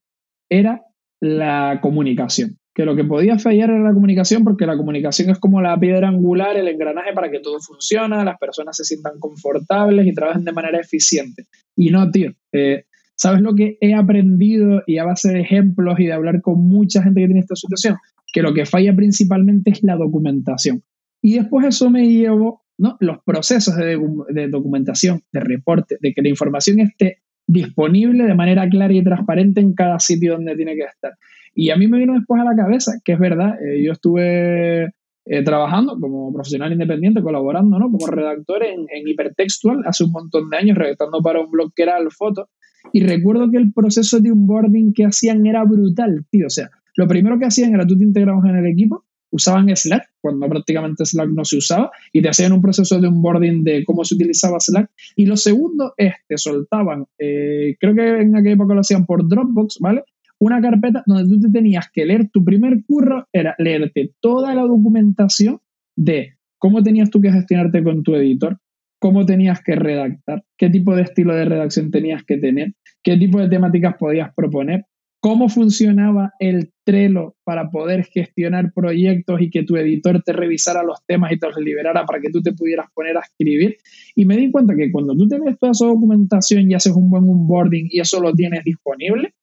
era 0.49 0.81
la 1.21 1.79
comunicación. 1.81 2.57
Que 2.75 2.83
lo 2.83 2.93
que 2.93 3.05
podía 3.05 3.39
fallar 3.39 3.69
era 3.69 3.79
la 3.79 3.93
comunicación, 3.93 4.43
porque 4.43 4.65
la 4.65 4.75
comunicación 4.75 5.29
es 5.29 5.39
como 5.39 5.61
la 5.61 5.79
piedra 5.79 6.09
angular, 6.09 6.57
el 6.57 6.67
engranaje 6.67 7.13
para 7.13 7.31
que 7.31 7.39
todo 7.39 7.57
funcione, 7.61 8.21
las 8.25 8.37
personas 8.37 8.75
se 8.75 8.83
sientan 8.83 9.17
confortables 9.17 10.05
y 10.05 10.13
trabajen 10.13 10.43
de 10.43 10.51
manera 10.51 10.77
eficiente. 10.77 11.45
Y 11.77 11.89
no, 11.89 12.11
tío. 12.11 12.33
Eh, 12.51 12.83
¿Sabes 13.15 13.41
lo 13.41 13.55
que 13.55 13.77
he 13.79 13.93
aprendido 13.93 14.83
y 14.85 14.97
a 14.97 15.05
base 15.05 15.31
de 15.31 15.39
ejemplos 15.39 15.97
y 16.01 16.07
de 16.07 16.11
hablar 16.11 16.41
con 16.41 16.67
mucha 16.67 17.01
gente 17.01 17.21
que 17.21 17.27
tiene 17.27 17.39
esta 17.39 17.55
situación? 17.55 17.95
Que 18.33 18.41
lo 18.41 18.53
que 18.53 18.65
falla 18.65 18.93
principalmente 18.93 19.71
es 19.71 19.81
la 19.81 19.95
documentación. 19.95 20.83
Y 21.21 21.35
después 21.35 21.65
eso 21.65 21.89
me 21.89 22.09
llevó, 22.09 22.63
¿no? 22.77 22.97
Los 22.99 23.19
procesos 23.23 23.77
de, 23.77 23.97
de 24.29 24.49
documentación, 24.49 25.21
de 25.31 25.39
reporte, 25.39 25.95
de 26.01 26.13
que 26.13 26.21
la 26.21 26.27
información 26.27 26.81
esté 26.81 27.19
disponible 27.47 28.25
de 28.25 28.35
manera 28.35 28.67
clara 28.69 28.93
y 28.93 29.03
transparente 29.03 29.61
en 29.61 29.73
cada 29.73 29.99
sitio 29.99 30.33
donde 30.33 30.55
tiene 30.55 30.75
que 30.75 30.83
estar. 30.83 31.13
Y 31.53 31.69
a 31.69 31.77
mí 31.77 31.87
me 31.87 31.99
vino 31.99 32.13
después 32.13 32.41
a 32.41 32.43
la 32.43 32.55
cabeza, 32.55 32.99
que 33.03 33.13
es 33.13 33.19
verdad, 33.19 33.55
eh, 33.63 33.81
yo 33.81 33.93
estuve 33.93 34.91
eh, 35.27 35.43
trabajando 35.43 35.97
como 35.99 36.33
profesional 36.33 36.73
independiente, 36.73 37.21
colaborando 37.21 37.79
¿no? 37.79 37.89
como 37.89 38.05
redactor 38.07 38.63
en, 38.63 38.85
Hipertextual 39.07 39.83
hace 39.85 40.03
un 40.03 40.11
montón 40.11 40.49
de 40.49 40.57
años, 40.57 40.77
redactando 40.77 41.21
para 41.21 41.39
un 41.39 41.49
blog 41.49 41.73
que 41.73 41.83
era 41.83 41.95
Alfoto. 41.95 42.49
Y 42.91 43.01
recuerdo 43.01 43.49
que 43.49 43.57
el 43.57 43.73
proceso 43.73 44.19
de 44.19 44.31
onboarding 44.31 44.93
que 44.93 45.05
hacían 45.05 45.45
era 45.45 45.63
brutal, 45.63 46.25
tío. 46.29 46.47
O 46.47 46.49
sea, 46.49 46.69
lo 46.95 47.07
primero 47.07 47.39
que 47.39 47.45
hacían 47.45 47.73
era 47.73 47.87
tú 47.87 47.97
te 47.97 48.03
integrabas 48.03 48.45
en 48.45 48.57
el 48.57 48.67
equipo, 48.67 49.04
usaban 49.35 49.73
Slack, 49.75 50.09
cuando 50.21 50.47
prácticamente 50.47 51.05
Slack 51.05 51.29
no 51.29 51.45
se 51.45 51.57
usaba, 51.57 51.91
y 52.11 52.21
te 52.21 52.29
hacían 52.29 52.53
un 52.53 52.61
proceso 52.61 52.99
de 52.99 53.07
onboarding 53.07 53.63
de 53.63 53.83
cómo 53.85 54.03
se 54.03 54.15
utilizaba 54.15 54.59
Slack. 54.59 54.89
Y 55.15 55.25
lo 55.25 55.37
segundo 55.37 55.93
es, 55.97 56.13
te 56.27 56.37
soltaban, 56.37 57.05
eh, 57.19 57.75
creo 57.79 57.95
que 57.95 58.21
en 58.21 58.35
aquella 58.35 58.55
época 58.55 58.73
lo 58.73 58.81
hacían 58.81 59.05
por 59.05 59.27
Dropbox, 59.27 59.79
¿vale? 59.79 60.03
una 60.39 60.61
carpeta 60.61 61.03
donde 61.05 61.29
tú 61.29 61.39
te 61.39 61.49
tenías 61.49 61.89
que 61.91 62.05
leer, 62.05 62.29
tu 62.29 62.43
primer 62.43 62.83
curro 62.85 63.27
era 63.31 63.55
leerte 63.57 64.13
toda 64.19 64.53
la 64.53 64.63
documentación 64.63 65.59
de 65.95 66.33
cómo 66.57 66.83
tenías 66.83 67.09
tú 67.09 67.21
que 67.21 67.31
gestionarte 67.31 67.83
con 67.83 68.03
tu 68.03 68.15
editor, 68.15 68.57
cómo 68.99 69.25
tenías 69.25 69.61
que 69.61 69.75
redactar, 69.75 70.43
qué 70.57 70.69
tipo 70.69 70.95
de 70.95 71.03
estilo 71.03 71.35
de 71.35 71.45
redacción 71.45 71.91
tenías 71.91 72.23
que 72.23 72.37
tener, 72.37 72.73
qué 73.03 73.17
tipo 73.17 73.39
de 73.39 73.49
temáticas 73.49 73.95
podías 73.97 74.33
proponer, 74.35 74.85
cómo 75.25 75.49
funcionaba 75.49 76.33
el 76.37 76.71
Trello 76.83 77.35
para 77.43 77.71
poder 77.71 78.03
gestionar 78.03 78.71
proyectos 78.75 79.41
y 79.41 79.49
que 79.49 79.63
tu 79.63 79.75
editor 79.75 80.21
te 80.21 80.33
revisara 80.33 80.83
los 80.83 81.03
temas 81.07 81.31
y 81.31 81.39
te 81.39 81.47
los 81.47 81.57
liberara 81.57 82.05
para 82.05 82.21
que 82.21 82.29
tú 82.29 82.43
te 82.43 82.53
pudieras 82.53 82.85
poner 82.93 83.17
a 83.17 83.21
escribir. 83.21 83.75
Y 84.15 84.25
me 84.25 84.37
di 84.37 84.51
cuenta 84.51 84.75
que 84.75 84.91
cuando 84.91 85.15
tú 85.15 85.27
tienes 85.27 85.57
toda 85.57 85.71
esa 85.71 85.87
documentación 85.87 86.69
y 86.69 86.75
haces 86.75 86.93
un 86.93 87.09
buen 87.09 87.23
onboarding 87.23 87.87
y 87.89 88.01
eso 88.01 88.21
lo 88.21 88.33
tienes 88.33 88.63
disponible, 88.63 89.33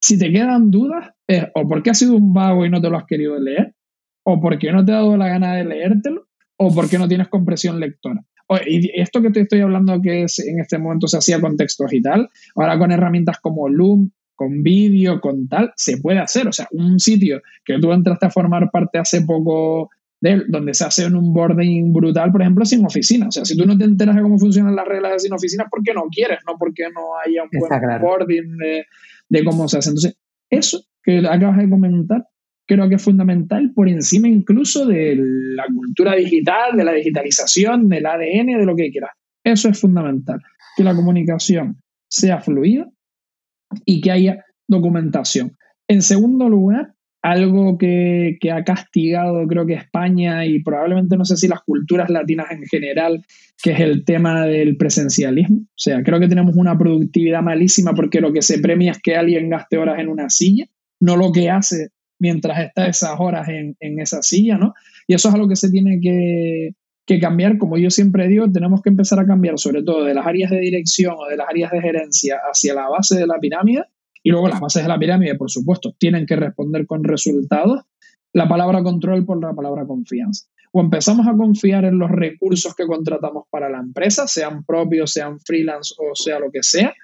si 0.00 0.18
te 0.18 0.32
quedan 0.32 0.72
dudas, 0.72 1.12
es 1.28 1.44
o 1.54 1.68
porque 1.68 1.90
has 1.90 1.98
sido 2.00 2.16
un 2.16 2.34
vago 2.34 2.66
y 2.66 2.70
no 2.70 2.80
te 2.80 2.90
lo 2.90 2.96
has 2.96 3.06
querido 3.06 3.38
leer, 3.38 3.72
o 4.24 4.40
porque 4.40 4.72
no 4.72 4.84
te 4.84 4.90
ha 4.90 4.96
dado 4.96 5.16
la 5.16 5.28
gana 5.28 5.54
de 5.54 5.64
leértelo, 5.64 6.26
o 6.56 6.74
porque 6.74 6.98
no 6.98 7.06
tienes 7.06 7.28
compresión 7.28 7.78
lectora. 7.78 8.20
Y 8.66 9.00
esto 9.00 9.22
que 9.22 9.30
te 9.30 9.42
estoy 9.42 9.60
hablando 9.60 10.02
que 10.02 10.24
es, 10.24 10.40
en 10.40 10.58
este 10.58 10.76
momento 10.76 11.06
se 11.06 11.18
hacía 11.18 11.40
con 11.40 11.56
textos 11.56 11.92
y 11.92 12.02
tal, 12.02 12.28
ahora 12.56 12.76
con 12.80 12.90
herramientas 12.90 13.38
como 13.40 13.68
Loom, 13.68 14.10
con 14.40 14.62
vídeo, 14.62 15.20
con 15.20 15.48
tal, 15.48 15.70
se 15.76 15.98
puede 15.98 16.18
hacer. 16.18 16.48
O 16.48 16.52
sea, 16.52 16.66
un 16.70 16.98
sitio 16.98 17.42
que 17.62 17.78
tú 17.78 17.92
entraste 17.92 18.24
a 18.24 18.30
formar 18.30 18.70
parte 18.70 18.96
hace 18.96 19.20
poco 19.20 19.90
de 20.18 20.30
él, 20.30 20.44
donde 20.48 20.72
se 20.72 20.82
hace 20.82 21.06
un 21.06 21.34
boarding 21.34 21.92
brutal, 21.92 22.32
por 22.32 22.40
ejemplo, 22.40 22.64
sin 22.64 22.82
oficina. 22.86 23.28
O 23.28 23.30
sea, 23.30 23.44
si 23.44 23.54
tú 23.54 23.66
no 23.66 23.76
te 23.76 23.84
enteras 23.84 24.16
de 24.16 24.22
cómo 24.22 24.38
funcionan 24.38 24.74
las 24.74 24.88
reglas 24.88 25.12
de 25.12 25.18
sin 25.18 25.34
oficina, 25.34 25.66
¿por 25.70 25.82
qué 25.82 25.92
no 25.92 26.04
quieres? 26.10 26.38
No 26.46 26.56
porque 26.58 26.84
no 26.84 27.18
haya 27.22 27.42
un 27.42 27.50
buen 27.52 28.00
boarding 28.00 28.56
de, 28.56 28.86
de 29.28 29.44
cómo 29.44 29.68
se 29.68 29.76
hace. 29.76 29.90
Entonces, 29.90 30.16
eso 30.48 30.82
que 31.02 31.18
acabas 31.18 31.58
de 31.58 31.68
comentar, 31.68 32.24
creo 32.66 32.88
que 32.88 32.94
es 32.94 33.02
fundamental 33.02 33.72
por 33.74 33.90
encima 33.90 34.26
incluso 34.26 34.86
de 34.86 35.16
la 35.18 35.66
cultura 35.66 36.14
digital, 36.14 36.78
de 36.78 36.84
la 36.84 36.92
digitalización, 36.94 37.90
del 37.90 38.06
ADN, 38.06 38.58
de 38.58 38.64
lo 38.64 38.74
que 38.74 38.90
quieras. 38.90 39.10
Eso 39.44 39.68
es 39.68 39.78
fundamental. 39.78 40.40
Que 40.78 40.84
la 40.84 40.94
comunicación 40.94 41.76
sea 42.08 42.40
fluida 42.40 42.88
y 43.84 44.00
que 44.00 44.10
haya 44.10 44.44
documentación. 44.68 45.56
En 45.88 46.02
segundo 46.02 46.48
lugar, 46.48 46.94
algo 47.22 47.76
que, 47.76 48.38
ha 48.52 48.64
castigado 48.64 49.46
creo 49.46 49.66
que 49.66 49.74
España 49.74 50.46
y 50.46 50.62
probablemente 50.62 51.16
no 51.16 51.24
sé 51.24 51.36
si 51.36 51.48
las 51.48 51.60
culturas 51.62 52.08
latinas 52.08 52.46
en 52.50 52.64
general, 52.64 53.24
que 53.62 53.72
es 53.72 53.80
el 53.80 54.04
tema 54.04 54.46
del 54.46 54.76
presencialismo. 54.76 55.58
O 55.60 55.78
sea, 55.78 56.02
creo 56.02 56.18
que 56.18 56.28
tenemos 56.28 56.56
una 56.56 56.78
productividad 56.78 57.42
malísima 57.42 57.92
porque 57.92 58.20
lo 58.20 58.32
que 58.32 58.42
se 58.42 58.58
premia 58.58 58.92
es 58.92 58.98
que 59.02 59.16
alguien 59.16 59.50
gaste 59.50 59.78
horas 59.78 59.98
en 59.98 60.08
una 60.08 60.30
silla, 60.30 60.66
no 61.00 61.16
lo 61.16 61.32
que 61.32 61.50
hace 61.50 61.88
mientras 62.18 62.60
está 62.60 62.86
esas 62.86 63.18
horas 63.18 63.48
en, 63.48 63.76
esa 63.80 64.22
silla, 64.22 64.58
¿no? 64.58 64.74
Y 65.06 65.14
eso 65.14 65.28
es 65.28 65.34
algo 65.34 65.48
que 65.48 65.56
se 65.56 65.70
tiene 65.70 65.98
que, 66.00 66.70
que 67.06 67.18
cambiar. 67.18 67.58
Como 67.58 67.78
yo 67.78 67.90
siempre 67.90 68.28
digo, 68.28 68.50
tenemos 68.50 68.82
que 68.82 68.90
empezar 68.90 69.18
a 69.20 69.26
cambiar 69.26 69.58
sobre 69.58 69.82
todo 69.82 70.04
de 70.04 70.14
las 70.14 70.26
áreas 70.26 70.50
de 70.50 70.60
dirección 70.60 71.14
o 71.18 71.26
de 71.26 71.36
las 71.36 71.48
áreas 71.48 71.72
de 71.72 71.80
gerencia 71.80 72.38
hacia 72.50 72.74
la 72.74 72.88
base 72.88 73.18
de 73.18 73.26
la 73.26 73.38
pirámide 73.38 73.84
y 74.22 74.30
luego 74.30 74.48
las 74.48 74.60
bases 74.60 74.82
de 74.82 74.88
la 74.88 74.98
pirámide, 74.98 75.34
por 75.36 75.50
supuesto, 75.50 75.94
tienen 75.98 76.26
que 76.26 76.36
responder 76.36 76.86
con 76.86 77.04
resultados. 77.04 77.82
La 78.32 78.48
palabra 78.48 78.82
control 78.82 79.24
por 79.24 79.42
la 79.42 79.54
palabra 79.54 79.86
confianza. 79.86 80.46
O 80.72 80.80
empezamos 80.80 81.26
a 81.26 81.36
confiar 81.36 81.84
en 81.84 81.98
los 81.98 82.10
recursos 82.10 82.74
que 82.76 82.86
contratamos 82.86 83.44
para 83.50 83.68
la 83.68 83.80
empresa, 83.80 84.28
sean 84.28 84.64
propios, 84.64 85.12
sean 85.12 85.40
freelance 85.40 85.94
o 85.98 86.14
sea 86.14 86.38
lo 86.38 86.50
que 86.52 86.62
sea, 86.62 86.94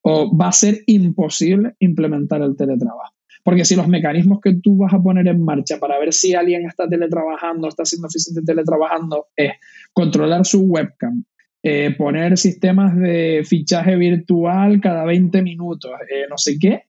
o 0.00 0.36
va 0.36 0.48
a 0.48 0.52
ser 0.52 0.82
imposible 0.86 1.76
implementar 1.78 2.42
el 2.42 2.56
teletrabajo. 2.56 3.14
Porque 3.44 3.64
si 3.64 3.74
los 3.74 3.88
mecanismos 3.88 4.40
que 4.40 4.54
tú 4.62 4.76
vas 4.76 4.94
a 4.94 5.02
poner 5.02 5.26
en 5.26 5.44
marcha 5.44 5.78
para 5.78 5.98
ver 5.98 6.12
si 6.12 6.34
alguien 6.34 6.66
está 6.66 6.88
teletrabajando, 6.88 7.68
está 7.68 7.84
siendo 7.84 8.08
eficiente 8.08 8.42
teletrabajando, 8.42 9.26
es 9.36 9.52
controlar 9.92 10.46
su 10.46 10.62
webcam, 10.62 11.24
eh, 11.62 11.94
poner 11.96 12.38
sistemas 12.38 12.96
de 12.96 13.42
fichaje 13.44 13.96
virtual 13.96 14.80
cada 14.80 15.04
20 15.04 15.42
minutos, 15.42 15.90
eh, 16.10 16.26
no 16.30 16.38
sé 16.38 16.56
qué, 16.58 16.84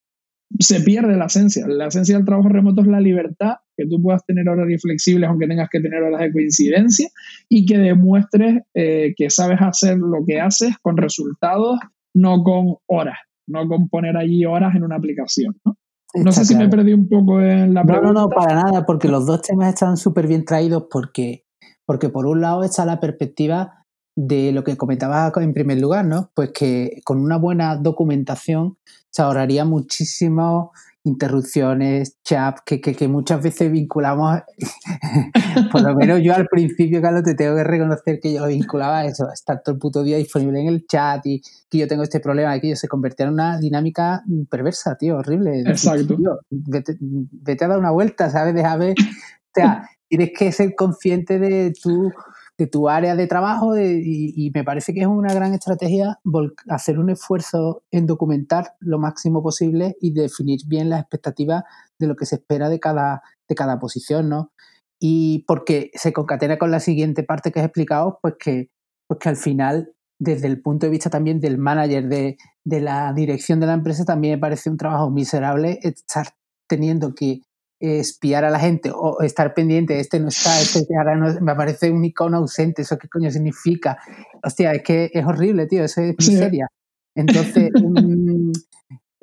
se 0.60 0.82
pierde 0.82 1.18
la 1.18 1.26
esencia. 1.26 1.68
La 1.68 1.88
esencia 1.88 2.16
del 2.16 2.26
trabajo 2.26 2.50
remoto 2.50 2.82
es 2.82 2.88
la 2.88 3.00
libertad, 3.00 3.56
que 3.76 3.86
tú 3.88 4.02
puedas 4.02 4.26
tener 4.26 4.48
horarios 4.48 4.82
flexibles 4.82 5.30
aunque 5.30 5.48
tengas 5.48 5.70
que 5.70 5.80
tener 5.80 6.04
horas 6.04 6.22
de 6.22 6.32
coincidencia 6.32 7.10
y 7.50 7.66
que 7.66 7.78
demuestres 7.78 8.62
eh, 8.74 9.13
que 9.16 9.30
sabes 9.30 9.60
hacer 9.62 9.98
lo 9.98 10.24
que 10.28 10.39
haces 10.39 10.76
con 10.82 10.98
resultados, 10.98 11.80
no 12.13 12.44
con 12.44 12.76
horas, 12.86 13.18
no 13.48 13.68
con 13.68 13.89
poner 13.89 14.18
allí 14.18 14.46
horas 14.46 14.76
en 14.76 14.84
una 14.84 14.96
aplicación. 14.96 15.56
No, 15.66 15.76
sé 16.32 16.45
si 16.45 16.56
me 16.56 16.69
perdí 16.69 16.93
un 16.93 17.08
poco 17.08 17.41
en 17.41 17.73
la 17.73 17.84
pregunta. 17.84 18.08
No, 18.08 18.13
no, 18.13 18.21
no, 18.21 18.30
para 18.30 18.56
nada, 18.56 18.86
porque 18.86 19.08
los 19.08 19.26
dos 19.26 19.41
temas 19.41 19.69
están 19.69 19.97
súper 19.97 20.28
bien 20.28 20.45
traídos 20.45 20.86
porque, 20.89 21.45
porque 21.86 22.10
por 22.10 22.26
un 22.26 22.41
lado 22.41 22.63
está 22.63 22.86
la 22.86 22.99
perspectiva 22.99 23.86
de 24.15 24.52
lo 24.52 24.63
que 24.63 24.78
comentaba 24.78 25.32
en 25.36 25.54
primer 25.54 25.80
lugar, 25.80 26.06
¿no? 26.06 26.32
Pues 26.36 26.52
que 26.52 27.02
con 27.04 27.19
una 27.19 27.38
buena 27.38 27.76
documentación 27.78 28.78
se 29.10 29.21
ahorraría 29.21 29.65
muchísimas 29.65 30.67
interrupciones, 31.06 32.18
chat, 32.24 32.60
que, 32.66 32.80
que, 32.80 33.08
muchas 33.08 33.44
veces 33.44 33.70
vinculamos, 33.72 34.39
por 35.72 35.82
lo 35.82 35.96
menos 35.96 36.22
yo 36.24 36.34
al 36.34 36.48
principio, 36.48 37.02
Carlos, 37.02 37.24
te 37.24 37.36
tengo 37.36 37.58
que 37.58 37.63
reconocer 37.63 38.20
que 38.22 38.34
yo 38.34 38.39
lo 38.42 38.48
vinculaba 38.48 39.00
a 39.00 39.06
eso, 39.06 39.30
estar 39.32 39.62
todo 39.62 39.76
el 39.76 39.80
puto 39.80 40.02
día 40.02 40.18
disponible 40.18 40.62
en 40.62 40.68
el 40.68 40.88
chat 40.88 41.26
y 41.26 41.42
que 41.70 41.78
yo 41.78 41.88
tengo 41.88 42.04
este 42.04 42.22
problema, 42.22 42.58
que 42.60 42.70
yo 42.70 42.76
se 42.76 42.88
convertía 42.88 43.26
en 43.26 43.34
una 43.34 43.60
dinámica 43.60 44.24
perversa, 44.50 44.96
tío, 44.96 45.18
horrible. 45.18 45.62
Exacto. 45.62 46.18
vete, 46.50 46.98
vete, 47.00 47.66
a 47.66 47.68
dar 47.68 47.80
una 47.80 47.92
vuelta, 47.92 48.30
¿sabes? 48.30 48.56
Déjame, 48.56 48.92
o 48.92 49.54
sea, 49.54 49.89
tienes 50.08 50.32
que 50.38 50.52
ser 50.52 50.74
consciente 50.76 51.38
de 51.38 51.74
tu 51.82 52.12
de 52.58 52.68
tu 52.68 52.88
área 52.88 53.16
de 53.16 53.28
trabajo 53.28 53.78
y, 53.78 54.52
me 54.54 54.63
parece 54.63 54.94
que 54.94 55.02
es 55.02 55.08
una 55.08 55.34
gran 55.34 55.54
estrategia 55.54 56.20
hacer 56.70 57.00
un 57.00 57.10
esfuerzo 57.10 57.84
en 57.92 58.06
documentar 58.06 58.76
lo 58.80 59.00
máximo 59.00 59.42
posible 59.42 59.96
y 60.00 60.13
definir 60.13 60.60
bien 60.68 60.89
las 60.89 61.02
expectativas 61.02 61.63
de 62.00 62.08
lo 62.08 62.16
que 62.16 62.26
se 62.26 62.36
espera 62.36 62.70
de 62.70 62.80
cada, 62.80 63.24
de 63.48 63.56
cada 63.56 63.80
posición, 63.80 64.30
¿no? 64.30 64.52
Y 65.00 65.44
porque 65.48 65.92
se 65.96 66.13
concatena 66.13 66.58
con 66.58 66.72
la 66.72 66.80
siguiente 66.80 67.24
parte 67.24 67.52
que 67.52 67.60
has 67.60 67.66
explicado, 67.66 68.20
pues 68.22 68.36
que, 68.39 68.70
pues 69.08 69.20
que 69.20 69.30
al 69.30 69.38
final, 69.38 69.93
desde 70.20 70.47
el 70.47 70.62
punto 70.62 70.86
de 70.86 70.91
vista 70.91 71.10
también 71.10 71.39
del 71.39 71.58
manager, 71.58 72.08
de, 72.08 72.38
de 72.64 72.82
la 72.82 73.12
dirección 73.14 73.60
de 73.60 73.68
la 73.68 73.74
empresa, 73.74 74.06
también 74.06 74.36
me 74.36 74.41
parece 74.41 74.70
un 74.70 74.78
trabajo 74.78 75.10
miserable 75.10 75.80
estar 75.82 76.28
teniendo 76.70 77.16
que 77.16 77.41
espiar 77.84 78.45
a 78.45 78.49
la 78.49 78.59
gente 78.59 78.91
o 78.93 79.21
estar 79.21 79.53
pendiente, 79.53 79.99
este 79.99 80.19
no 80.19 80.29
está, 80.29 80.59
este 80.61 80.86
ahora 80.97 81.15
no, 81.15 81.41
me 81.41 81.51
aparece 81.51 81.91
un 81.91 82.05
icono 82.05 82.38
ausente, 82.38 82.84
¿eso 82.84 82.97
qué 82.97 83.09
coño 83.09 83.29
significa? 83.29 83.97
Hostia, 84.41 84.71
es 84.71 84.84
que 84.84 85.11
es 85.13 85.25
horrible, 85.25 85.67
tío, 85.67 85.84
eso 85.84 86.01
es 86.01 86.15
miseria. 86.17 86.67
Entonces, 87.13 87.71
mm, 87.84 88.51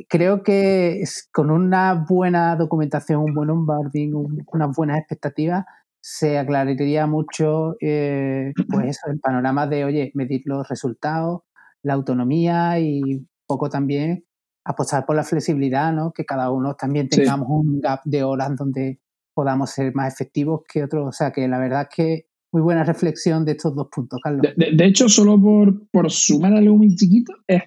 creo 0.09 0.43
que 0.43 1.03
con 1.33 1.51
una 1.51 2.05
buena 2.07 2.55
documentación, 2.57 3.21
un 3.21 3.35
buen 3.35 3.49
onboarding, 3.49 4.13
unas 4.53 4.77
buenas 4.77 4.99
expectativas, 4.99 5.65
se 6.03 6.39
aclararía 6.39 7.07
mucho 7.07 7.77
eh, 7.81 8.53
pues 8.71 8.89
eso, 8.89 9.11
el 9.11 9.21
panorama 9.21 9.67
de, 9.67 9.85
oye, 9.85 10.11
medir 10.15 10.43
los 10.45 10.69
resultados, 10.69 11.43
la 11.83 11.95
autonomía 11.95 12.79
y 12.79 13.27
poco 13.47 13.71
también 13.71 14.25
apostar 14.65 15.07
por 15.07 15.17
la 15.17 15.25
flexibilidad, 15.25 15.93
¿no? 15.93 16.13
Que 16.13 16.25
cada 16.25 16.51
uno 16.51 16.75
también 16.75 17.09
tengamos 17.09 17.49
un 17.51 17.81
gap 17.81 18.01
de 18.05 18.23
horas 18.23 18.57
donde 18.57 19.01
podamos 19.35 19.71
ser 19.71 19.95
más 19.95 20.13
efectivos 20.13 20.63
que 20.71 20.85
otros. 20.85 21.09
O 21.09 21.13
sea, 21.13 21.33
que 21.33 21.47
la 21.49 21.59
verdad 21.59 21.83
es 21.83 21.97
que 21.97 22.27
muy 22.53 22.63
buena 22.63 22.85
reflexión 22.85 23.45
de 23.45 23.53
estos 23.53 23.75
dos 23.75 23.89
puntos, 23.95 24.19
Carlos. 24.23 24.43
De, 24.57 24.85
hecho, 24.85 25.09
solo 25.09 25.41
por, 25.41 25.89
por 25.91 26.11
sumar 26.11 26.53
algo 26.53 26.77
muy 26.77 26.95
chiquito, 26.97 27.33
es 27.47 27.63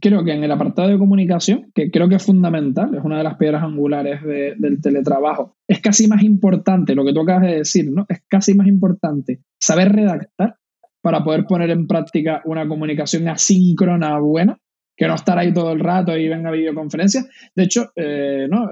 creo 0.00 0.24
que 0.24 0.32
en 0.32 0.44
el 0.44 0.50
apartado 0.50 0.88
de 0.88 0.98
comunicación, 0.98 1.70
que 1.74 1.90
creo 1.90 2.08
que 2.08 2.16
es 2.16 2.24
fundamental, 2.24 2.94
es 2.94 3.04
una 3.04 3.18
de 3.18 3.24
las 3.24 3.36
piedras 3.36 3.62
angulares 3.62 4.22
del 4.22 4.80
teletrabajo, 4.80 5.56
es 5.68 5.80
casi 5.80 6.08
más 6.08 6.22
importante 6.22 6.94
lo 6.94 7.04
que 7.04 7.12
tú 7.12 7.20
acabas 7.20 7.42
de 7.42 7.56
decir, 7.58 7.90
¿no? 7.90 8.06
Es 8.08 8.22
casi 8.28 8.54
más 8.54 8.66
importante 8.66 9.42
saber 9.60 9.92
redactar 9.92 10.56
para 11.02 11.22
poder 11.22 11.44
poner 11.44 11.70
en 11.70 11.86
práctica 11.86 12.40
una 12.44 12.66
comunicación 12.66 13.28
asíncrona 13.28 14.18
buena, 14.18 14.58
que 14.96 15.06
no 15.06 15.14
estar 15.14 15.38
ahí 15.38 15.52
todo 15.52 15.72
el 15.72 15.80
rato 15.80 16.16
y 16.16 16.28
venga 16.28 16.50
videoconferencias. 16.50 17.26
De 17.54 17.64
hecho, 17.64 17.90
eh, 17.96 18.46
¿no? 18.48 18.68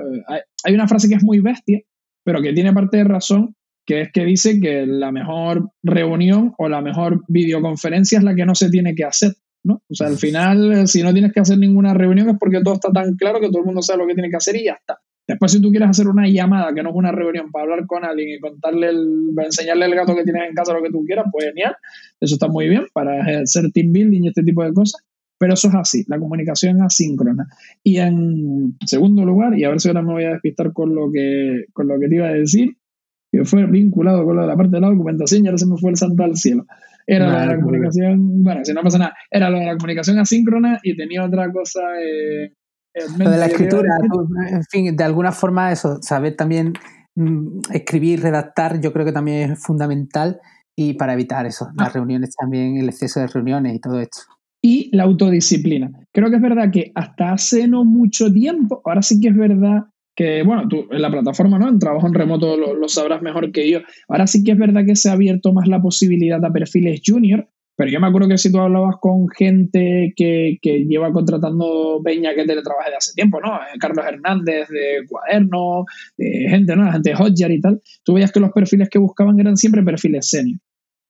hay 0.65 0.75
una 0.75 0.89
frase 0.89 1.09
que 1.09 1.17
es 1.17 1.25
muy 1.25 1.41
bestia, 1.41 1.81
pero 2.25 2.41
que 2.41 2.53
tiene 2.53 2.73
parte 2.73 2.99
de 2.99 3.05
razón, 3.05 3.57
que 3.85 4.03
es 4.03 4.13
que 4.13 4.25
dice 4.25 4.61
que 4.61 4.87
la 4.87 5.11
mejor 5.11 5.71
reunión 5.83 6.55
o 6.59 6.69
la 6.69 6.81
mejor 6.81 7.23
videoconferencia 7.29 8.19
es 8.19 8.25
la 8.25 8.35
que 8.35 8.47
no 8.47 8.55
se 8.55 8.71
tiene 8.71 8.95
que 8.95 9.05
hacer. 9.05 9.33
¿no? 9.65 9.83
O 9.89 9.95
sea, 9.95 10.09
al 10.09 10.17
final, 10.17 10.73
eh, 10.73 10.87
si 10.87 11.03
no 11.03 11.13
tienes 11.13 11.33
que 11.33 11.41
hacer 11.41 11.59
ninguna 11.59 11.95
reunión 11.95 12.29
es 12.31 12.37
porque 12.39 12.61
todo 12.63 12.75
está 12.75 12.91
tan 12.91 13.15
claro 13.17 13.41
que 13.41 13.49
todo 13.49 13.61
el 13.61 13.67
mundo 13.67 13.83
sabe 13.83 14.01
lo 14.01 14.07
que 14.07 14.15
tiene 14.15 14.31
que 14.31 14.37
hacer 14.37 14.57
y 14.57 14.65
ya 14.65 14.73
está. 14.73 14.99
Después, 15.27 15.53
si 15.53 15.63
tú 15.63 15.71
quieres 15.71 15.89
hacer 15.89 16.09
una 16.09 16.27
llamada 16.29 16.75
que 16.75 16.83
no 16.83 16.91
es 16.91 16.97
una 16.97 17.13
reunión 17.13 17.51
para 17.53 17.65
hablar 17.65 17.87
con 17.87 18.05
alguien 18.05 18.29
y 18.31 18.41
contarle, 18.41 18.89
el, 18.89 19.31
enseñarle 19.45 19.87
el 19.87 19.95
gato 19.95 20.17
que 20.17 20.25
tienes 20.25 20.49
en 20.49 20.55
casa, 20.55 20.73
lo 20.73 20.83
que 20.83 20.91
tú 20.91 21.05
quieras, 21.05 21.27
pues 21.31 21.47
genial. 21.47 21.77
Eso 22.21 22.35
está 22.35 22.49
muy 22.49 22.69
bien 22.69 22.87
para 22.93 23.41
hacer 23.41 23.71
team 23.73 23.93
building 23.93 24.25
y 24.25 24.29
este 24.29 24.43
tipo 24.43 24.65
de 24.65 24.73
cosas. 24.73 25.01
Pero 25.43 25.55
eso 25.55 25.67
es 25.67 25.75
así, 25.75 26.05
la 26.07 26.21
comunicación 26.21 26.81
asíncrona. 26.83 27.49
Y 27.83 27.97
en 27.97 28.77
segundo 28.87 29.25
lugar, 29.25 29.59
y 29.59 29.65
a 29.65 29.71
ver 29.71 29.81
si 29.81 29.89
ahora 29.89 30.01
me 30.01 30.13
voy 30.13 30.23
a 30.23 30.35
despistar 30.35 30.73
con 30.73 30.95
lo 30.95 31.11
que, 31.11 31.65
con 31.73 31.89
lo 31.89 31.99
que 31.99 32.07
te 32.07 32.15
iba 32.15 32.29
a 32.29 32.33
decir, 32.33 32.77
que 33.33 33.45
fue 33.45 33.67
vinculado 33.67 34.25
con 34.25 34.37
lo 34.37 34.43
de 34.43 34.47
la 34.47 34.57
parte 34.57 34.77
de 34.77 34.81
la 34.81 34.91
documentación 34.91 35.43
y 35.43 35.49
ahora 35.49 35.59
se 35.59 35.67
me 35.67 35.77
fue 35.79 35.91
el 35.91 35.97
santo 35.97 36.23
al 36.23 36.37
cielo. 36.37 36.65
Era 37.09 37.29
lo 37.29 37.41
de 37.41 37.47
la 37.47 37.57
comunicación, 37.57 38.45
bueno, 38.45 38.65
si 38.65 38.73
no 38.73 38.83
pasa 38.83 38.99
nada, 38.99 39.15
era 39.33 39.51
lo 39.51 39.59
de 39.59 39.67
la 39.67 39.77
comunicación 39.77 40.21
asíncrona 40.21 40.79
y 40.85 40.97
tenía 40.97 41.25
otra 41.25 41.51
cosa. 41.51 41.81
Eh, 42.01 42.53
lo 43.19 43.29
de 43.29 43.39
la 43.39 43.47
escritura, 43.47 43.97
en 44.49 44.63
fin, 44.71 44.95
de 44.95 45.03
alguna 45.03 45.33
forma 45.33 45.73
eso, 45.73 46.01
saber 46.03 46.37
también 46.37 46.73
mm, 47.17 47.63
escribir, 47.73 48.23
redactar, 48.23 48.81
yo 48.81 48.93
creo 48.93 49.05
que 49.05 49.13
también 49.13 49.51
es 49.51 49.61
fundamental 49.61 50.41
y 50.77 50.93
para 50.93 51.15
evitar 51.15 51.47
eso, 51.47 51.69
las 51.77 51.89
ah. 51.89 51.93
reuniones 51.95 52.33
también, 52.37 52.77
el 52.77 52.89
exceso 52.89 53.19
de 53.19 53.27
reuniones 53.27 53.75
y 53.75 53.81
todo 53.81 53.99
esto. 53.99 54.21
Y 54.63 54.97
la 54.97 55.03
autodisciplina. 55.03 55.91
Creo 56.13 56.31
que 56.31 56.37
es 56.37 56.43
verdad 56.43 56.71
que 56.71 56.93
hasta 56.95 57.33
hace 57.33 57.67
no 57.67 57.85
mucho 57.85 58.33
tiempo, 58.33 58.81
ahora 58.85 59.03
sí 59.03 59.21
que 59.21 59.29
es 59.29 59.37
verdad 59.37 59.87
que, 60.15 60.43
bueno, 60.43 60.69
tú 60.69 60.87
en 60.91 61.03
la 61.03 61.11
plataforma, 61.11 61.59
¿no? 61.59 61.69
En 61.69 61.79
trabajo 61.79 62.07
en 62.07 62.15
remoto 62.15 62.57
lo, 62.57 62.89
sabrás 62.89 63.23
mejor 63.23 63.51
que 63.51 63.71
yo. 63.71 63.81
Ahora 64.09 64.27
sí 64.27 64.45
que 64.45 64.53
es 64.53 64.59
verdad 64.59 64.85
que 64.87 64.95
se 64.95 65.09
ha 65.09 65.13
abierto 65.13 65.53
más 65.53 65.67
la 65.69 65.81
posibilidad 65.81 66.45
a 66.45 66.53
perfiles 66.53 67.01
junior, 67.05 67.49
pero 67.77 67.91
yo 67.91 67.99
me 67.99 68.07
acuerdo 68.07 68.29
que 68.29 68.39
si 68.39 68.53
tú 68.53 68.59
hablabas 68.59 68.97
con 69.01 69.29
gente 69.29 70.13
que, 70.15 70.59
que 70.61 70.85
lleva 70.85 71.11
contratando 71.13 72.01
peña 72.05 72.35
que 72.35 72.45
teletrabaja 72.45 72.91
de 72.91 72.97
hace 72.97 73.15
tiempo, 73.15 73.41
¿no? 73.41 73.57
Eh, 73.57 73.79
Carlos 73.81 74.05
Hernández 74.07 74.69
de 74.69 75.07
Cuaderno, 75.09 75.87
gente, 76.19 76.77
¿no? 76.77 76.93
Gente 76.93 77.11
de 77.11 77.17
Hotjar 77.17 77.51
y 77.51 77.61
tal, 77.61 77.81
tú 78.05 78.15
veías 78.15 78.31
que 78.31 78.41
los 78.41 78.53
perfiles 78.53 78.91
que 78.91 78.99
buscaban 78.99 79.41
eran 79.41 79.57
siempre 79.57 79.83
perfiles 79.83 80.29
senior. 80.29 80.59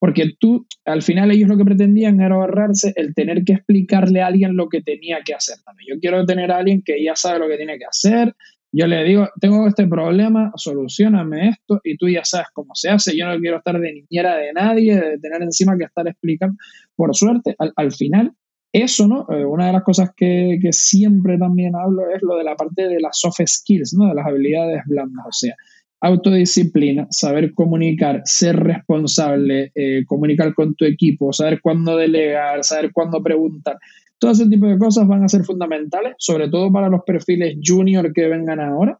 Porque 0.03 0.33
tú, 0.37 0.67
al 0.83 1.01
final 1.01 1.31
ellos 1.31 1.47
lo 1.47 1.55
que 1.55 1.63
pretendían 1.63 2.19
era 2.19 2.35
ahorrarse 2.35 2.91
el 2.97 3.15
tener 3.15 3.45
que 3.45 3.53
explicarle 3.53 4.21
a 4.21 4.27
alguien 4.27 4.57
lo 4.57 4.67
que 4.67 4.81
tenía 4.81 5.19
que 5.23 5.33
hacer. 5.33 5.55
Yo 5.87 5.97
quiero 6.01 6.25
tener 6.25 6.51
a 6.51 6.57
alguien 6.57 6.81
que 6.83 7.01
ya 7.01 7.15
sabe 7.15 7.39
lo 7.39 7.47
que 7.47 7.55
tiene 7.55 7.77
que 7.77 7.85
hacer, 7.85 8.35
yo 8.75 8.85
le 8.85 9.01
digo, 9.05 9.29
tengo 9.39 9.65
este 9.65 9.87
problema, 9.87 10.51
solucioname 10.57 11.51
esto 11.51 11.79
y 11.85 11.95
tú 11.95 12.09
ya 12.09 12.25
sabes 12.25 12.47
cómo 12.51 12.75
se 12.75 12.89
hace. 12.89 13.15
Yo 13.17 13.27
no 13.27 13.39
quiero 13.39 13.59
estar 13.59 13.79
de 13.79 13.93
niñera 13.93 14.35
de 14.35 14.51
nadie, 14.51 14.95
de 14.99 15.19
tener 15.19 15.41
encima 15.41 15.77
que 15.77 15.85
estar 15.85 16.05
explicando. 16.05 16.57
Por 16.97 17.15
suerte, 17.15 17.55
al, 17.57 17.91
final, 17.93 18.33
eso, 18.73 19.07
¿no? 19.07 19.25
Eh, 19.29 19.45
una 19.45 19.67
de 19.67 19.71
las 19.71 19.83
cosas 19.83 20.09
que, 20.17 20.59
siempre 20.71 21.37
también 21.37 21.77
hablo 21.77 22.09
es 22.13 22.21
lo 22.21 22.35
de 22.35 22.43
la 22.43 22.57
parte 22.57 22.89
de 22.89 22.99
las 22.99 23.17
soft 23.17 23.39
skills, 23.45 23.93
¿no? 23.93 24.09
De 24.09 24.15
las 24.15 24.27
habilidades 24.27 24.81
blandas. 24.85 25.27
O 25.27 25.31
sea, 25.31 25.55
autodisciplina, 26.03 27.07
saber 27.11 27.53
comunicar, 27.53 28.21
ser 28.25 28.57
responsable, 28.57 29.71
eh, 29.73 30.03
comunicar 30.05 30.53
con 30.53 30.75
tu 30.75 30.83
equipo, 30.83 31.31
saber 31.31 31.61
cuándo 31.61 31.95
delegar, 31.95 32.61
saber 32.65 32.91
cuándo 32.91 33.23
preguntar. 33.23 33.77
Todo 34.19 34.31
ese 34.31 34.49
tipo 34.49 34.67
de 34.67 34.77
cosas 34.77 35.07
van 35.07 35.23
a 35.23 35.29
ser 35.29 35.45
fundamentales, 35.45 36.15
sobre 36.17 36.49
todo 36.49 36.71
para 36.73 36.89
los 36.89 37.03
perfiles 37.05 37.57
junior 37.63 38.11
que 38.11 38.27
vengan 38.27 38.59
ahora. 38.59 38.99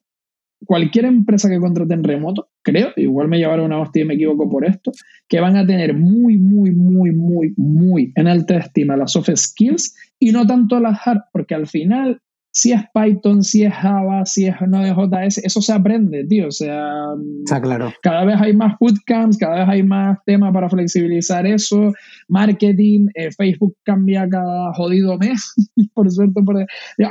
Cualquier 0.66 1.04
empresa 1.04 1.50
que 1.50 1.60
contrate 1.60 1.94
en 1.94 2.06
remoto, 2.06 2.48
creo, 2.62 2.94
igual 2.96 3.28
me 3.28 3.38
llevaron 3.38 3.66
una 3.66 3.82
hostia 3.82 4.04
y 4.04 4.06
me 4.06 4.14
equivoco 4.14 4.50
por 4.50 4.66
esto, 4.66 4.94
que 5.28 5.42
van 5.42 5.58
a 5.58 5.68
tener 5.68 5.94
muy, 5.94 6.38
muy, 6.38 6.72
muy, 6.72 7.12
muy, 7.12 7.54
muy 7.58 8.14
en 8.16 8.28
alta 8.30 8.60
estima 8.60 8.96
las 8.96 9.12
soft 9.12 9.30
skills 9.36 9.94
y 10.20 10.32
no 10.32 10.48
tanto 10.48 10.80
las 10.80 11.06
hard, 11.06 11.24
porque 11.34 11.54
al 11.54 11.68
final 11.68 12.22
si 12.56 12.72
es 12.72 12.82
Python, 12.94 13.44
si 13.44 13.64
es 13.64 13.74
Java, 13.74 14.28
si 14.28 14.46
es 14.46 14.56
Node.js, 14.62 15.40
eso 15.40 15.60
se 15.60 15.74
aprende, 15.74 16.24
tío. 16.26 16.50
O 16.50 16.52
sea, 16.52 17.08
Está 17.44 17.60
claro. 17.60 17.92
cada 18.04 18.26
vez 18.26 18.40
hay 18.40 18.56
más 18.56 18.76
bootcamps, 18.80 19.40
cada 19.40 19.62
vez 19.62 19.70
hay 19.70 19.82
más 19.82 20.20
temas 20.26 20.54
para 20.54 20.70
flexibilizar 20.70 21.48
eso. 21.48 21.92
Marketing, 22.28 23.08
eh, 23.16 23.32
Facebook 23.32 23.76
cambia 23.84 24.30
cada 24.30 24.72
jodido 24.76 25.18
mes, 25.18 25.56
por 25.96 26.12
suerte. 26.12 26.42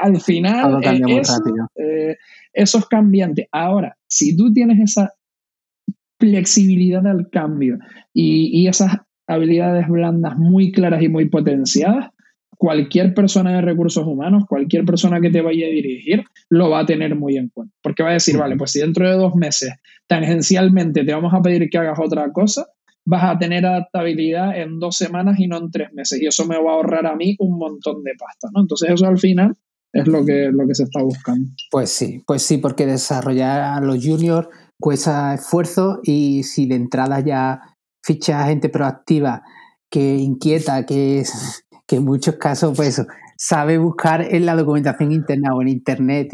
al 0.01 0.20
final, 0.20 0.80
eh, 0.84 1.20
eso, 1.20 1.43
eh, 1.74 2.16
eso 2.53 2.78
es 2.78 2.86
cambiante. 2.86 3.49
Ahora, 3.51 3.97
si 4.07 4.36
tú 4.36 4.53
tienes 4.53 4.78
esa 4.78 5.12
flexibilidad 6.20 7.05
al 7.05 7.28
cambio 7.30 7.78
y, 8.14 8.62
y 8.62 8.68
esas 8.68 8.97
habilidades 9.26 9.88
blandas 9.88 10.38
muy 10.38 10.70
claras 10.70 11.03
y 11.03 11.09
muy 11.09 11.28
potenciadas, 11.28 12.11
cualquier 12.62 13.12
persona 13.12 13.54
de 13.56 13.60
recursos 13.60 14.06
humanos, 14.06 14.44
cualquier 14.48 14.84
persona 14.84 15.20
que 15.20 15.30
te 15.30 15.40
vaya 15.40 15.66
a 15.66 15.68
dirigir, 15.68 16.22
lo 16.48 16.70
va 16.70 16.78
a 16.78 16.86
tener 16.86 17.16
muy 17.16 17.36
en 17.36 17.48
cuenta. 17.48 17.74
Porque 17.82 18.04
va 18.04 18.10
a 18.10 18.12
decir, 18.12 18.38
vale, 18.38 18.54
pues 18.54 18.70
si 18.70 18.78
dentro 18.78 19.10
de 19.10 19.16
dos 19.16 19.34
meses 19.34 19.72
tangencialmente 20.06 21.02
te 21.02 21.12
vamos 21.12 21.34
a 21.34 21.42
pedir 21.42 21.68
que 21.68 21.78
hagas 21.78 21.98
otra 21.98 22.30
cosa, 22.30 22.68
vas 23.04 23.24
a 23.24 23.36
tener 23.36 23.66
adaptabilidad 23.66 24.56
en 24.56 24.78
dos 24.78 24.96
semanas 24.96 25.40
y 25.40 25.48
no 25.48 25.58
en 25.58 25.72
tres 25.72 25.92
meses. 25.92 26.22
Y 26.22 26.26
eso 26.26 26.46
me 26.46 26.54
va 26.54 26.70
a 26.70 26.74
ahorrar 26.74 27.04
a 27.04 27.16
mí 27.16 27.34
un 27.40 27.58
montón 27.58 28.04
de 28.04 28.12
pasta, 28.16 28.46
¿no? 28.54 28.60
Entonces 28.60 28.90
eso 28.90 29.08
al 29.08 29.18
final 29.18 29.56
es 29.92 30.06
lo 30.06 30.24
que, 30.24 30.50
lo 30.52 30.64
que 30.68 30.76
se 30.76 30.84
está 30.84 31.02
buscando. 31.02 31.50
Pues 31.68 31.90
sí, 31.90 32.22
pues 32.24 32.42
sí, 32.42 32.58
porque 32.58 32.86
desarrollar 32.86 33.60
a 33.60 33.80
los 33.80 34.06
juniors 34.06 34.46
cuesta 34.78 35.34
esfuerzo 35.34 35.98
y 36.04 36.44
si 36.44 36.66
de 36.66 36.76
entrada 36.76 37.18
ya 37.18 37.60
ficha 38.04 38.46
gente 38.46 38.68
proactiva 38.68 39.42
que 39.90 40.14
inquieta, 40.14 40.86
que 40.86 41.18
es 41.18 41.64
que 41.87 41.97
en 41.97 42.05
muchos 42.05 42.37
casos, 42.37 42.76
pues 42.76 43.05
sabe 43.37 43.78
buscar 43.78 44.22
en 44.22 44.47
la 44.47 44.55
documentación 44.55 45.12
interna 45.12 45.55
o 45.55 45.62
en 45.62 45.68
internet, 45.68 46.30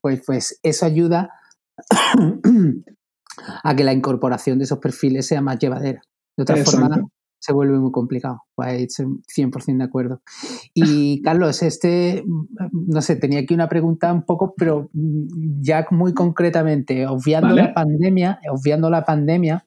pues, 0.00 0.22
pues 0.24 0.60
eso 0.62 0.86
ayuda 0.86 1.30
a 3.64 3.76
que 3.76 3.84
la 3.84 3.92
incorporación 3.92 4.58
de 4.58 4.64
esos 4.64 4.78
perfiles 4.78 5.26
sea 5.26 5.40
más 5.40 5.58
llevadera. 5.58 6.00
De 6.36 6.42
otra 6.42 6.56
forma, 6.64 7.08
se 7.44 7.52
vuelve 7.52 7.78
muy 7.78 7.92
complicado. 7.92 8.42
Pues 8.54 8.96
100% 8.98 9.78
de 9.78 9.84
acuerdo. 9.84 10.22
Y 10.72 11.20
Carlos, 11.22 11.62
este, 11.62 12.24
no 12.72 13.02
sé, 13.02 13.16
tenía 13.16 13.40
aquí 13.40 13.52
una 13.52 13.68
pregunta 13.68 14.12
un 14.12 14.24
poco, 14.24 14.54
pero 14.56 14.88
ya 15.60 15.86
muy 15.90 16.14
concretamente, 16.14 17.06
obviando 17.06 17.54
la 17.54 17.74
pandemia, 17.74 18.40
obviando 18.50 18.88
la 18.88 19.04
pandemia, 19.04 19.64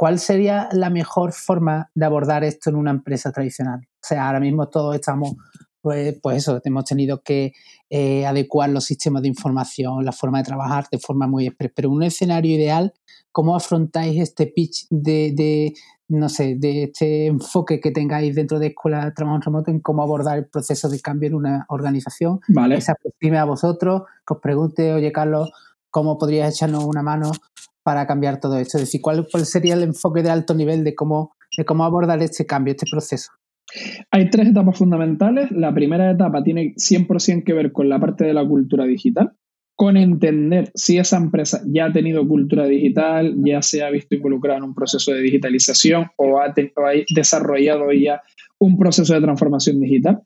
¿cuál 0.00 0.18
sería 0.18 0.70
la 0.72 0.88
mejor 0.88 1.34
forma 1.34 1.90
de 1.94 2.06
abordar 2.06 2.42
esto 2.42 2.70
en 2.70 2.76
una 2.76 2.90
empresa 2.90 3.32
tradicional? 3.32 3.80
O 3.82 4.00
sea, 4.00 4.28
ahora 4.28 4.40
mismo 4.40 4.66
todos 4.66 4.94
estamos, 4.94 5.34
pues, 5.82 6.18
pues 6.22 6.38
eso, 6.38 6.58
hemos 6.64 6.86
tenido 6.86 7.20
que 7.22 7.52
eh, 7.90 8.24
adecuar 8.24 8.70
los 8.70 8.84
sistemas 8.84 9.20
de 9.20 9.28
información, 9.28 10.02
la 10.02 10.12
forma 10.12 10.38
de 10.38 10.44
trabajar 10.44 10.86
de 10.90 10.98
forma 10.98 11.26
muy 11.26 11.48
express. 11.48 11.72
Pero 11.76 11.88
en 11.90 11.96
un 11.96 12.02
escenario 12.04 12.56
ideal, 12.56 12.94
¿cómo 13.30 13.54
afrontáis 13.54 14.18
este 14.18 14.46
pitch 14.46 14.86
de, 14.88 15.74
no 16.08 16.30
sé, 16.30 16.56
de 16.56 16.84
este 16.84 17.26
enfoque 17.26 17.78
que 17.78 17.90
tengáis 17.90 18.34
dentro 18.34 18.58
de 18.58 18.68
Escuela 18.68 19.04
de 19.04 19.12
Trabajo 19.12 19.36
en 19.36 19.42
Remoto 19.42 19.70
en 19.70 19.80
cómo 19.80 20.02
abordar 20.02 20.38
el 20.38 20.46
proceso 20.46 20.88
de 20.88 20.98
cambio 21.00 21.26
en 21.26 21.34
una 21.34 21.66
organización? 21.68 22.40
Vale. 22.48 22.76
Que 22.76 22.80
se 22.80 22.92
aproxime 22.92 23.36
a 23.36 23.44
vosotros, 23.44 24.04
que 24.26 24.32
os 24.32 24.40
pregunte, 24.40 24.94
oye 24.94 25.12
Carlos, 25.12 25.52
¿cómo 25.90 26.16
podrías 26.16 26.54
echarnos 26.54 26.84
una 26.84 27.02
mano 27.02 27.32
para 27.90 28.06
cambiar 28.06 28.38
todo 28.38 28.56
esto? 28.56 28.78
Es 28.78 28.84
decir, 28.84 29.00
¿cuál, 29.00 29.26
sería 29.44 29.74
el 29.74 29.82
enfoque 29.82 30.22
de 30.22 30.30
alto 30.30 30.54
nivel 30.54 30.84
de 30.84 30.94
cómo, 30.94 31.34
de 31.56 31.64
cómo 31.64 31.82
abordar 31.82 32.22
este 32.22 32.46
cambio, 32.46 32.70
este 32.70 32.86
proceso? 32.88 33.32
Hay 34.12 34.30
tres 34.30 34.46
etapas 34.46 34.78
fundamentales. 34.78 35.50
La 35.50 35.74
primera 35.74 36.08
etapa 36.08 36.40
tiene 36.44 36.74
100% 36.76 37.42
que 37.42 37.52
ver 37.52 37.72
con 37.72 37.88
la 37.88 37.98
parte 37.98 38.24
de 38.24 38.32
la 38.32 38.46
cultura 38.46 38.84
digital, 38.84 39.32
con 39.74 39.96
entender 39.96 40.70
si 40.72 40.98
esa 40.98 41.16
empresa 41.16 41.62
ya 41.66 41.86
ha 41.86 41.92
tenido 41.92 42.28
cultura 42.28 42.66
digital, 42.66 43.34
ya 43.44 43.60
se 43.60 43.82
ha 43.82 43.90
visto 43.90 44.14
involucrada 44.14 44.58
en 44.58 44.64
un 44.66 44.74
proceso 44.76 45.10
de 45.10 45.22
digitalización 45.22 46.06
o 46.16 46.38
ha, 46.38 46.54
desarrollado 47.12 47.90
ya 47.90 48.22
un 48.60 48.78
proceso 48.78 49.14
de 49.14 49.20
transformación 49.20 49.80
digital, 49.80 50.20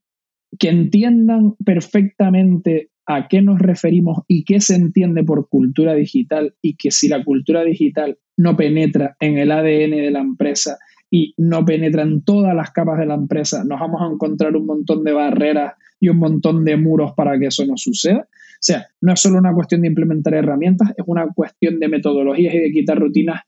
que 0.59 0.69
entiendan 0.69 1.55
perfectamente 1.65 2.91
a 3.07 3.29
qué 3.29 3.43
nos 3.43 3.59
referimos 3.59 4.19
y 4.29 4.45
qué 4.45 4.61
se 4.61 4.75
entiende 4.75 5.25
por 5.25 5.49
cultura 5.49 5.95
digital 5.95 6.55
y 6.63 6.77
que 6.77 6.91
si 6.91 7.09
la 7.09 7.23
cultura 7.25 7.63
digital 7.63 8.19
no 8.37 8.57
penetra 8.57 9.17
en 9.21 9.39
el 9.39 9.51
ADN 9.53 9.91
de 9.91 10.11
la 10.11 10.21
empresa 10.21 10.79
y 11.11 11.35
no 11.37 11.65
penetra 11.65 12.03
en 12.03 12.25
todas 12.25 12.55
las 12.55 12.71
capas 12.71 12.99
de 12.99 13.07
la 13.07 13.15
empresa, 13.15 13.63
nos 13.65 13.79
vamos 13.79 14.01
a 14.01 14.13
encontrar 14.13 14.57
un 14.57 14.67
montón 14.67 15.05
de 15.05 15.13
barreras 15.13 15.75
y 16.01 16.09
un 16.09 16.19
montón 16.19 16.65
de 16.65 16.77
muros 16.77 17.13
para 17.17 17.39
que 17.39 17.47
eso 17.47 17.65
no 17.67 17.77
suceda. 17.77 18.21
O 18.21 18.67
sea, 18.67 18.87
no 19.01 19.13
es 19.13 19.21
solo 19.21 19.39
una 19.39 19.55
cuestión 19.55 19.83
de 19.83 19.89
implementar 19.89 20.35
herramientas, 20.35 20.91
es 20.97 21.05
una 21.07 21.27
cuestión 21.35 21.79
de 21.79 21.89
metodologías 21.89 22.55
y 22.55 22.59
de 22.59 22.73
quitar 22.73 22.99
rutinas 22.99 23.43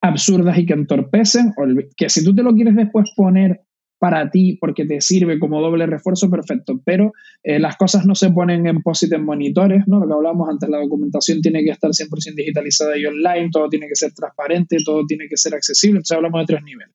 absurdas 0.00 0.56
y 0.58 0.64
que 0.64 0.72
entorpecen, 0.72 1.52
que 1.96 2.08
si 2.08 2.24
tú 2.24 2.34
te 2.34 2.42
lo 2.42 2.54
quieres 2.54 2.76
después 2.76 3.10
poner 3.14 3.60
para 4.00 4.30
ti 4.30 4.56
porque 4.58 4.86
te 4.86 5.02
sirve 5.02 5.38
como 5.38 5.60
doble 5.60 5.84
refuerzo, 5.84 6.30
perfecto. 6.30 6.80
Pero 6.84 7.12
eh, 7.44 7.58
las 7.60 7.76
cosas 7.76 8.06
no 8.06 8.14
se 8.14 8.30
ponen 8.30 8.66
en 8.66 8.82
posit 8.82 9.12
en 9.12 9.24
monitores, 9.26 9.86
¿no? 9.86 10.00
Lo 10.00 10.08
que 10.08 10.14
hablábamos 10.14 10.48
antes, 10.48 10.70
la 10.70 10.78
documentación 10.78 11.42
tiene 11.42 11.62
que 11.62 11.70
estar 11.70 11.90
100% 11.90 12.34
digitalizada 12.34 12.96
y 12.96 13.04
online, 13.04 13.50
todo 13.52 13.68
tiene 13.68 13.86
que 13.86 13.94
ser 13.94 14.12
transparente, 14.14 14.78
todo 14.82 15.04
tiene 15.06 15.26
que 15.28 15.36
ser 15.36 15.54
accesible. 15.54 15.98
Entonces 15.98 16.16
hablamos 16.16 16.40
de 16.40 16.46
tres 16.46 16.64
niveles. 16.64 16.94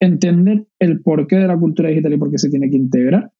Entender 0.00 0.66
el 0.80 1.00
porqué 1.02 1.36
de 1.36 1.46
la 1.46 1.56
cultura 1.56 1.88
digital 1.88 2.14
y 2.14 2.18
por 2.18 2.32
qué 2.32 2.38
se 2.38 2.50
tiene 2.50 2.68
que 2.68 2.76
integrar. 2.76 3.30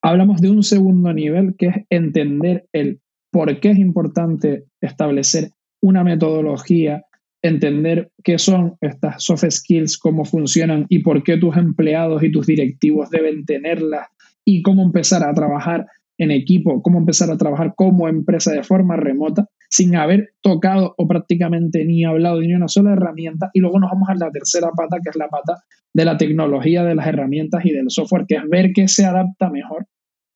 Hablamos 0.00 0.40
de 0.40 0.48
un 0.48 0.62
segundo 0.62 1.12
nivel, 1.12 1.54
que 1.58 1.66
es 1.66 1.76
entender 1.90 2.66
el 2.72 3.02
por 3.30 3.60
qué 3.60 3.72
es 3.72 3.78
importante 3.78 4.64
establecer 4.80 5.50
una 5.82 6.02
metodología 6.02 7.04
entender 7.42 8.10
qué 8.24 8.38
son 8.38 8.76
estas 8.80 9.22
soft 9.22 9.44
skills, 9.50 9.98
cómo 9.98 10.24
funcionan 10.24 10.86
y 10.88 11.00
por 11.00 11.22
qué 11.22 11.36
tus 11.36 11.56
empleados 11.56 12.22
y 12.22 12.32
tus 12.32 12.46
directivos 12.46 13.10
deben 13.10 13.44
tenerlas 13.44 14.08
y 14.44 14.62
cómo 14.62 14.82
empezar 14.82 15.22
a 15.24 15.34
trabajar 15.34 15.86
en 16.18 16.32
equipo, 16.32 16.82
cómo 16.82 16.98
empezar 16.98 17.30
a 17.30 17.38
trabajar 17.38 17.74
como 17.76 18.08
empresa 18.08 18.52
de 18.52 18.64
forma 18.64 18.96
remota 18.96 19.46
sin 19.70 19.94
haber 19.94 20.30
tocado 20.40 20.94
o 20.98 21.06
prácticamente 21.06 21.84
ni 21.84 22.04
hablado 22.04 22.40
ni 22.40 22.52
una 22.54 22.66
sola 22.66 22.92
herramienta. 22.92 23.50
Y 23.54 23.60
luego 23.60 23.78
nos 23.78 23.90
vamos 23.90 24.08
a 24.08 24.14
la 24.14 24.30
tercera 24.30 24.70
pata, 24.76 24.98
que 25.02 25.10
es 25.10 25.16
la 25.16 25.28
pata 25.28 25.62
de 25.94 26.04
la 26.04 26.16
tecnología, 26.16 26.82
de 26.82 26.96
las 26.96 27.06
herramientas 27.06 27.64
y 27.64 27.70
del 27.70 27.88
software, 27.88 28.24
que 28.26 28.34
es 28.34 28.42
ver 28.50 28.72
qué 28.74 28.88
se 28.88 29.04
adapta 29.04 29.48
mejor 29.48 29.86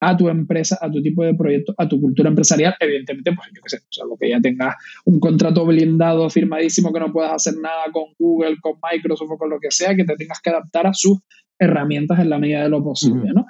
a 0.05 0.16
tu 0.16 0.28
empresa, 0.28 0.76
a 0.80 0.90
tu 0.90 1.00
tipo 1.00 1.22
de 1.22 1.32
proyecto, 1.32 1.72
a 1.78 1.88
tu 1.88 2.00
cultura 2.00 2.28
empresarial, 2.28 2.74
evidentemente, 2.80 3.32
pues 3.32 3.48
yo 3.55 3.62
qué 3.62 3.68
sé, 3.68 3.76
o 3.76 3.92
sea, 3.92 4.05
lo 4.05 4.16
que 4.16 4.30
ya 4.30 4.40
tengas 4.40 4.74
un 5.05 5.20
contrato 5.20 5.64
blindado, 5.64 6.28
firmadísimo, 6.28 6.92
que 6.92 6.98
no 6.98 7.12
puedas 7.12 7.32
hacer 7.32 7.55
nada 7.61 7.84
con 7.92 8.07
Google, 8.18 8.57
con 8.61 8.72
Microsoft 8.92 9.30
o 9.30 9.38
con 9.38 9.48
lo 9.48 9.61
que 9.61 9.70
sea, 9.70 9.94
que 9.94 10.05
te 10.05 10.16
tengas 10.16 10.40
que 10.40 10.50
adaptar 10.50 10.88
a 10.88 10.92
sus 10.92 11.18
herramientas 11.57 12.18
en 12.18 12.30
la 12.30 12.38
medida 12.38 12.64
de 12.64 12.68
lo 12.68 12.82
posible, 12.82 13.30
¿no? 13.32 13.46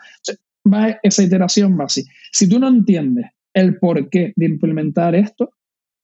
va 0.71 0.99
esa 1.03 1.23
iteración 1.23 1.79
va 1.81 1.85
así. 1.85 2.05
Si 2.31 2.47
tú 2.47 2.59
no 2.59 2.69
entiendes 2.69 3.31
el 3.55 3.79
porqué 3.79 4.35
de 4.37 4.45
implementar 4.47 5.15
esto, 5.15 5.55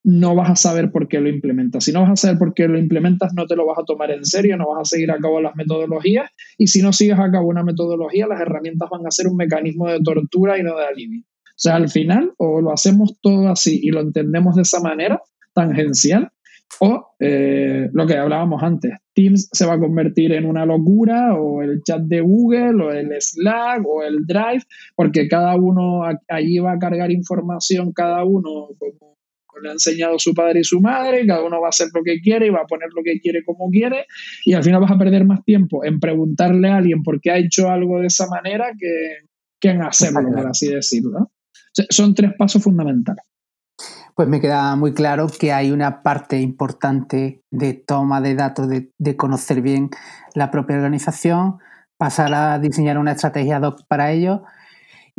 no 0.05 0.34
vas 0.34 0.51
a 0.51 0.57
saber 0.57 0.90
por 0.90 1.09
qué 1.09 1.20
lo 1.20 1.28
implementas. 1.28 1.84
Si 1.84 1.92
no 1.92 2.03
vas 2.03 2.11
a 2.11 2.16
saber 2.16 2.38
por 2.38 2.55
qué 2.55 2.68
lo 2.68 2.78
implementas, 2.78 3.34
no 3.34 3.46
te 3.46 3.57
lo 3.57 3.66
vas 3.66 3.78
a 3.78 3.84
tomar 3.84 4.11
en 4.11 4.24
serio, 4.24 4.57
no 4.57 4.68
vas 4.68 4.80
a 4.82 4.84
seguir 4.84 5.11
a 5.11 5.18
cabo 5.18 5.40
las 5.40 5.57
metodologías 5.57 6.30
y 6.57 6.68
si 6.68 6.82
no 6.82 6.92
sigues 6.92 7.18
a 7.18 7.30
cabo 7.30 7.49
una 7.49 7.64
metodología, 7.64 8.26
las 8.26 8.40
herramientas 8.40 8.88
van 8.90 9.07
a 9.07 9.11
ser 9.11 9.26
un 9.26 9.36
mecanismo 9.36 9.88
de 9.88 10.01
tortura 10.01 10.59
y 10.59 10.62
no 10.62 10.76
de 10.76 10.86
alivio. 10.86 11.22
O 11.22 11.61
sea, 11.61 11.74
al 11.74 11.88
final, 11.88 12.32
o 12.38 12.61
lo 12.61 12.72
hacemos 12.72 13.18
todo 13.20 13.49
así 13.49 13.80
y 13.82 13.90
lo 13.90 14.01
entendemos 14.01 14.55
de 14.55 14.62
esa 14.62 14.80
manera, 14.80 15.20
tangencial, 15.55 16.30
o 16.80 17.09
eh, 17.18 17.88
lo 17.92 18.07
que 18.07 18.16
hablábamos 18.16 18.62
antes, 18.62 18.92
Teams 19.14 19.49
se 19.53 19.66
va 19.66 19.74
a 19.74 19.80
convertir 19.80 20.32
en 20.32 20.44
una 20.44 20.64
locura, 20.64 21.34
o 21.34 21.62
el 21.62 21.82
chat 21.82 22.03
de 22.03 22.20
Google, 22.20 22.84
o 22.84 22.92
el 22.92 23.11
Slack, 23.20 23.84
o 23.84 24.05
el 24.05 24.24
Drive, 24.26 24.62
porque 24.94 25.26
cada 25.26 25.57
uno 25.57 26.03
allí 26.28 26.59
va 26.61 26.72
a 26.72 26.78
cargar 26.78 27.11
información, 27.11 27.92
cada 27.92 28.24
uno 28.24 28.68
como 28.78 29.18
le 29.62 29.70
ha 29.70 29.72
enseñado 29.72 30.18
su 30.18 30.34
padre 30.34 30.61
y 30.61 30.64
su 30.64 30.80
madre, 30.80 31.26
cada 31.26 31.44
uno 31.44 31.61
va 31.61 31.68
a 31.68 31.70
hacer 31.70 31.88
lo 31.94 32.03
que 32.03 32.20
quiere 32.20 32.46
y 32.46 32.51
va 32.51 32.61
a 32.61 32.66
poner 32.66 32.88
lo 32.94 33.03
que 33.03 33.20
quiere 33.20 33.44
como 33.44 33.70
quiere, 33.70 34.07
y 34.44 34.55
al 34.55 34.62
final 34.62 34.80
vas 34.80 34.92
a 34.92 34.99
perder 34.99 35.24
más 35.24 35.44
tiempo 35.44 35.84
en 35.84 36.01
preguntarle 36.01 36.68
a 36.68 36.76
alguien 36.76 37.03
por 37.03 37.20
qué 37.20 37.30
ha 37.30 37.38
hecho 37.38 37.68
algo 37.68 38.01
de 38.01 38.07
esa 38.07 38.26
manera 38.28 38.72
que, 38.78 39.26
que 39.61 39.70
en 39.70 39.82
hacerlo, 39.82 40.28
por 40.34 40.46
así 40.46 40.68
decirlo. 40.68 41.30
son 41.90 42.14
tres 42.14 42.32
pasos 42.38 42.62
fundamentales. 42.62 43.24
Pues 44.14 44.28
me 44.28 44.40
queda 44.40 44.74
muy 44.74 44.92
claro 44.94 45.28
que 45.28 45.53
hay 45.53 45.70
una 45.70 46.03
parte 46.03 46.40
importante 46.40 47.42
de 47.53 47.74
toma 47.74 48.20
de 48.20 48.34
datos, 48.34 48.68
de, 48.68 48.90
de 48.99 49.16
conocer 49.16 49.62
bien 49.62 49.90
la 50.34 50.51
propia 50.51 50.76
organización, 50.76 51.59
pasar 51.96 52.34
a 52.34 52.59
diseñar 52.59 52.99
una 52.99 53.12
estrategia 53.12 53.61
doc 53.61 53.86
para 53.86 54.11
ello 54.11 54.42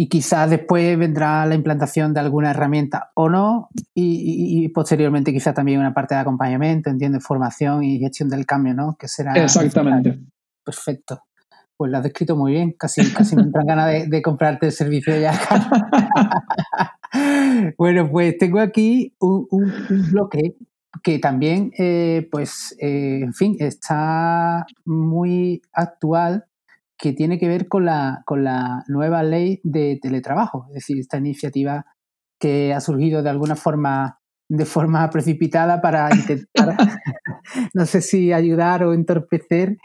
y 0.02 0.08
quizás 0.08 0.50
después 0.50 0.98
vendrá 0.98 1.46
la 1.46 1.56
implantación 1.56 2.14
de 2.14 2.22
alguna 2.22 2.52
herramienta 2.52 3.12
o 3.16 3.28
no 3.28 3.68
y, 3.94 4.70
posteriormente 4.70 5.34
quizás 5.34 5.54
también 5.54 5.82
una 5.82 5.94
parte 5.94 6.16
de 6.16 6.22
acompañamiento, 6.22 6.90
entiende, 6.90 7.20
formación 7.20 7.84
y 7.84 8.00
gestión 8.00 8.30
del 8.30 8.46
cambio, 8.46 8.74
¿no? 8.74 8.96
Que 8.98 9.10
será 9.10 9.34
exactamente 9.34 10.18
perfecto. 10.64 11.24
Pues 11.76 11.92
lo 11.92 11.98
has 11.98 12.04
descrito 12.04 12.38
muy 12.38 12.54
bien, 12.54 12.72
casi, 12.80 13.12
casi 13.12 13.36
me 13.36 13.42
entran 13.42 13.66
ganas 13.66 14.10
de, 14.10 14.22
comprarte 14.22 14.68
el 14.68 14.72
servicio 14.72 15.20
ya. 15.20 15.38
bueno, 17.78 18.10
pues 18.10 18.38
tengo 18.38 18.62
aquí 18.62 19.14
un, 19.20 19.50
bloque 20.14 20.56
que 21.04 21.20
también, 21.20 21.74
eh, 21.78 22.26
pues, 22.32 22.74
eh, 22.80 23.20
en 23.22 23.34
fin, 23.34 23.58
está 23.60 24.66
muy 24.86 25.62
actual 25.74 26.46
que 27.00 27.14
tiene 27.14 27.40
que 27.40 27.48
ver 27.48 27.68
con 27.68 27.86
la, 27.86 28.22
con 28.26 28.44
la 28.44 28.84
nueva 28.88 29.24
ley 29.24 29.62
de 29.64 29.98
teletrabajo, 30.02 30.66
es 30.70 30.76
decir, 30.76 31.00
esta 31.00 31.18
iniciativa 31.18 31.86
que 32.40 32.74
ha 32.74 32.82
surgido 32.82 33.24
de 33.24 33.30
alguna 33.30 33.56
forma, 33.56 34.20
de 34.50 34.66
forma 34.66 35.10
precipitada 35.10 35.82
para 35.82 36.10
intentar, 36.14 36.76
no 37.74 37.86
sé 37.86 38.02
si 38.02 38.34
ayudar 38.34 38.84
o 38.84 38.94
entorpecer 38.94 39.78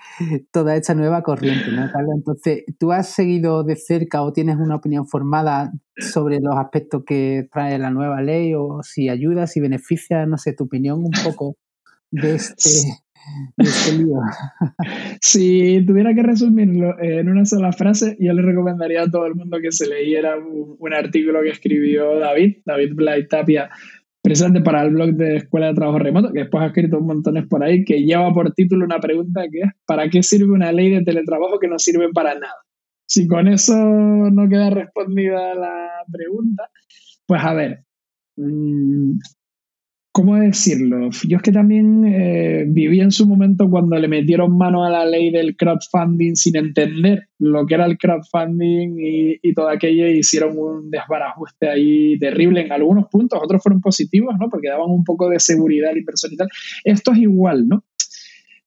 toda 0.50 0.74
esta 0.74 0.94
nueva 0.94 1.22
corriente, 1.22 1.70
¿no, 1.70 1.90
Carlos? 1.92 2.14
Entonces, 2.16 2.64
¿tú 2.78 2.90
has 2.90 3.08
seguido 3.08 3.62
de 3.62 3.76
cerca 3.76 4.22
o 4.22 4.32
tienes 4.32 4.56
una 4.56 4.76
opinión 4.76 5.06
formada 5.06 5.72
sobre 5.96 6.40
los 6.40 6.56
aspectos 6.56 7.04
que 7.06 7.46
trae 7.52 7.78
la 7.78 7.90
nueva 7.90 8.22
ley 8.22 8.54
o 8.54 8.82
si 8.82 9.08
ayuda, 9.08 9.46
si 9.46 9.60
beneficia, 9.60 10.26
no 10.26 10.36
sé, 10.36 10.52
tu 10.52 10.64
opinión 10.64 10.98
un 10.98 11.12
poco 11.24 11.56
de 12.10 12.34
este 12.34 13.03
si 15.20 15.84
tuviera 15.86 16.14
que 16.14 16.22
resumirlo 16.22 16.98
en 17.00 17.28
una 17.28 17.44
sola 17.44 17.72
frase, 17.72 18.16
yo 18.20 18.32
le 18.32 18.42
recomendaría 18.42 19.02
a 19.02 19.10
todo 19.10 19.26
el 19.26 19.34
mundo 19.34 19.58
que 19.60 19.72
se 19.72 19.88
leyera 19.88 20.36
un, 20.36 20.94
artículo 20.94 21.42
que 21.42 21.50
escribió 21.50 22.18
David, 22.18 22.58
David 22.64 22.94
Blay 22.94 23.26
Tapia, 23.26 23.70
presente 24.22 24.60
para 24.60 24.82
el 24.82 24.90
blog 24.90 25.10
de 25.14 25.36
Escuela 25.36 25.68
de 25.68 25.74
Trabajo 25.74 25.98
Remoto, 25.98 26.32
que 26.32 26.40
después 26.40 26.62
ha 26.62 26.66
escrito 26.68 26.98
un 26.98 27.06
montón 27.06 27.48
por 27.48 27.64
ahí, 27.64 27.84
que 27.84 28.04
lleva 28.04 28.32
por 28.32 28.52
título 28.52 28.84
una 28.84 29.00
pregunta 29.00 29.42
que 29.50 29.60
es, 29.60 29.70
¿para 29.86 30.08
qué 30.08 30.22
sirve 30.22 30.52
una 30.52 30.72
ley 30.72 30.90
de 30.90 31.02
teletrabajo 31.02 31.58
que 31.58 31.68
no 31.68 31.78
sirve 31.78 32.08
para 32.12 32.34
nada? 32.34 32.54
Si 33.06 33.26
con 33.26 33.48
eso 33.48 33.74
no 33.76 34.48
queda 34.48 34.70
respondida 34.70 35.54
la 35.54 35.88
pregunta, 36.10 36.70
pues 37.26 37.42
a 37.42 37.54
ver, 37.54 37.84
mm, 38.36 39.18
¿Cómo 40.16 40.36
decirlo? 40.36 41.10
Yo 41.26 41.38
es 41.38 41.42
que 41.42 41.50
también 41.50 42.04
eh, 42.06 42.66
viví 42.68 43.00
en 43.00 43.10
su 43.10 43.26
momento 43.26 43.68
cuando 43.68 43.98
le 43.98 44.06
metieron 44.06 44.56
mano 44.56 44.84
a 44.84 44.88
la 44.88 45.04
ley 45.04 45.32
del 45.32 45.56
crowdfunding 45.56 46.36
sin 46.36 46.54
entender 46.54 47.30
lo 47.40 47.66
que 47.66 47.74
era 47.74 47.84
el 47.84 47.98
crowdfunding 47.98 48.94
y, 49.42 49.54
todo 49.54 49.68
aquello 49.68 50.06
y 50.06 50.18
hicieron 50.18 50.56
un 50.56 50.88
desbarajuste 50.88 51.68
ahí 51.68 52.16
terrible 52.20 52.60
en 52.60 52.70
algunos 52.70 53.06
puntos, 53.08 53.40
otros 53.42 53.60
fueron 53.60 53.80
positivos, 53.80 54.36
¿no? 54.38 54.48
Porque 54.48 54.68
daban 54.68 54.88
un 54.88 55.02
poco 55.02 55.28
de 55.28 55.40
seguridad 55.40 55.90
al 55.90 55.98
inversor 55.98 56.32
y 56.32 56.36
tal. 56.36 56.48
Esto 56.84 57.10
es 57.10 57.18
igual, 57.18 57.66
¿no? 57.66 57.82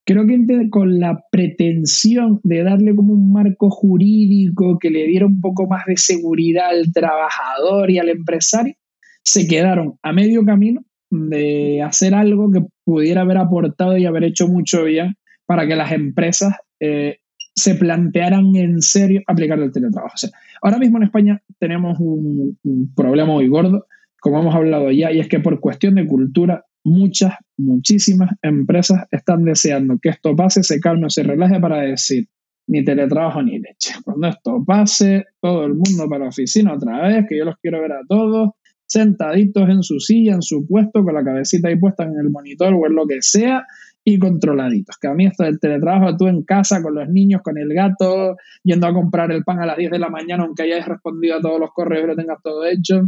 Creo 0.04 0.28
que 0.28 0.70
con 0.70 1.00
la 1.00 1.24
pretensión 1.32 2.41
de 2.43 2.64
darle 2.64 2.93
como 2.93 3.14
un 3.14 3.32
marco 3.32 3.70
jurídico 3.70 4.78
que 4.80 4.89
le 4.89 5.08
diera 5.08 5.26
un 5.26 5.39
poco 5.39 5.66
más 5.66 5.86
de 5.86 5.95
seguridad 5.95 6.72
al 6.72 6.91
trabajador 6.91 7.89
y 7.89 8.00
al 8.00 8.10
empresario, 8.10 8.76
se 9.24 9.48
quedaron 9.48 9.98
a 10.04 10.12
medio 10.12 10.43
camino 10.43 10.82
de 11.10 11.82
hacer 11.82 12.14
algo 12.14 12.51
que 12.51 12.62
pudiera 12.84 13.22
haber 13.22 13.38
aportado 13.38 13.97
y 13.97 14.05
haber 14.05 14.24
hecho 14.24 14.47
mucho 14.47 14.84
bien 14.84 15.16
para 15.45 15.68
que 15.68 15.76
las 15.76 15.91
empresas 15.91 16.53
eh, 16.80 17.18
se 17.55 17.74
plantearan 17.74 18.55
en 18.55 18.82
serio 18.82 19.22
aplicar 19.26 19.60
el 19.60 19.72
teletrabajo. 19.72 20.14
ahora 20.62 20.78
mismo 20.78 20.97
en 20.97 21.03
España 21.05 21.41
tenemos 21.60 21.97
un, 21.99 22.58
problema 22.95 23.34
muy 23.34 23.47
gordo, 23.47 23.88
como 24.22 24.39
hemos 24.39 24.53
hablado 24.53 24.91
ya, 24.91 25.12
y 25.12 25.20
es 25.20 25.28
que 25.28 25.39
por 25.39 25.60
cuestión 25.60 25.95
de 25.95 26.05
cultura, 26.05 26.66
muchas, 26.84 27.34
muchísimas 27.58 28.30
empresas 28.43 29.08
están 29.10 29.43
deseando 29.43 29.97
que 29.99 30.10
esto 30.10 30.36
pase, 30.36 30.62
se 30.62 30.80
calme, 30.80 31.10
se 31.10 31.24
relaje 31.24 31.60
para 31.60 31.82
decir 31.82 32.28
ni 32.68 32.84
teletrabajo 32.84 33.41
ni 33.41 33.60
leche. 33.60 33.93
Cuando 34.03 34.28
esto 34.28 34.64
pase, 34.66 35.26
todo 35.41 35.66
el 35.66 35.74
mundo 35.74 36.08
para 36.08 36.26
la 36.26 36.30
oficina 36.30 36.74
otra 36.74 37.08
vez, 37.08 37.26
que 37.28 37.38
yo 37.38 37.45
los 37.45 37.55
quiero 37.58 37.82
ver 37.82 37.93
a 37.93 38.01
todos, 38.08 38.51
sentaditos 38.88 39.70
en 39.70 39.84
su 39.84 40.00
silla, 40.00 40.34
en 40.34 40.42
su 40.42 40.66
puesto, 40.66 41.04
con 41.04 41.14
la 41.14 41.24
cabecita 41.24 41.68
ahí 41.68 41.78
puesta 41.78 42.04
en 42.04 42.18
el 42.18 42.30
monitor 42.30 42.74
o 42.74 42.88
en 42.88 42.96
lo 42.96 43.06
que 43.06 43.22
sea, 43.22 43.66
y 44.04 44.18
controladitos. 44.20 44.98
Que 44.98 45.08
a 45.08 45.14
mí 45.14 45.26
esto 45.26 45.44
del 45.44 45.60
teletrabajo, 45.60 46.16
tú 46.16 46.28
en 46.28 46.44
casa 46.44 46.82
con 46.82 46.96
los 46.96 47.10
niños, 47.10 47.42
con 47.44 47.58
el 47.58 47.74
gato, 47.74 48.38
yendo 48.64 48.88
a 48.88 48.94
comprar 48.94 49.34
el 49.34 49.44
pan 49.44 49.60
a 49.60 49.66
las 49.66 49.76
10 49.76 49.92
de 49.92 50.00
la 50.00 50.10
mañana, 50.10 50.44
aunque 50.44 50.64
hayas 50.64 50.88
respondido 50.88 51.36
a 51.36 51.42
todos 51.42 51.60
los 51.60 51.72
correos 51.74 52.06
y 52.06 52.08
lo 52.08 52.16
tengas 52.16 52.42
todo 52.42 52.66
hecho, 52.66 53.02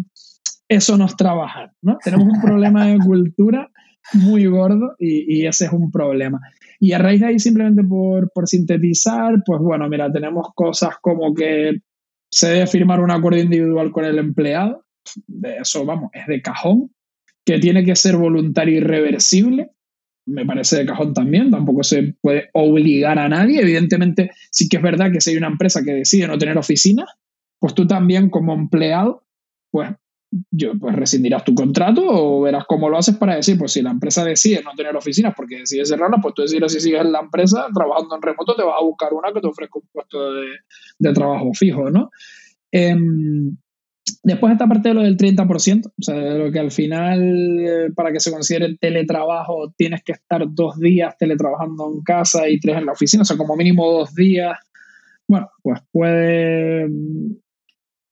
eso 0.68 0.98
no 0.98 1.06
es 1.06 1.16
trabajar, 1.16 1.72
¿no? 1.82 1.98
Tenemos 2.04 2.28
un 2.28 2.42
problema 2.42 2.88
de 2.88 2.98
cultura 3.00 3.72
muy 4.14 4.46
gordo 4.48 4.96
y, 5.00 5.46
ese 5.46 5.66
es 5.66 5.72
un 5.72 5.90
problema. 5.90 6.42
Y 6.82 6.92
a 6.92 6.98
raíz 6.98 7.22
de 7.22 7.28
ahí, 7.28 7.40
simplemente 7.40 7.82
por, 7.84 8.30
por 8.34 8.48
sintetizar, 8.48 9.42
pues 9.46 9.62
bueno, 9.62 9.88
mira, 9.88 10.12
tenemos 10.12 10.48
cosas 10.54 10.96
como 11.02 11.34
que 11.34 11.80
se 12.30 12.50
debe 12.50 12.68
firmar 12.68 13.00
un 13.00 13.12
acuerdo 13.12 13.40
individual 13.40 13.92
con 13.92 14.04
el 14.04 14.20
empleado, 14.20 14.84
de 15.28 15.58
eso 15.58 15.86
vamos, 15.86 16.12
es 16.14 16.28
de 16.28 16.42
cajón, 16.42 16.92
que 17.46 17.60
tiene 17.60 17.84
que 17.84 17.96
ser 17.96 18.16
voluntario 18.18 18.78
y 18.78 18.82
me 20.26 20.46
parece 20.46 20.78
de 20.78 20.86
cajón 20.86 21.14
también, 21.14 21.50
tampoco 21.50 21.84
se 21.84 22.14
puede 22.22 22.50
obligar 22.54 23.18
a 23.18 23.28
nadie, 23.28 23.62
evidentemente 23.62 24.32
sí 24.52 24.70
que 24.70 24.78
es 24.78 24.84
verdad 24.84 25.12
que 25.12 25.22
si 25.22 25.32
hay 25.32 25.38
una 25.38 25.48
empresa 25.48 25.82
que 25.84 25.94
decide 25.94 26.28
no 26.28 26.38
tener 26.38 26.58
oficina, 26.58 27.06
pues 27.60 27.74
tú 27.74 27.88
también 27.88 28.30
como 28.30 28.54
empleado, 28.54 29.24
pues 29.72 29.90
yo, 30.52 30.74
pues 30.80 30.96
rescindirás 30.96 31.44
tu 31.44 31.56
contrato 31.56 32.04
o 32.06 32.42
verás 32.42 32.66
cómo 32.68 32.88
lo 32.88 32.98
haces 32.98 33.18
para 33.18 33.36
decir, 33.36 33.58
pues 33.58 33.72
si 33.72 33.82
la 33.82 33.90
empresa 33.90 34.24
decide 34.24 34.62
no 34.64 34.72
tener 34.76 34.96
oficinas 34.96 35.34
porque 35.36 35.60
decide 35.60 35.86
cerrarla, 35.86 36.20
pues 36.22 36.36
tú 36.36 36.44
decides 36.44 36.72
si 36.72 36.80
sigues 36.80 37.02
en 37.02 37.12
la 37.12 37.22
empresa 37.22 37.68
trabajando 37.74 38.16
en 38.16 38.22
remoto, 38.22 38.56
te 38.56 38.64
vas 38.64 38.76
a 38.80 38.84
buscar 38.84 39.14
una 39.14 39.34
que 39.34 39.42
te 39.42 39.48
ofrezca 39.48 39.80
un 39.80 39.90
puesto 39.92 40.34
de, 40.34 41.14
trabajo 41.14 41.52
fijo, 41.54 41.90
¿no? 41.90 42.12
Eh, 42.72 42.96
Después 44.24 44.54
esta 44.54 44.68
parte 44.68 44.90
de 44.90 44.96
lo 44.96 45.02
del 45.02 45.18
30%, 45.18 45.88
o 45.88 45.92
sea, 46.02 46.16
de 46.16 46.38
lo 46.38 46.52
que 46.52 46.60
al 46.60 46.72
final, 46.72 47.60
eh, 47.60 47.92
para 47.96 48.12
que 48.12 48.20
se 48.20 48.32
considere 48.32 48.78
teletrabajo, 48.80 49.74
tienes 49.78 50.04
que 50.04 50.14
estar 50.14 50.44
dos 50.50 50.80
días 50.80 51.16
teletrabajando 51.18 51.92
en 51.94 52.02
casa 52.02 52.48
y 52.50 52.60
tres 52.60 52.78
en 52.78 52.86
la 52.86 52.94
oficina, 52.94 53.22
o 53.22 53.26
sea, 53.26 53.38
como 53.38 53.56
mínimo 53.56 53.92
dos 53.92 54.14
días. 54.16 54.58
Bueno, 55.28 55.50
pues 55.62 55.80
puede, 55.92 56.90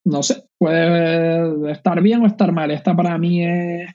no 0.05 0.23
sé, 0.23 0.43
puede 0.57 1.71
estar 1.71 2.01
bien 2.01 2.21
o 2.21 2.27
estar 2.27 2.51
mal. 2.51 2.71
Esta 2.71 2.95
para 2.95 3.17
mí 3.17 3.45
es 3.45 3.89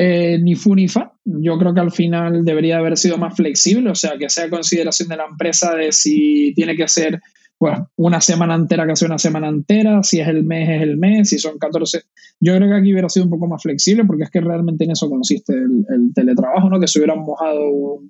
eh, 0.00 0.38
ni 0.40 0.54
fu 0.54 0.76
ni 0.76 0.86
fa. 0.86 1.12
Yo 1.24 1.58
creo 1.58 1.74
que 1.74 1.80
al 1.80 1.90
final 1.90 2.44
debería 2.44 2.78
haber 2.78 2.96
sido 2.96 3.18
más 3.18 3.34
flexible, 3.34 3.90
o 3.90 3.94
sea, 3.96 4.16
que 4.16 4.30
sea 4.30 4.48
consideración 4.48 5.08
de 5.08 5.16
la 5.16 5.26
empresa 5.26 5.74
de 5.74 5.90
si 5.90 6.52
tiene 6.54 6.76
que 6.76 6.86
ser 6.86 7.20
pues 7.58 7.76
una 7.96 8.20
semana 8.20 8.54
entera 8.54 8.94
sea 8.94 9.08
una 9.08 9.18
semana 9.18 9.48
entera, 9.48 10.02
si 10.04 10.20
es 10.20 10.28
el 10.28 10.44
mes 10.44 10.68
es 10.68 10.82
el 10.82 10.96
mes, 10.96 11.28
si 11.28 11.38
son 11.38 11.58
14. 11.58 12.02
Yo 12.40 12.54
creo 12.56 12.68
que 12.68 12.76
aquí 12.76 12.92
hubiera 12.92 13.08
sido 13.08 13.24
un 13.24 13.30
poco 13.30 13.48
más 13.48 13.62
flexible 13.62 14.04
porque 14.04 14.22
es 14.22 14.30
que 14.30 14.40
realmente 14.40 14.84
en 14.84 14.92
eso 14.92 15.10
consiste 15.10 15.54
el, 15.54 16.12
teletrabajo, 16.14 16.70
¿no? 16.70 16.78
Que 16.78 16.86
se 16.86 17.00
hubieran 17.00 17.18
mojado 17.18 18.00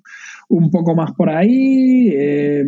un, 0.49 0.71
poco 0.71 0.95
más 0.95 1.13
por 1.13 1.31
ahí. 1.31 2.09
Eh, 2.13 2.63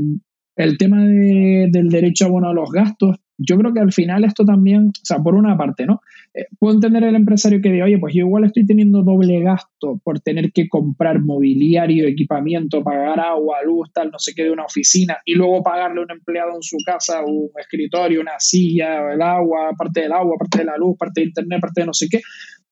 el 0.56 0.78
tema 0.78 1.06
del 1.06 1.90
derecho 1.90 2.26
a 2.26 2.28
abono 2.28 2.50
a 2.50 2.54
los 2.54 2.72
gastos, 2.72 3.18
yo 3.46 3.58
creo 3.58 3.74
que 3.74 3.80
al 3.80 3.92
final 3.92 4.24
esto 4.24 4.46
también, 4.46 4.88
o 4.88 5.06
sea, 5.06 5.20
por 5.20 5.36
una 5.36 5.58
parte, 5.58 5.86
¿no? 5.86 6.02
Eh, 6.34 6.46
puedo 6.60 6.76
entender 6.76 7.04
el 7.04 7.16
empresario 7.16 7.62
que 7.62 7.72
diga, 7.72 7.86
oye, 7.86 7.98
pues 7.98 8.14
yo 8.14 8.22
igual 8.22 8.46
estoy 8.46 8.66
teniendo 8.66 9.04
doble 9.04 9.42
gasto 9.42 10.00
por 10.04 10.20
tener 10.20 10.52
que 10.52 10.70
comprar 10.70 11.20
mobiliario, 11.20 12.08
equipamiento, 12.08 12.84
pagar 12.84 13.20
agua, 13.20 13.58
luz, 13.66 13.92
tal, 13.94 14.12
no 14.12 14.20
sé 14.20 14.34
qué, 14.34 14.44
de 14.44 14.52
una 14.52 14.66
oficina, 14.66 15.18
y 15.26 15.36
luego 15.36 15.64
pagarle 15.64 16.00
a 16.00 16.04
un 16.04 16.12
empleado 16.12 16.56
en 16.56 16.64
su 16.64 16.78
casa 16.86 17.24
un 17.26 17.50
escritorio, 17.60 18.22
una 18.22 18.40
silla, 18.40 19.12
el 19.14 19.22
agua, 19.22 19.72
parte 19.78 20.02
del 20.02 20.14
agua, 20.14 20.36
parte 20.38 20.60
de 20.60 20.66
la 20.66 20.78
luz, 20.78 20.98
parte 20.98 21.22
de 21.22 21.28
internet, 21.28 21.60
parte 21.62 21.82
de 21.82 21.88
no 21.88 21.94
sé 21.94 22.08
qué. 22.10 22.22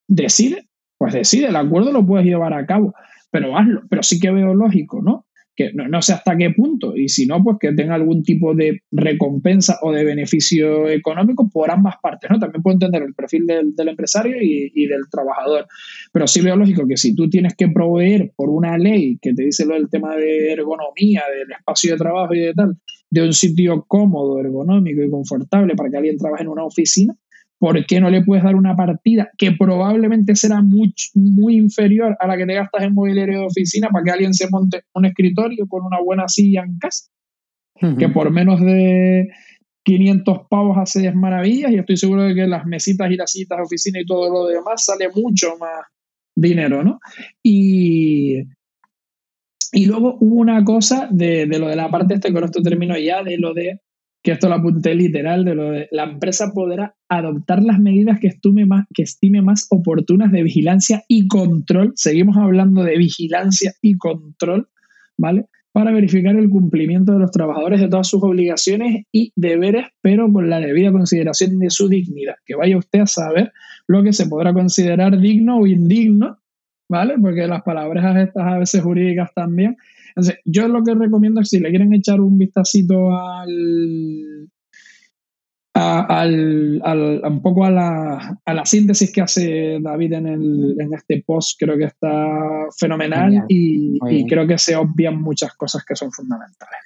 Decide, 0.07 0.67
pues 0.97 1.13
decide, 1.13 1.47
el 1.47 1.55
acuerdo 1.55 1.91
lo 1.91 2.05
puedes 2.05 2.25
llevar 2.25 2.53
a 2.53 2.65
cabo, 2.65 2.93
pero 3.31 3.57
hazlo. 3.57 3.81
Pero 3.89 4.03
sí 4.03 4.19
que 4.19 4.31
veo 4.31 4.53
lógico, 4.53 5.01
¿no? 5.01 5.25
Que 5.59 5.73
no, 5.73 6.01
sé 6.01 6.13
hasta 6.13 6.37
qué 6.37 6.51
punto, 6.51 6.95
y 6.95 7.09
si 7.09 7.25
no, 7.25 7.43
pues 7.43 7.57
que 7.59 7.73
tenga 7.73 7.95
algún 7.95 8.23
tipo 8.23 8.55
de 8.55 8.81
recompensa 8.93 9.77
o 9.81 9.91
de 9.91 10.05
beneficio 10.05 10.87
económico 10.87 11.49
por 11.51 11.69
ambas 11.69 11.95
partes, 12.01 12.29
¿no? 12.31 12.39
También 12.39 12.63
puedo 12.63 12.75
entender 12.75 13.03
el 13.03 13.13
perfil 13.13 13.45
del, 13.45 13.89
empresario 13.89 14.37
y, 14.41 14.87
del 14.87 15.01
trabajador, 15.11 15.67
pero 16.13 16.27
sí 16.27 16.39
veo 16.39 16.55
lógico 16.55 16.87
que 16.87 16.95
si 16.95 17.13
tú 17.13 17.29
tienes 17.29 17.55
que 17.57 17.67
proveer 17.67 18.31
por 18.37 18.49
una 18.49 18.77
ley 18.77 19.17
que 19.21 19.33
te 19.33 19.43
dice 19.43 19.65
lo 19.65 19.73
del 19.73 19.89
tema 19.89 20.15
de 20.15 20.53
ergonomía, 20.53 21.23
del 21.37 21.51
espacio 21.51 21.91
de 21.91 21.97
trabajo 21.97 22.33
y 22.33 22.39
de 22.39 22.53
tal, 22.53 22.77
de 23.09 23.21
un 23.21 23.33
sitio 23.33 23.83
cómodo, 23.85 24.39
ergonómico 24.39 25.03
y 25.03 25.09
confortable 25.09 25.75
para 25.75 25.89
que 25.89 25.97
alguien 25.97 26.17
trabaje 26.17 26.43
en 26.43 26.49
una 26.49 26.63
oficina, 26.63 27.13
¿por 27.59 27.85
qué 27.85 27.99
no 27.99 28.09
le 28.09 28.23
puedes 28.23 28.43
dar 28.43 28.55
una 28.55 28.75
partida 28.75 29.29
que 29.37 29.51
probablemente 29.51 30.35
será 30.35 30.61
muy, 30.61 30.93
muy 31.13 31.57
inferior 31.57 32.15
a 32.19 32.25
la 32.25 32.37
que 32.37 32.45
te 32.45 32.53
gastas 32.55 32.83
en 32.83 32.93
mobiliario 32.93 33.39
de 33.39 33.45
oficina 33.45 33.89
para 33.89 34.03
que 34.05 34.11
alguien 34.11 34.33
se 34.33 34.49
monte 34.49 34.83
un 34.93 35.05
escritorio 35.05 35.67
con 35.67 35.83
una 35.83 35.99
buena 35.99 36.27
silla 36.27 36.63
en 36.63 36.79
casa? 36.79 37.09
Que 37.97 38.09
por 38.09 38.29
menos 38.29 38.59
de 38.59 39.29
500 39.83 40.39
pavos 40.49 40.77
hace 40.77 41.11
maravillas 41.13 41.71
y 41.71 41.77
estoy 41.77 41.95
seguro 41.95 42.23
de 42.23 42.35
que 42.35 42.47
las 42.47 42.65
mesitas 42.65 43.09
y 43.11 43.15
las 43.15 43.31
citas 43.31 43.57
de 43.57 43.63
oficina 43.63 44.01
y 44.01 44.05
todo 44.05 44.29
lo 44.29 44.47
demás 44.47 44.83
sale 44.83 45.07
mucho 45.13 45.57
más 45.57 45.85
dinero, 46.35 46.83
¿no? 46.83 46.99
Y, 47.41 48.39
y 49.71 49.85
luego 49.85 50.17
hubo 50.19 50.35
una 50.35 50.63
cosa 50.63 51.07
de, 51.11 51.45
de 51.45 51.59
lo 51.59 51.67
de 51.67 51.75
la 51.75 51.89
parte, 51.89 52.15
este, 52.15 52.33
con 52.33 52.43
esto 52.43 52.61
termino 52.61 52.97
ya, 52.97 53.23
de 53.23 53.37
lo 53.37 53.53
de 53.53 53.79
que 54.21 54.31
esto 54.31 54.49
lo 54.49 54.55
apunté 54.55 54.95
literal, 54.95 55.45
de 55.45 55.55
lo 55.55 55.71
de 55.71 55.87
la 55.91 56.03
empresa 56.03 56.51
podrá 56.53 56.95
adoptar 57.07 57.63
las 57.63 57.79
medidas 57.79 58.19
que 58.19 58.27
estime, 58.27 58.65
más, 58.65 58.85
que 58.93 59.03
estime 59.03 59.41
más 59.41 59.67
oportunas 59.69 60.31
de 60.31 60.43
vigilancia 60.43 61.03
y 61.07 61.27
control. 61.27 61.93
Seguimos 61.95 62.35
hablando 62.37 62.83
de 62.83 62.97
vigilancia 62.97 63.73
y 63.81 63.97
control, 63.97 64.67
¿vale? 65.17 65.45
Para 65.71 65.91
verificar 65.91 66.35
el 66.35 66.49
cumplimiento 66.49 67.13
de 67.13 67.19
los 67.19 67.31
trabajadores 67.31 67.79
de 67.79 67.87
todas 67.87 68.07
sus 68.07 68.21
obligaciones 68.23 69.05
y 69.11 69.31
deberes, 69.35 69.85
pero 70.01 70.31
con 70.31 70.49
la 70.49 70.59
debida 70.59 70.91
consideración 70.91 71.57
de 71.59 71.69
su 71.69 71.87
dignidad. 71.87 72.35
Que 72.45 72.55
vaya 72.55 72.77
usted 72.77 73.01
a 73.01 73.07
saber 73.07 73.53
lo 73.87 74.03
que 74.03 74.11
se 74.11 74.27
podrá 74.27 74.53
considerar 74.53 75.17
digno 75.19 75.59
o 75.59 75.67
indigno, 75.67 76.39
¿vale? 76.89 77.15
Porque 77.21 77.47
las 77.47 77.61
palabras 77.61 78.17
estas 78.17 78.45
a 78.45 78.57
veces 78.57 78.81
jurídicas 78.81 79.29
también 79.33 79.77
entonces, 80.19 80.41
yo 80.45 80.67
lo 80.67 80.83
que 80.83 80.93
recomiendo 80.95 81.41
es 81.41 81.49
si 81.49 81.59
le 81.59 81.69
quieren 81.69 81.93
echar 81.93 82.19
un 82.19 82.37
vistacito 82.37 83.15
al, 83.15 84.49
al, 85.73 87.21
un 87.23 87.41
poco 87.41 87.63
a 87.63 87.71
la, 87.71 88.37
a 88.45 88.53
la, 88.53 88.65
síntesis 88.65 89.13
que 89.13 89.21
hace 89.21 89.79
David 89.81 90.13
en, 90.13 90.27
el, 90.27 90.75
en 90.77 90.93
este 90.93 91.23
post, 91.25 91.57
creo 91.57 91.77
que 91.77 91.85
está 91.85 92.67
fenomenal 92.77 93.45
y, 93.47 93.97
y 94.09 94.25
creo 94.27 94.45
que 94.45 94.57
se 94.57 94.75
obvian 94.75 95.21
muchas 95.21 95.53
cosas 95.55 95.85
que 95.85 95.95
son 95.95 96.11
fundamentales. 96.11 96.79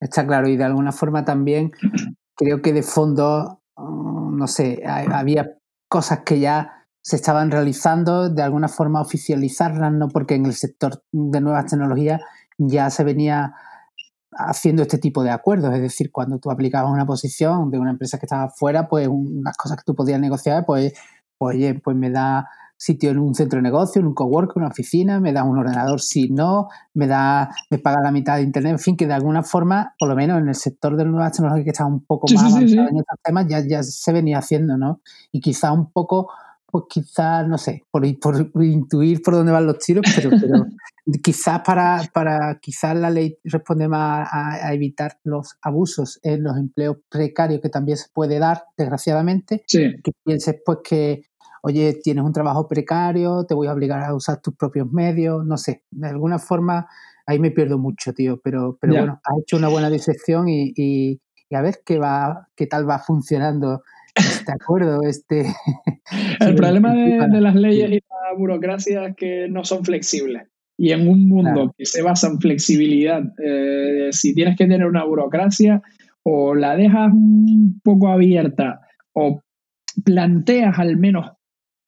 Está 0.00 0.26
claro, 0.26 0.48
y 0.48 0.56
de 0.56 0.64
alguna 0.64 0.90
forma 0.90 1.24
también 1.24 1.70
creo 2.36 2.60
que 2.60 2.72
de 2.72 2.82
fondo, 2.82 3.62
mm, 3.76 4.36
no 4.36 4.46
sé, 4.48 4.82
había 4.84 5.52
cosas 5.88 6.20
que 6.24 6.40
ya 6.40 6.80
se 7.02 7.16
estaban 7.16 7.50
realizando, 7.50 8.28
de 8.28 8.42
alguna 8.42 8.68
forma 8.68 9.00
oficializarlas, 9.00 9.92
¿no? 9.92 10.08
Porque 10.08 10.34
en 10.34 10.46
el 10.46 10.54
sector 10.54 11.02
de 11.12 11.40
nuevas 11.40 11.66
tecnologías 11.66 12.20
ya 12.68 12.90
se 12.90 13.04
venía 13.04 13.54
haciendo 14.32 14.82
este 14.82 14.98
tipo 14.98 15.22
de 15.22 15.30
acuerdos. 15.30 15.72
Es 15.74 15.80
decir, 15.80 16.10
cuando 16.12 16.38
tú 16.38 16.50
aplicabas 16.50 16.92
una 16.92 17.06
posición 17.06 17.70
de 17.70 17.78
una 17.78 17.90
empresa 17.90 18.18
que 18.18 18.26
estaba 18.26 18.48
fuera, 18.50 18.88
pues 18.88 19.08
unas 19.08 19.56
cosas 19.56 19.76
que 19.78 19.84
tú 19.84 19.94
podías 19.94 20.20
negociar, 20.20 20.64
pues, 20.66 20.92
pues 21.38 21.56
oye, 21.56 21.74
pues 21.74 21.96
me 21.96 22.10
da 22.10 22.48
sitio 22.76 23.10
en 23.10 23.18
un 23.18 23.34
centro 23.34 23.58
de 23.58 23.62
negocio, 23.62 24.00
en 24.00 24.06
un 24.06 24.14
cowork, 24.14 24.56
una 24.56 24.68
oficina, 24.68 25.20
me 25.20 25.34
da 25.34 25.44
un 25.44 25.58
ordenador 25.58 26.00
si 26.00 26.30
no, 26.30 26.68
me 26.94 27.06
da, 27.06 27.50
me 27.68 27.78
paga 27.78 28.00
la 28.02 28.10
mitad 28.10 28.36
de 28.36 28.42
internet, 28.42 28.72
en 28.72 28.78
fin, 28.78 28.96
que 28.96 29.06
de 29.06 29.12
alguna 29.12 29.42
forma, 29.42 29.94
por 29.98 30.08
lo 30.08 30.16
menos 30.16 30.40
en 30.40 30.48
el 30.48 30.54
sector 30.54 30.96
de 30.96 31.04
nuevas 31.04 31.32
tecnologías 31.32 31.64
que 31.64 31.70
está 31.70 31.84
un 31.84 32.00
poco 32.06 32.26
más 32.32 32.42
avanzado 32.42 32.88
en 32.88 32.96
estos 32.96 33.18
temas, 33.22 33.46
ya, 33.48 33.60
ya 33.60 33.82
se 33.82 34.12
venía 34.12 34.38
haciendo, 34.38 34.78
¿no? 34.78 35.02
Y 35.30 35.40
quizá 35.40 35.72
un 35.72 35.90
poco 35.92 36.30
pues 36.70 36.84
quizás, 36.88 37.46
no 37.46 37.58
sé, 37.58 37.84
por, 37.90 38.02
por, 38.18 38.64
intuir 38.64 39.22
por 39.22 39.34
dónde 39.34 39.52
van 39.52 39.66
los 39.66 39.78
tiros, 39.78 40.04
pero, 40.14 40.30
quizás 41.22 41.60
para, 41.60 42.02
para 42.12 42.58
quizás 42.60 42.96
la 42.96 43.10
ley 43.10 43.38
responde 43.44 43.88
más 43.88 44.28
a, 44.30 44.72
evitar 44.72 45.18
los 45.24 45.56
abusos 45.62 46.18
en 46.22 46.42
los 46.44 46.56
empleos 46.56 46.98
precarios 47.08 47.60
que 47.60 47.68
también 47.68 47.98
se 47.98 48.08
puede 48.12 48.38
dar, 48.38 48.64
desgraciadamente. 48.76 49.62
Que 49.68 50.12
pienses 50.24 50.56
pues 50.64 50.78
que, 50.84 51.22
oye, 51.62 51.98
tienes 52.02 52.24
un 52.24 52.32
trabajo 52.32 52.66
precario, 52.68 53.44
te 53.44 53.54
voy 53.54 53.66
a 53.66 53.72
obligar 53.72 54.02
a 54.02 54.14
usar 54.14 54.40
tus 54.40 54.54
propios 54.54 54.90
medios, 54.92 55.44
no 55.44 55.56
sé, 55.56 55.84
de 55.90 56.08
alguna 56.08 56.38
forma 56.38 56.88
ahí 57.26 57.38
me 57.38 57.50
pierdo 57.50 57.78
mucho, 57.78 58.12
tío, 58.12 58.40
pero, 58.42 58.76
pero 58.80 58.94
bueno, 58.94 59.20
has 59.22 59.38
hecho 59.42 59.56
una 59.56 59.68
buena 59.68 59.88
disección 59.88 60.48
y, 60.48 60.72
y, 60.74 61.20
y 61.48 61.54
a 61.54 61.62
ver 61.62 61.80
qué 61.84 61.98
va, 61.98 62.48
qué 62.56 62.66
tal 62.66 62.88
va 62.88 62.98
funcionando 62.98 63.82
de 64.46 64.52
acuerdo, 64.52 65.02
este... 65.02 65.46
El 66.40 66.54
problema 66.54 66.94
de, 66.94 67.40
las 67.40 67.54
leyes 67.54 67.90
y 67.90 67.94
la 67.94 68.36
burocracia 68.36 69.06
es 69.06 69.16
que 69.16 69.48
no 69.48 69.64
son 69.64 69.84
flexibles. 69.84 70.42
Y 70.76 70.92
en 70.92 71.08
un 71.08 71.28
mundo 71.28 71.74
que 71.76 71.84
se 71.84 72.02
basa 72.02 72.28
en 72.28 72.40
flexibilidad, 72.40 73.22
eh, 73.44 74.08
si 74.12 74.34
tienes 74.34 74.56
que 74.56 74.64
tener 74.64 74.86
una 74.86 75.04
burocracia, 75.04 75.82
o 76.22 76.54
la 76.54 76.74
dejas 76.74 77.12
un 77.12 77.80
poco 77.84 78.08
abierta, 78.08 78.80
o 79.12 79.42
planteas 80.04 80.78
al 80.78 80.96
menos 80.96 81.30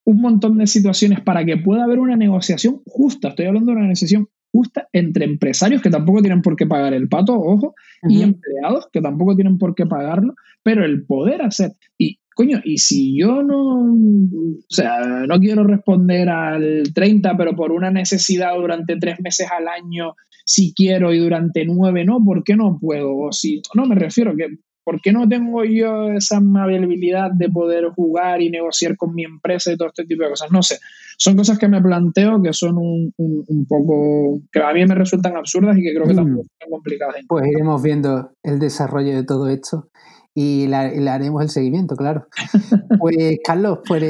un 0.05 0.21
montón 0.21 0.59
de 0.59 0.67
situaciones 0.67 1.21
para 1.21 1.45
que 1.45 1.57
pueda 1.57 1.85
haber 1.85 2.01
una 2.01 2.17
negociación 2.17 2.83
justa. 2.87 3.29
Estoy 3.29 3.47
hablando 3.47 3.71
de 3.71 3.77
una 3.77 3.87
negociación 3.87 4.29
justa 4.53 4.89
entre 4.93 5.25
empresarios 5.25 5.83
que 5.83 5.91
tampoco 5.91 6.21
tienen 6.21 6.43
por 6.43 6.57
qué 6.57 6.67
pagar 6.67 6.93
el 6.93 7.09
pato, 7.09 7.35
ojo, 7.35 7.75
y 8.09 8.23
empleados 8.23 8.89
que 8.93 9.01
tampoco 9.01 9.35
tienen 9.35 9.59
por 9.59 9.75
qué 9.75 9.87
pagarlo, 9.87 10.35
pero 10.63 10.85
el 10.85 11.05
poder 11.05 11.43
hacer, 11.43 11.73
y 11.99 12.19
coño, 12.35 12.61
y 12.65 12.79
si 12.79 13.19
yo 13.19 13.43
no, 13.43 13.93
o 13.93 14.59
sea, 14.69 15.27
no 15.27 15.39
quiero 15.41 15.65
responder 15.65 16.29
al 16.29 16.83
30, 16.95 17.37
pero 17.37 17.57
por 17.57 17.73
una 17.73 17.91
necesidad 17.91 18.55
durante 18.57 18.97
tres 18.97 19.19
meses 19.21 19.49
al 19.51 19.69
año, 19.69 20.15
si 20.45 20.75
quiero 20.75 21.13
y 21.13 21.19
durante 21.19 21.65
nueve 21.65 22.05
no, 22.05 22.23
¿por 22.25 22.45
qué 22.45 22.57
no 22.57 22.79
puedo? 22.81 23.17
O 23.17 23.33
si, 23.33 23.63
no, 23.75 23.87
me 23.87 23.95
refiero 23.95 24.35
que, 24.37 24.49
¿por 24.85 25.01
qué 25.01 25.13
no 25.13 25.29
tengo 25.29 25.65
yo 25.65 26.13
esa 26.13 26.39
amabilidad 26.39 27.31
de 27.33 27.49
poder 27.49 27.91
jugar 27.95 28.43
y 28.43 28.51
negociar 28.51 28.97
con 28.97 29.15
mi 29.15 29.25
empresa 29.25 29.73
y 29.73 29.77
todo 29.77 29.89
este 29.89 30.05
tipo 30.05 30.25
de 30.25 30.31
cosas? 30.31 30.51
No 30.51 30.63
sé, 30.63 30.79
son 31.17 31.37
cosas 31.37 31.59
que 31.59 31.69
me 31.69 31.81
planteo 31.81 32.43
que 32.43 32.53
son 32.53 32.79
un, 32.79 33.15
un, 33.17 33.67
poco, 33.67 34.41
que 34.51 34.63
a 34.63 34.73
mí 34.73 34.85
me 34.87 34.95
resultan 34.95 35.37
absurdas 35.37 35.77
y 35.79 35.83
que 35.83 35.95
creo 35.95 36.07
que 36.07 36.15
mm. 36.15 36.17
tampoco 36.17 36.47
son 36.61 36.71
complicadas. 36.71 37.17
Pues 37.29 37.47
iremos 37.47 37.83
viendo 37.83 38.33
el 38.43 38.59
desarrollo 38.59 39.15
de 39.15 39.25
todo 39.25 39.49
esto 39.49 39.89
y 40.35 40.67
le, 40.67 41.09
haremos 41.11 41.43
el 41.43 41.51
seguimiento, 41.51 41.97
claro. 41.97 42.27
Pues 42.99 43.39
Carlos, 43.45 43.81
pues, 43.87 44.03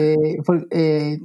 eh, 0.70 1.18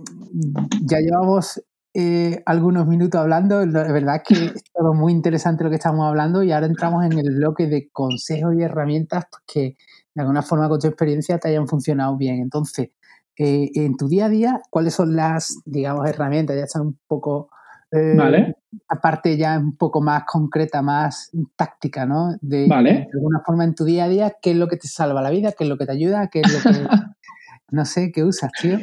ya 0.82 1.00
llevamos 1.00 1.62
eh, 2.00 2.44
algunos 2.46 2.86
minutos 2.86 3.20
hablando, 3.20 3.66
la 3.66 3.92
verdad 3.92 4.18
es 4.18 4.24
que 4.24 4.34
es 4.56 4.64
todo 4.72 4.94
muy 4.94 5.12
interesante 5.12 5.64
lo 5.64 5.72
que 5.72 5.78
estamos 5.78 6.08
hablando 6.08 6.44
y 6.44 6.52
ahora 6.52 6.68
entramos 6.68 7.04
en 7.04 7.18
el 7.18 7.38
bloque 7.38 7.66
de 7.66 7.90
consejos 7.92 8.54
y 8.56 8.62
herramientas 8.62 9.26
que 9.52 9.76
de 10.14 10.22
alguna 10.22 10.44
forma 10.44 10.70
con 10.70 10.80
tu 10.80 10.86
experiencia 10.86 11.40
te 11.40 11.48
hayan 11.48 11.68
funcionado 11.68 12.16
bien. 12.16 12.36
Entonces, 12.40 12.92
eh, 13.36 13.72
en 13.74 13.98
tu 13.98 14.08
día 14.08 14.26
a 14.26 14.30
día, 14.30 14.62
¿cuáles 14.70 14.94
son 14.94 15.16
las, 15.16 15.60
digamos, 15.66 16.08
herramientas? 16.08 16.56
Ya 16.56 16.66
están 16.66 16.84
un 16.84 17.00
poco 17.08 17.50
vale. 17.92 18.56
Aparte 18.90 19.36
ya 19.36 19.58
un 19.58 19.76
poco 19.76 20.00
más 20.00 20.24
concreta, 20.26 20.84
más 20.84 21.32
táctica, 21.56 22.06
¿no? 22.06 22.36
De, 22.42 22.68
de 22.68 23.08
alguna 23.12 23.42
forma 23.44 23.64
en 23.64 23.74
tu 23.74 23.86
día 23.86 24.04
a 24.04 24.10
día, 24.10 24.34
¿qué 24.40 24.52
es 24.52 24.58
lo 24.58 24.68
que 24.68 24.78
te 24.78 24.88
salva 24.88 25.24
la 25.24 25.32
vida? 25.32 25.54
¿Qué 25.58 25.64
es 25.64 25.70
lo 25.70 25.78
que 25.78 25.88
te 25.88 25.94
ayuda? 25.94 26.28
¿Qué 26.28 26.42
es 26.42 26.54
lo 26.54 26.72
que... 26.72 26.78
no 27.72 27.86
sé, 27.86 28.12
¿qué 28.14 28.24
usas, 28.24 28.52
tío? 28.62 28.80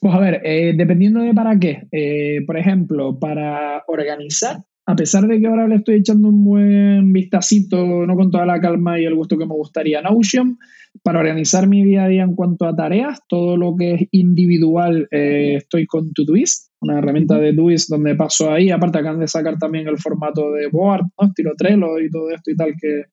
Pues 0.00 0.14
a 0.14 0.18
ver, 0.18 0.42
eh, 0.44 0.74
dependiendo 0.76 1.20
de 1.20 1.32
para 1.32 1.58
qué. 1.58 1.86
Eh, 1.90 2.42
por 2.46 2.58
ejemplo, 2.58 3.18
para 3.18 3.82
organizar, 3.86 4.58
a 4.86 4.94
pesar 4.94 5.26
de 5.26 5.40
que 5.40 5.46
ahora 5.46 5.66
le 5.66 5.76
estoy 5.76 5.96
echando 5.96 6.28
un 6.28 6.44
buen 6.44 7.12
vistacito, 7.12 8.06
no 8.06 8.14
con 8.14 8.30
toda 8.30 8.44
la 8.44 8.60
calma 8.60 9.00
y 9.00 9.04
el 9.04 9.14
gusto 9.14 9.38
que 9.38 9.46
me 9.46 9.54
gustaría 9.54 10.02
Notion, 10.02 10.58
para 11.02 11.20
organizar 11.20 11.66
mi 11.66 11.82
día 11.82 12.04
a 12.04 12.08
día 12.08 12.22
en 12.22 12.34
cuanto 12.34 12.66
a 12.66 12.76
tareas, 12.76 13.20
todo 13.28 13.56
lo 13.56 13.74
que 13.76 13.94
es 13.94 14.02
individual, 14.12 15.08
eh, 15.10 15.54
estoy 15.56 15.86
con 15.86 16.12
Todoist, 16.12 16.72
una 16.80 16.98
herramienta 16.98 17.38
de 17.38 17.54
Todoist 17.54 17.88
donde 17.88 18.14
paso 18.14 18.52
ahí. 18.52 18.70
Aparte, 18.70 18.98
acaban 18.98 19.20
de 19.20 19.28
sacar 19.28 19.56
también 19.58 19.88
el 19.88 19.98
formato 19.98 20.52
de 20.52 20.68
board, 20.68 21.06
¿no? 21.18 21.28
estilo 21.28 21.52
Trello 21.56 21.98
y 21.98 22.10
todo 22.10 22.30
esto 22.30 22.50
y 22.50 22.56
tal, 22.56 22.74
que, 22.78 23.04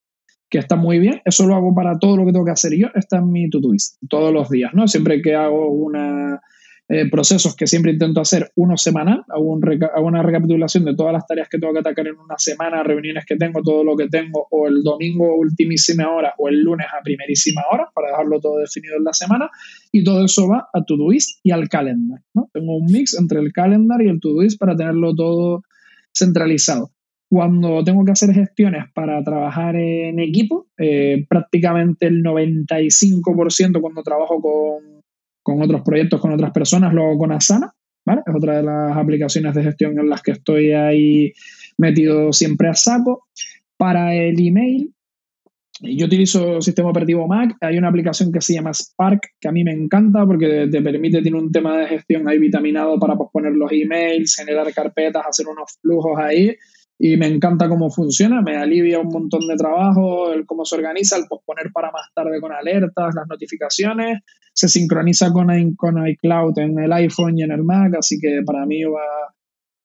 que 0.51 0.59
está 0.59 0.75
muy 0.75 0.99
bien. 0.99 1.21
Eso 1.25 1.47
lo 1.47 1.55
hago 1.55 1.73
para 1.73 1.97
todo 1.97 2.17
lo 2.17 2.25
que 2.25 2.33
tengo 2.33 2.45
que 2.45 2.51
hacer 2.51 2.73
yo. 2.77 2.89
Está 2.93 3.17
en 3.17 3.31
mi 3.31 3.49
Todoist 3.49 3.95
todos 4.07 4.31
los 4.31 4.49
días, 4.49 4.73
¿no? 4.73 4.87
Siempre 4.87 5.21
que 5.21 5.33
hago 5.33 5.69
una 5.69 6.41
eh, 6.93 7.09
procesos 7.09 7.55
que 7.55 7.67
siempre 7.67 7.93
intento 7.93 8.19
hacer 8.19 8.51
uno 8.55 8.75
semanal, 8.75 9.23
hago, 9.29 10.05
una 10.05 10.23
recapitulación 10.23 10.83
de 10.83 10.93
todas 10.93 11.13
las 11.13 11.25
tareas 11.25 11.47
que 11.47 11.57
tengo 11.57 11.71
que 11.71 11.79
atacar 11.79 12.05
en 12.05 12.19
una 12.19 12.37
semana, 12.37 12.83
reuniones 12.83 13.23
que 13.25 13.37
tengo, 13.37 13.61
todo 13.63 13.85
lo 13.85 13.95
que 13.95 14.09
tengo, 14.09 14.45
o 14.51 14.67
el 14.67 14.83
domingo 14.83 15.33
ultimísima 15.37 16.11
hora 16.11 16.33
o 16.37 16.49
el 16.49 16.59
lunes 16.61 16.87
a 16.87 17.01
primerísima 17.01 17.61
hora, 17.71 17.89
para 17.95 18.09
dejarlo 18.09 18.41
todo 18.41 18.59
definido 18.59 18.97
en 18.97 19.05
la 19.05 19.13
semana, 19.13 19.49
y 19.93 20.03
todo 20.03 20.25
eso 20.25 20.49
va 20.49 20.67
a 20.73 20.83
Todoist 20.83 21.39
y 21.43 21.51
al 21.51 21.69
Calendar. 21.69 22.19
¿no? 22.33 22.49
Tengo 22.51 22.75
un 22.75 22.87
mix 22.87 23.17
entre 23.17 23.39
el 23.39 23.53
Calendar 23.53 24.01
y 24.01 24.09
el 24.09 24.19
Todoist 24.19 24.59
para 24.59 24.75
tenerlo 24.75 25.15
todo 25.15 25.63
centralizado. 26.13 26.91
Cuando 27.31 27.81
tengo 27.83 28.03
que 28.03 28.11
hacer 28.11 28.33
gestiones 28.33 28.91
para 28.93 29.23
trabajar 29.23 29.77
en 29.77 30.19
equipo, 30.19 30.67
eh, 30.77 31.25
prácticamente 31.29 32.07
el 32.07 32.21
95% 32.21 33.79
cuando 33.79 34.03
trabajo 34.03 34.41
con 34.41 35.01
con 35.43 35.61
otros 35.61 35.81
proyectos, 35.81 36.21
con 36.21 36.31
otras 36.31 36.51
personas, 36.51 36.93
luego 36.93 37.17
con 37.17 37.31
Asana, 37.31 37.73
¿vale? 38.05 38.21
Es 38.25 38.35
otra 38.35 38.57
de 38.57 38.63
las 38.63 38.97
aplicaciones 38.97 39.53
de 39.55 39.63
gestión 39.63 39.97
en 39.99 40.09
las 40.09 40.21
que 40.21 40.31
estoy 40.31 40.71
ahí 40.71 41.33
metido 41.77 42.31
siempre 42.33 42.69
a 42.69 42.73
saco. 42.73 43.27
Para 43.77 44.13
el 44.13 44.39
email, 44.39 44.93
yo 45.81 46.05
utilizo 46.05 46.61
sistema 46.61 46.89
operativo 46.89 47.27
Mac, 47.27 47.55
hay 47.61 47.77
una 47.77 47.87
aplicación 47.87 48.31
que 48.31 48.41
se 48.41 48.53
llama 48.53 48.73
Spark, 48.73 49.21
que 49.39 49.47
a 49.47 49.51
mí 49.51 49.63
me 49.63 49.71
encanta 49.71 50.25
porque 50.25 50.67
te 50.71 50.81
permite, 50.81 51.23
tiene 51.23 51.39
un 51.39 51.51
tema 51.51 51.77
de 51.77 51.87
gestión 51.87 52.27
ahí 52.27 52.37
vitaminado 52.37 52.99
para 52.99 53.15
posponer 53.15 53.53
los 53.53 53.71
emails, 53.71 54.35
generar 54.35 54.71
carpetas, 54.73 55.25
hacer 55.27 55.47
unos 55.47 55.79
flujos 55.81 56.19
ahí 56.19 56.55
y 57.03 57.17
me 57.17 57.25
encanta 57.25 57.67
cómo 57.67 57.89
funciona, 57.89 58.43
me 58.43 58.57
alivia 58.57 58.99
un 58.99 59.07
montón 59.07 59.47
de 59.47 59.55
trabajo, 59.55 60.31
el 60.31 60.45
cómo 60.45 60.65
se 60.65 60.75
organiza, 60.75 61.17
el 61.17 61.25
posponer 61.27 61.71
para 61.73 61.91
más 61.91 62.13
tarde 62.13 62.39
con 62.39 62.51
alertas, 62.51 63.15
las 63.15 63.27
notificaciones, 63.27 64.19
se 64.53 64.67
sincroniza 64.69 65.33
con, 65.33 65.47
con 65.73 66.07
iCloud 66.07 66.59
en 66.59 66.77
el 66.77 66.93
iPhone 66.93 67.39
y 67.39 67.41
en 67.41 67.53
el 67.53 67.63
Mac, 67.63 67.95
así 67.97 68.19
que 68.21 68.43
para 68.45 68.67
mí 68.67 68.83
va, 68.83 69.33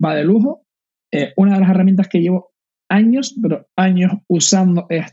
va 0.04 0.14
de 0.14 0.24
lujo. 0.24 0.66
Eh, 1.10 1.32
una 1.38 1.54
de 1.54 1.60
las 1.60 1.70
herramientas 1.70 2.08
que 2.08 2.20
llevo 2.20 2.50
años, 2.90 3.34
pero 3.40 3.66
años 3.76 4.12
usando 4.28 4.84
es 4.90 5.06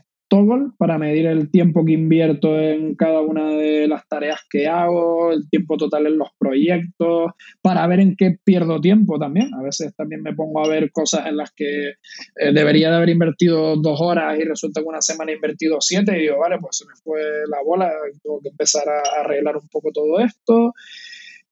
para 0.78 0.98
medir 0.98 1.26
el 1.26 1.50
tiempo 1.50 1.84
que 1.84 1.92
invierto 1.92 2.58
en 2.58 2.96
cada 2.96 3.20
una 3.20 3.50
de 3.50 3.86
las 3.86 4.06
tareas 4.08 4.40
que 4.50 4.66
hago, 4.66 5.32
el 5.32 5.48
tiempo 5.48 5.76
total 5.76 6.06
en 6.06 6.18
los 6.18 6.28
proyectos, 6.38 7.32
para 7.62 7.86
ver 7.86 8.00
en 8.00 8.16
qué 8.16 8.36
pierdo 8.42 8.80
tiempo 8.80 9.18
también. 9.18 9.54
A 9.54 9.62
veces 9.62 9.94
también 9.94 10.22
me 10.22 10.34
pongo 10.34 10.64
a 10.64 10.68
ver 10.68 10.90
cosas 10.90 11.26
en 11.26 11.36
las 11.36 11.52
que 11.52 11.90
eh, 11.90 12.52
debería 12.52 12.90
de 12.90 12.96
haber 12.96 13.10
invertido 13.10 13.76
dos 13.76 14.00
horas 14.00 14.38
y 14.38 14.42
resulta 14.42 14.80
que 14.80 14.88
una 14.88 15.00
semana 15.00 15.30
he 15.30 15.36
invertido 15.36 15.80
siete 15.80 16.16
y 16.16 16.22
digo, 16.22 16.38
vale, 16.38 16.56
pues 16.60 16.78
se 16.78 16.84
me 16.86 16.94
fue 17.02 17.20
la 17.48 17.62
bola, 17.64 17.92
tengo 18.22 18.40
que 18.40 18.48
empezar 18.48 18.84
a 18.88 19.20
arreglar 19.20 19.56
un 19.56 19.68
poco 19.68 19.92
todo 19.92 20.18
esto. 20.18 20.72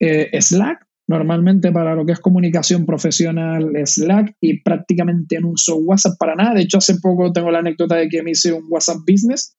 Eh, 0.01 0.41
Slack, 0.41 0.85
Normalmente 1.09 1.73
para 1.73 1.95
lo 1.95 2.07
que 2.07 2.13
es 2.13 2.21
comunicación 2.21 2.87
profesional, 2.87 3.73
Slack 3.85 4.37
y 4.41 4.63
prácticamente 4.63 5.41
no 5.41 5.51
uso 5.51 5.77
WhatsApp 5.77 6.17
para 6.19 6.35
nada. 6.35 6.55
De 6.55 6.63
hecho, 6.63 6.79
hace 6.79 7.01
poco 7.01 7.33
tengo 7.33 7.51
la 7.51 7.59
anécdota 7.59 7.97
de 7.97 8.09
que 8.09 8.23
me 8.23 8.31
hice 8.31 8.53
un 8.53 8.65
WhatsApp 8.69 8.99
Business 9.07 9.57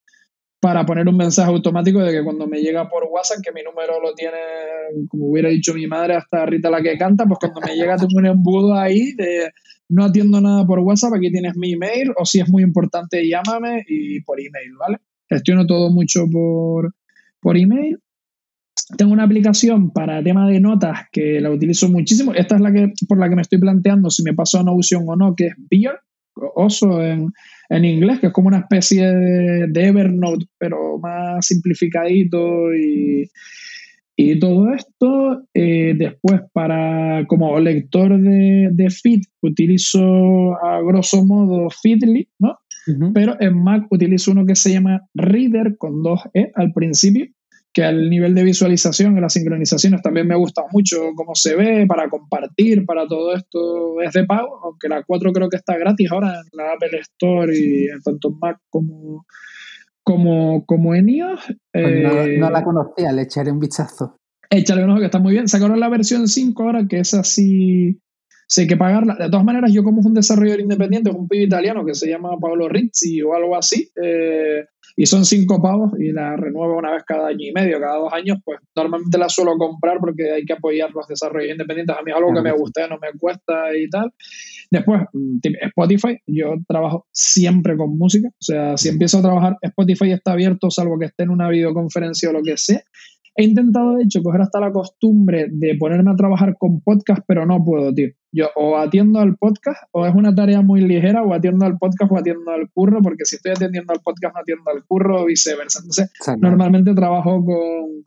para 0.64 0.86
poner 0.86 1.06
un 1.10 1.18
mensaje 1.18 1.52
automático 1.52 2.00
de 2.00 2.14
que 2.14 2.24
cuando 2.24 2.48
me 2.48 2.62
llega 2.62 2.88
por 2.88 3.04
WhatsApp, 3.12 3.39
que 3.44 3.52
mi 3.52 3.62
número 3.64 4.00
lo 4.02 4.14
tiene, 4.14 4.38
como 5.10 5.28
hubiera 5.28 5.50
dicho 5.50 5.74
mi 5.74 5.86
madre, 5.88 6.16
hasta 6.16 6.46
Rita 6.46 6.70
la 6.70 6.82
que 6.82 6.98
canta, 6.98 7.26
pues 7.26 7.39
cuando 7.39 7.60
me 7.60 7.76
llega 7.76 7.98
tengo 7.98 8.18
un 8.18 8.28
embudo 8.28 8.74
ahí 8.74 9.12
de 9.12 9.52
no 9.89 10.06
atiendo 10.06 10.39
nada 10.39 10.66
por 10.66 10.80
WhatsApp, 10.80 11.16
aquí 11.16 11.30
tienes 11.30 11.58
mi 11.58 11.74
email, 11.74 12.14
o 12.18 12.26
si 12.26 12.39
es 12.39 12.48
muy 12.48 12.64
importante, 12.64 13.28
llámame 13.28 13.84
y 13.89 14.22
por 14.22 14.39
email, 14.39 14.72
¿vale? 14.80 15.00
Gestiono 15.28 15.68
todo 15.68 15.91
mucho 15.91 16.28
por, 16.32 16.96
por 17.41 17.58
email 17.58 18.00
tengo 18.98 19.14
una 19.14 19.24
aplicación 19.24 19.91
para 19.91 20.24
tema 20.24 20.48
de 20.48 20.60
notas 20.60 21.08
que 21.12 21.39
la 21.41 21.52
utilizo 21.52 21.89
muchísimo. 21.89 22.34
Esta 22.34 22.56
es 22.56 22.62
la 22.62 22.72
que 22.72 22.91
por 23.08 23.20
la 23.20 23.30
que 23.30 23.36
me 23.36 23.41
estoy 23.41 23.60
planteando 23.60 24.10
si 24.10 24.24
me 24.24 24.34
paso 24.34 24.60
a 24.60 24.64
Notion 24.64 25.04
o 25.08 25.16
no, 25.16 25.36
que 25.36 25.48
es 25.48 25.54
Beer, 25.70 26.00
oso 26.56 27.02
en, 27.04 27.32
en 27.70 27.86
inglés, 27.86 28.20
que 28.20 28.28
es 28.28 28.34
como 28.34 28.48
una 28.48 28.60
especie 28.60 29.06
de, 29.06 29.86
Evernote, 29.86 30.46
pero 30.58 31.00
más 31.00 31.46
simplificadito 31.46 32.74
y, 32.74 33.30
y 34.16 34.39
todo 34.39 34.74
esto. 34.74 35.44
Eh, 35.54 35.94
después, 35.98 36.41
para 36.54 37.26
como 37.28 37.60
lector 37.60 38.20
de, 38.20 38.70
de 38.72 38.89
feed, 38.89 39.22
utilizo 39.41 40.56
a 40.64 40.82
grosso 40.82 41.26
modo 41.26 41.70
Feedly, 41.70 42.30
¿no? 42.39 42.58
Pero 43.14 43.38
en 43.39 43.64
Mac 43.64 43.86
utilizo 43.91 44.32
uno 44.32 44.46
que 44.46 44.58
se 44.58 44.74
llama 44.74 45.08
Reader 45.14 45.78
con 45.78 46.04
dos 46.04 46.20
E 46.34 46.52
al 46.54 46.74
principio 46.74 47.28
que 47.74 47.84
al 47.84 48.09
nivel 48.09 48.36
de 48.36 48.43
visualización 48.43 49.17
y 49.17 49.21
las 49.21 49.34
sincronizaciones 49.34 50.01
también 50.03 50.28
me 50.28 50.36
gusta 50.36 50.63
mucho 50.71 51.11
cómo 51.15 51.34
se 51.34 51.55
ve, 51.55 51.86
para 51.88 52.07
compartir, 52.07 52.86
para 52.86 53.07
todo 53.07 53.36
esto 53.36 53.99
es 54.01 54.13
de 54.13 54.26
pago, 54.26 54.59
aunque 54.63 54.88
la 54.88 55.03
4 55.03 55.34
creo 55.34 55.49
que 55.49 55.57
está 55.57 55.78
gratis 55.78 56.11
ahora 56.11 56.36
en 56.39 56.57
la 56.57 56.74
Apple 56.74 56.99
Store 56.99 57.57
y 57.57 57.88
en 57.88 58.01
tanto 58.01 58.30
en 58.30 58.39
Mac 58.39 58.59
como, 58.69 59.26
como, 60.03 60.65
como 60.65 60.93
en 60.93 61.09
iOS. 61.09 61.41
Pues 61.71 62.39
no, 62.39 62.49
la 62.51 62.59
eh, 62.59 62.63
conocía, 62.63 63.11
le 63.11 63.24
echaré 63.24 63.51
un 63.51 63.59
vistazo. 63.59 64.17
Échale 64.51 64.84
un 64.84 64.91
ojo 64.91 64.99
que 64.99 65.05
está 65.05 65.19
muy 65.19 65.34
bien. 65.34 65.47
Sacaron 65.47 65.80
la 65.80 65.89
versión 65.89 66.28
5 66.28 66.63
ahora, 66.63 66.88
que 66.88 66.99
es 66.99 67.15
así, 67.15 67.99
sé 68.47 68.67
que 68.67 68.78
pagarla. 68.78 69.15
De 69.15 69.32
todas 69.32 69.45
maneras, 69.45 69.74
yo 69.74 69.84
como 69.84 70.01
es 70.01 70.05
un 70.05 70.13
desarrollador 70.13 70.61
independiente, 70.61 71.09
es 71.09 71.15
un 71.15 71.28
pibe 71.28 71.45
italiano 71.45 71.84
que 71.84 71.95
se 71.95 72.07
llama 72.07 72.38
Paolo 72.39 72.69
Rizzi 72.69 73.19
o 73.24 73.34
algo 73.34 73.55
así, 73.55 73.89
eh, 73.99 74.65
y 74.96 75.06
son 75.06 75.26
cinco 75.26 75.62
pavos 75.62 75.91
y 76.00 76.12
la 76.12 76.36
renuevo 76.36 76.78
una 76.78 76.91
vez 76.91 77.04
cada 77.04 77.28
año 77.28 77.48
y 77.48 77.52
medio, 77.52 77.80
cada 77.80 77.98
dos 77.98 78.14
años, 78.14 78.38
pues 78.44 78.60
normalmente 78.76 79.18
la 79.18 79.30
suelo 79.30 79.58
comprar 79.58 79.98
porque 80.00 80.32
hay 80.32 80.46
que 80.46 80.54
apoyar 80.54 80.91
los 80.91 81.08
desarrollos 81.08 81.52
independientes. 81.52 81.96
A 81.98 82.04
mí 82.04 82.12
es 82.12 82.18
algo 82.18 82.34
que 82.34 82.41
me 82.41 82.52
gusta, 82.52 82.88
no 82.88 83.00
me 83.00 83.12
cuesta 83.18 83.76
y 83.76 83.89
tal. 83.89 84.12
Después, 84.70 85.02
mm, 85.14 85.39
Spotify, 85.62 86.20
yo 86.28 86.56
trabajo 86.68 87.08
siempre 87.12 87.76
con 87.76 87.98
música, 87.98 88.30
o 88.30 88.44
sea, 88.44 88.78
si 88.78 88.89
empiezo 88.89 89.20
a 89.20 89.24
trabajar, 89.24 89.58
Spotify 89.62 90.12
está 90.12 90.34
abierto, 90.34 90.70
salvo 90.70 91.00
que 91.00 91.06
esté 91.06 91.24
en 91.24 91.32
una 91.32 91.50
videoconferencia 91.50 92.30
o 92.30 92.34
lo 92.34 92.44
que 92.44 92.58
sea. 92.58 92.82
He 93.36 93.46
intentado, 93.46 93.96
de 93.96 94.04
hecho, 94.04 94.22
coger 94.22 94.41
hasta 94.41 94.60
la 94.60 94.72
costumbre 94.72 95.48
de 95.50 95.76
ponerme 95.76 96.12
a 96.12 96.16
trabajar 96.16 96.56
con 96.58 96.82
podcast, 96.82 97.24
pero 97.28 97.48
no 97.48 97.64
puedo, 97.64 97.91
tío. 97.94 98.10
Yo 98.34 98.49
o 98.55 98.77
atiendo 98.77 99.19
al 99.19 99.38
podcast 99.38 99.84
o 99.91 100.05
es 100.05 100.13
una 100.13 100.34
tarea 100.34 100.61
muy 100.61 100.81
ligera 100.81 101.23
o 101.23 101.34
atiendo 101.34 101.65
al 101.65 101.77
podcast 101.77 102.11
o 102.11 102.17
atiendo 102.17 102.51
al 102.51 102.69
curro, 102.71 103.01
porque 103.01 103.25
si 103.25 103.36
estoy 103.38 103.51
atendiendo 103.51 103.93
al 103.93 104.01
podcast 104.01 104.34
no 104.36 104.41
atiendo 104.41 104.69
al 104.71 104.84
curro 104.86 105.21
o 105.21 105.25
viceversa. 105.25 105.79
Entonces, 105.79 106.11
normalmente 106.39 106.93
trabajo 106.93 107.45
con, 107.45 108.05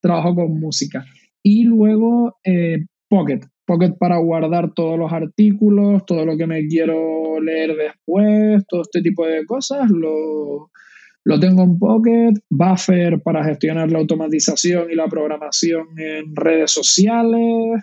trabajo 0.00 0.34
con 0.34 0.60
música. 0.60 1.04
Y 1.42 1.64
luego 1.64 2.36
eh, 2.44 2.84
Pocket. 3.08 3.40
Pocket 3.66 3.92
para 3.98 4.18
guardar 4.18 4.72
todos 4.74 4.98
los 4.98 5.12
artículos, 5.12 6.04
todo 6.04 6.24
lo 6.24 6.36
que 6.36 6.46
me 6.46 6.66
quiero 6.66 7.40
leer 7.40 7.76
después, 7.76 8.64
todo 8.68 8.82
este 8.82 9.00
tipo 9.02 9.26
de 9.26 9.44
cosas, 9.46 9.90
lo, 9.90 10.70
lo 11.24 11.40
tengo 11.40 11.62
en 11.62 11.78
Pocket, 11.78 12.34
Buffer 12.48 13.20
para 13.22 13.44
gestionar 13.44 13.90
la 13.90 13.98
automatización 13.98 14.90
y 14.90 14.94
la 14.94 15.06
programación 15.08 15.86
en 15.98 16.34
redes 16.34 16.72
sociales, 16.72 17.82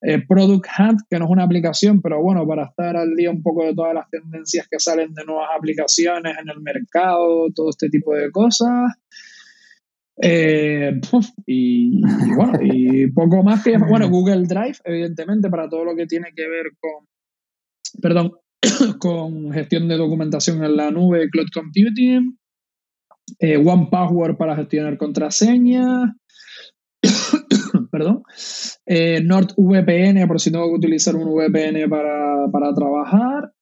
eh, 0.00 0.24
Product 0.26 0.66
Hunt, 0.78 1.00
que 1.10 1.18
no 1.18 1.24
es 1.24 1.30
una 1.30 1.44
aplicación, 1.44 2.00
pero 2.00 2.22
bueno, 2.22 2.46
para 2.46 2.66
estar 2.66 2.96
al 2.96 3.16
día 3.16 3.30
un 3.30 3.42
poco 3.42 3.64
de 3.64 3.74
todas 3.74 3.94
las 3.94 4.08
tendencias 4.10 4.68
que 4.68 4.78
salen 4.78 5.12
de 5.12 5.24
nuevas 5.24 5.48
aplicaciones 5.56 6.36
en 6.40 6.48
el 6.48 6.60
mercado, 6.60 7.48
todo 7.54 7.70
este 7.70 7.88
tipo 7.88 8.14
de 8.14 8.30
cosas. 8.30 8.92
Eh, 10.20 11.00
y, 11.46 12.00
bueno, 12.34 12.58
y 12.60 13.06
poco 13.08 13.42
más 13.42 13.62
que. 13.64 13.76
Bueno, 13.78 14.08
Google 14.10 14.46
Drive, 14.46 14.78
evidentemente, 14.84 15.48
para 15.48 15.68
todo 15.68 15.84
lo 15.84 15.96
que 15.96 16.06
tiene 16.06 16.32
que 16.34 16.48
ver 16.48 16.66
con. 16.78 17.06
Perdón, 18.00 18.32
con 19.00 19.52
gestión 19.52 19.88
de 19.88 19.96
documentación 19.96 20.64
en 20.64 20.76
la 20.76 20.90
nube, 20.90 21.28
cloud 21.30 21.48
computing. 21.52 22.38
Eh, 23.40 23.56
One 23.56 23.88
Password 23.90 24.36
para 24.36 24.56
gestionar 24.56 24.96
contraseñas. 24.96 26.12
Perdón. 27.90 28.22
Eh, 28.86 29.20
NordVPN, 29.22 30.26
por 30.26 30.40
si 30.40 30.50
tengo 30.50 30.66
que 30.68 30.76
utilizar 30.76 31.16
un 31.16 31.34
VPN 31.34 31.88
para, 31.88 32.46
para 32.50 32.74
trabajar 32.74 33.52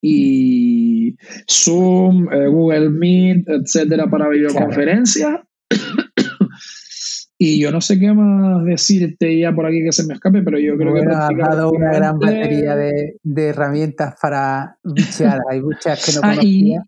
y 0.00 1.16
Zoom, 1.50 2.32
eh, 2.32 2.46
Google 2.48 2.90
Meet, 2.90 3.48
etcétera, 3.48 4.08
para 4.08 4.28
videoconferencias. 4.28 5.40
y 7.38 7.60
yo 7.60 7.72
no 7.72 7.80
sé 7.80 7.98
qué 7.98 8.12
más 8.12 8.64
decirte 8.64 9.38
ya 9.38 9.52
por 9.52 9.66
aquí 9.66 9.82
que 9.84 9.92
se 9.92 10.06
me 10.06 10.14
escape, 10.14 10.42
pero 10.42 10.58
yo 10.58 10.76
creo 10.76 10.94
que. 10.94 11.00
Has 11.00 11.36
dado 11.36 11.72
una 11.72 11.92
gran 11.92 12.18
batería 12.18 12.76
de, 13.22 13.48
herramientas 13.48 14.14
para 14.20 14.78
bichear. 14.84 15.40
Hay 15.50 15.60
muchas 15.60 16.04
que 16.04 16.12
no 16.12 16.20
ah, 16.22 16.30
conocía. 16.30 16.84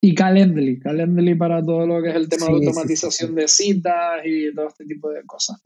Y, 0.00 0.14
Calendly, 0.14 0.78
Calendly 0.78 1.34
para 1.34 1.62
todo 1.62 1.86
lo 1.86 2.02
que 2.02 2.10
es 2.10 2.16
el 2.16 2.28
tema 2.28 2.46
de 2.46 2.52
automatización 2.52 3.34
de 3.34 3.48
citas 3.48 4.20
y 4.24 4.54
todo 4.54 4.68
este 4.68 4.84
tipo 4.84 5.10
de 5.10 5.24
cosas. 5.24 5.60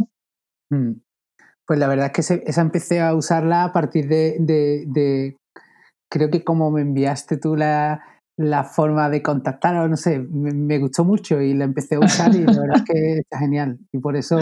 Mm. 0.71 0.93
Pues 1.67 1.79
la 1.79 1.87
verdad 1.87 2.11
es 2.15 2.27
que 2.27 2.43
esa 2.47 2.61
empecé 2.61 3.01
a 3.01 3.15
usarla 3.15 3.65
a 3.65 3.73
partir 3.73 4.09
de 4.09 5.37
creo 6.13 6.31
que 6.31 6.45
como 6.45 6.71
me 6.71 6.83
enviaste 6.83 7.39
tú 7.39 7.57
la, 7.57 8.05
forma 8.75 9.09
de 9.09 9.23
contactar, 9.23 9.77
o 9.77 9.89
no 9.89 9.97
sé, 9.97 10.19
me, 10.19 10.79
gustó 10.79 11.05
mucho 11.05 11.41
y 11.41 11.55
la 11.55 11.65
empecé 11.65 11.95
a 11.95 12.01
usar 12.01 12.35
y 12.35 12.41
la 12.41 12.61
verdad 12.61 12.77
es 12.77 12.85
que 12.85 12.93
está 13.19 13.39
genial. 13.39 13.79
Y 13.93 13.99
por 13.99 14.17
eso 14.17 14.39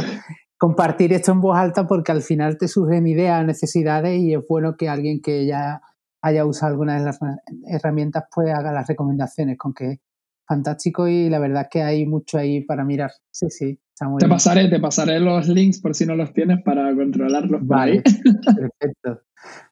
compartir 0.59 1.12
esto 1.12 1.32
en 1.32 1.41
voz 1.41 1.57
alta 1.57 1.86
porque 1.86 2.12
al 2.12 2.22
final 2.22 2.59
te 2.59 2.66
surgen 2.66 3.07
ideas, 3.07 3.47
necesidades 3.47 4.18
y 4.18 4.34
es 4.34 4.41
bueno 4.49 4.76
que 4.76 4.88
alguien 4.88 5.20
que 5.22 5.47
ya 5.47 5.80
haya 6.22 6.44
usado 6.44 6.72
alguna 6.72 6.98
de 6.98 7.04
las 7.04 7.18
herramientas 7.66 8.24
pues 8.34 8.52
haga 8.52 8.72
las 8.72 8.86
recomendaciones 8.86 9.56
con 9.58 9.72
que 9.72 10.00
fantástico 10.46 11.06
y 11.06 11.30
la 11.30 11.38
verdad 11.38 11.62
es 11.62 11.68
que 11.70 11.82
hay 11.82 12.06
mucho 12.06 12.36
ahí 12.36 12.62
para 12.62 12.84
mirar. 12.84 13.12
Sí, 13.30 13.48
sí. 13.50 13.78
Está 13.94 14.08
muy 14.08 14.18
te 14.18 14.28
pasaré, 14.28 14.68
te 14.68 14.80
pasaré 14.80 15.20
los 15.20 15.46
links 15.48 15.80
por 15.80 15.94
si 15.94 16.06
no 16.06 16.16
los 16.16 16.32
tienes 16.32 16.62
para 16.64 16.92
controlarlos. 16.94 17.64
Vale, 17.64 18.02
perfecto. 18.56 19.22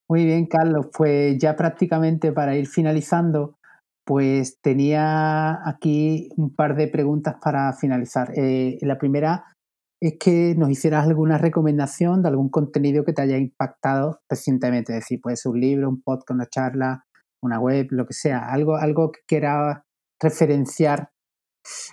Muy 0.09 0.25
bien, 0.25 0.47
Carlos. 0.47 0.87
Pues 0.97 1.37
ya 1.39 1.57
prácticamente 1.57 2.33
para 2.33 2.57
ir 2.57 2.69
finalizando, 2.69 3.59
pues 4.05 4.61
tenía 4.61 5.69
aquí 5.69 6.29
un 6.37 6.55
par 6.55 6.77
de 6.77 6.89
preguntas 6.89 7.37
para 7.43 7.73
finalizar. 7.73 8.33
Eh, 8.37 8.79
la 8.83 8.99
primera 8.99 9.45
es 10.01 10.15
que 10.19 10.55
nos 10.57 10.71
hicieras 10.71 11.07
alguna 11.07 11.39
recomendación 11.39 12.23
de 12.23 12.29
algún 12.29 12.49
contenido 12.49 13.05
que 13.05 13.13
te 13.13 13.23
haya 13.23 13.37
impactado 13.37 14.21
recientemente. 14.29 14.93
Es 14.93 15.01
decir, 15.01 15.21
puede 15.21 15.37
ser 15.37 15.53
un 15.53 15.61
libro, 15.61 15.89
un 15.89 16.03
podcast, 16.03 16.31
una 16.31 16.47
charla, 16.47 17.05
una 17.43 17.59
web, 17.59 17.89
lo 17.91 18.07
que 18.07 18.15
sea. 18.15 18.51
Algo, 18.51 18.77
algo 18.77 19.11
que 19.13 19.21
quieras 19.27 19.83
referenciar 20.21 21.11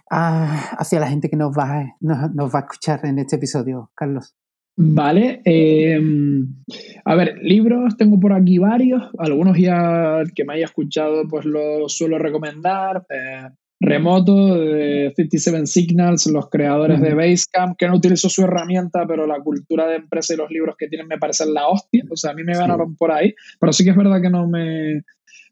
hacia 0.09 0.99
la 0.99 1.07
gente 1.07 1.29
que 1.29 1.35
nos 1.35 1.51
va, 1.51 1.97
nos 1.99 2.53
va 2.53 2.59
a 2.59 2.61
escuchar 2.61 3.05
en 3.05 3.19
este 3.19 3.35
episodio, 3.37 3.91
Carlos. 3.95 4.35
Vale. 4.77 5.41
Eh, 5.45 5.99
a 7.05 7.15
ver, 7.15 7.37
libros 7.41 7.95
tengo 7.97 8.19
por 8.19 8.33
aquí 8.33 8.57
varios. 8.57 9.03
Algunos 9.17 9.57
ya 9.57 10.21
que 10.35 10.43
me 10.43 10.55
haya 10.55 10.65
escuchado, 10.65 11.27
pues 11.27 11.45
los 11.45 11.95
suelo 11.95 12.19
recomendar. 12.19 13.05
Eh, 13.09 13.49
remoto 13.85 14.57
de 14.57 15.13
57 15.15 15.65
Signals, 15.65 16.27
los 16.27 16.49
creadores 16.49 16.99
de 17.01 17.13
Basecamp, 17.13 17.77
que 17.77 17.87
no 17.87 17.95
utilizo 17.95 18.29
su 18.29 18.43
herramienta, 18.43 19.05
pero 19.07 19.27
la 19.27 19.39
cultura 19.39 19.87
de 19.87 19.97
empresa 19.97 20.33
y 20.33 20.37
los 20.37 20.49
libros 20.49 20.75
que 20.77 20.87
tienen 20.87 21.07
me 21.07 21.17
parecen 21.17 21.53
la 21.53 21.67
hostia. 21.67 22.03
O 22.09 22.17
sea, 22.17 22.31
a 22.31 22.33
mí 22.33 22.43
me 22.43 22.57
ganaron 22.57 22.95
por 22.95 23.11
ahí. 23.11 23.33
Pero 23.59 23.73
sí 23.73 23.83
que 23.83 23.91
es 23.91 23.95
verdad 23.95 24.21
que 24.21 24.29
no 24.29 24.47
me. 24.47 25.03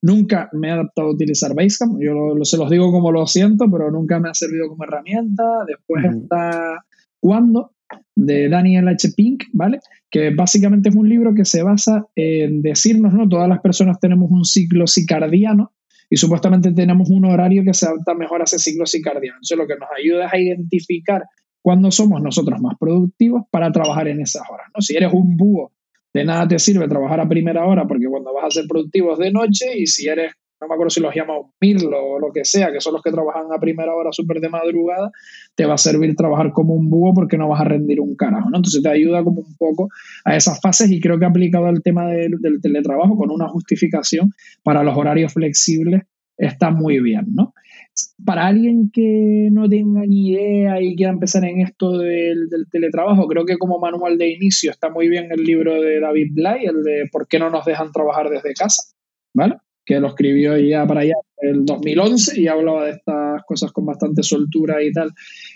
Nunca 0.01 0.49
me 0.51 0.67
he 0.67 0.71
adaptado 0.71 1.07
a 1.07 1.11
utilizar 1.11 1.55
Basecamp. 1.55 2.01
Yo 2.01 2.33
se 2.43 2.57
los 2.57 2.69
digo 2.69 2.91
como 2.91 3.11
lo 3.11 3.25
siento, 3.25 3.71
pero 3.71 3.89
nunca 3.89 4.19
me 4.19 4.29
ha 4.29 4.33
servido 4.33 4.67
como 4.67 4.83
herramienta. 4.83 5.43
Después 5.65 6.03
está 6.03 6.83
Cuando, 7.21 7.71
de 8.15 8.49
Daniel 8.49 8.89
H. 8.89 9.09
Pink, 9.15 9.45
¿vale? 9.53 9.79
Que 10.09 10.31
básicamente 10.31 10.89
es 10.89 10.95
un 10.95 11.07
libro 11.07 11.33
que 11.33 11.45
se 11.45 11.63
basa 11.63 12.05
en 12.15 12.61
decirnos, 12.61 13.13
¿no? 13.13 13.29
Todas 13.29 13.47
las 13.47 13.61
personas 13.61 13.99
tenemos 13.99 14.29
un 14.29 14.43
ciclo 14.43 14.87
cicardiano 14.87 15.71
y 16.13 16.17
supuestamente 16.17 16.71
tenemos 16.73 17.09
un 17.09 17.25
horario 17.25 17.63
que 17.63 17.73
se 17.73 17.87
adapta 17.87 18.13
mejor 18.13 18.41
a 18.41 18.43
ese 18.43 18.59
ciclo 18.59 18.85
cicardiano. 18.85 19.39
Eso 19.41 19.55
lo 19.55 19.65
que 19.65 19.73
nos 19.73 19.89
ayuda 19.97 20.27
es 20.27 20.33
a 20.33 20.37
identificar 20.37 21.23
cuándo 21.59 21.89
somos 21.89 22.21
nosotros 22.21 22.61
más 22.61 22.75
productivos 22.79 23.45
para 23.49 23.71
trabajar 23.71 24.07
en 24.07 24.21
esas 24.21 24.43
horas, 24.47 24.67
¿no? 24.75 24.79
Si 24.79 24.95
eres 24.95 25.11
un 25.11 25.35
búho, 25.35 25.71
de 26.13 26.23
nada 26.23 26.47
te 26.47 26.59
sirve 26.59 26.87
trabajar 26.87 27.19
a 27.19 27.27
primera 27.27 27.65
hora 27.65 27.87
porque 27.87 28.05
cuando 28.05 28.31
vas 28.31 28.45
a 28.45 28.51
ser 28.51 28.65
productivo 28.67 29.13
es 29.13 29.17
de 29.17 29.31
noche 29.31 29.75
y 29.75 29.87
si 29.87 30.07
eres 30.07 30.33
no 30.63 30.69
me 30.69 30.75
acuerdo 30.75 30.89
si 30.89 31.01
los 31.01 31.13
llama 31.13 31.33
Mirlo 31.59 31.97
o 32.01 32.19
lo 32.19 32.31
que 32.31 32.45
sea, 32.45 32.71
que 32.71 32.79
son 32.79 32.93
los 32.93 33.01
que 33.01 33.11
trabajan 33.11 33.47
a 33.51 33.59
primera 33.59 33.93
hora 33.93 34.11
súper 34.11 34.39
de 34.39 34.49
madrugada, 34.49 35.11
te 35.55 35.65
va 35.65 35.73
a 35.73 35.77
servir 35.77 36.15
trabajar 36.15 36.51
como 36.51 36.73
un 36.73 36.89
búho 36.89 37.13
porque 37.13 37.37
no 37.37 37.49
vas 37.49 37.61
a 37.61 37.65
rendir 37.65 37.99
un 37.99 38.15
carajo, 38.15 38.49
¿no? 38.49 38.57
Entonces 38.57 38.81
te 38.81 38.89
ayuda 38.89 39.23
como 39.23 39.41
un 39.41 39.55
poco 39.57 39.89
a 40.23 40.35
esas 40.35 40.61
fases 40.61 40.89
y 40.89 41.01
creo 41.01 41.19
que 41.19 41.25
aplicado 41.25 41.65
al 41.65 41.83
tema 41.83 42.07
del, 42.07 42.39
teletrabajo 42.61 43.17
con 43.17 43.29
una 43.29 43.49
justificación 43.49 44.31
para 44.63 44.83
los 44.83 44.97
horarios 44.97 45.33
flexibles 45.33 46.03
está 46.37 46.71
muy 46.71 46.99
bien, 46.99 47.25
¿no? 47.33 47.53
Para 48.25 48.47
alguien 48.47 48.89
que 48.91 49.49
no 49.51 49.67
tenga 49.67 50.05
ni 50.05 50.31
idea 50.31 50.81
y 50.81 50.95
quiera 50.95 51.11
empezar 51.11 51.43
en 51.45 51.61
esto 51.61 51.97
del, 51.97 52.49
del, 52.49 52.67
teletrabajo, 52.71 53.27
creo 53.27 53.45
que 53.45 53.57
como 53.57 53.79
manual 53.79 54.17
de 54.17 54.31
inicio 54.31 54.71
está 54.71 54.89
muy 54.89 55.09
bien 55.09 55.27
el 55.29 55.43
libro 55.43 55.81
de 55.81 55.99
David 55.99 56.31
Bly, 56.33 56.65
el 56.65 56.83
de 56.83 57.09
¿Por 57.11 57.27
qué 57.27 57.37
no 57.37 57.49
nos 57.49 57.65
dejan 57.65 57.91
trabajar 57.91 58.29
desde 58.29 58.53
casa? 58.53 58.83
¿Vale? 59.35 59.57
Que 59.85 59.99
lo 59.99 60.09
escribió 60.09 60.57
ya 60.57 60.85
para 60.87 61.01
allá 61.01 61.15
el 61.37 61.65
2011 61.65 62.39
y 62.39 62.47
hablaba 62.47 62.85
de 62.85 62.91
estas 62.91 63.43
cosas 63.45 63.71
con 63.71 63.85
bastante 63.85 64.23
soltura 64.23 64.81
y 64.81 64.91
tal, 64.91 65.11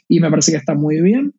y 0.07 0.19
me 0.19 0.29
parece 0.29 0.51
que 0.51 0.57
está 0.57 0.73
muy 0.73 1.01
bien. 1.01 1.33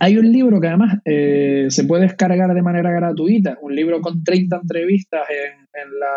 Hay 0.00 0.18
un 0.18 0.30
libro 0.30 0.60
que 0.60 0.68
además 0.68 0.98
eh, 1.04 1.66
se 1.70 1.84
puede 1.84 2.02
descargar 2.02 2.52
de 2.54 2.62
manera 2.62 2.92
gratuita, 2.92 3.58
un 3.62 3.74
libro 3.74 4.00
con 4.00 4.22
30 4.22 4.56
entrevistas 4.62 5.22
en, 5.30 5.60
en 5.60 5.98
la, 5.98 6.14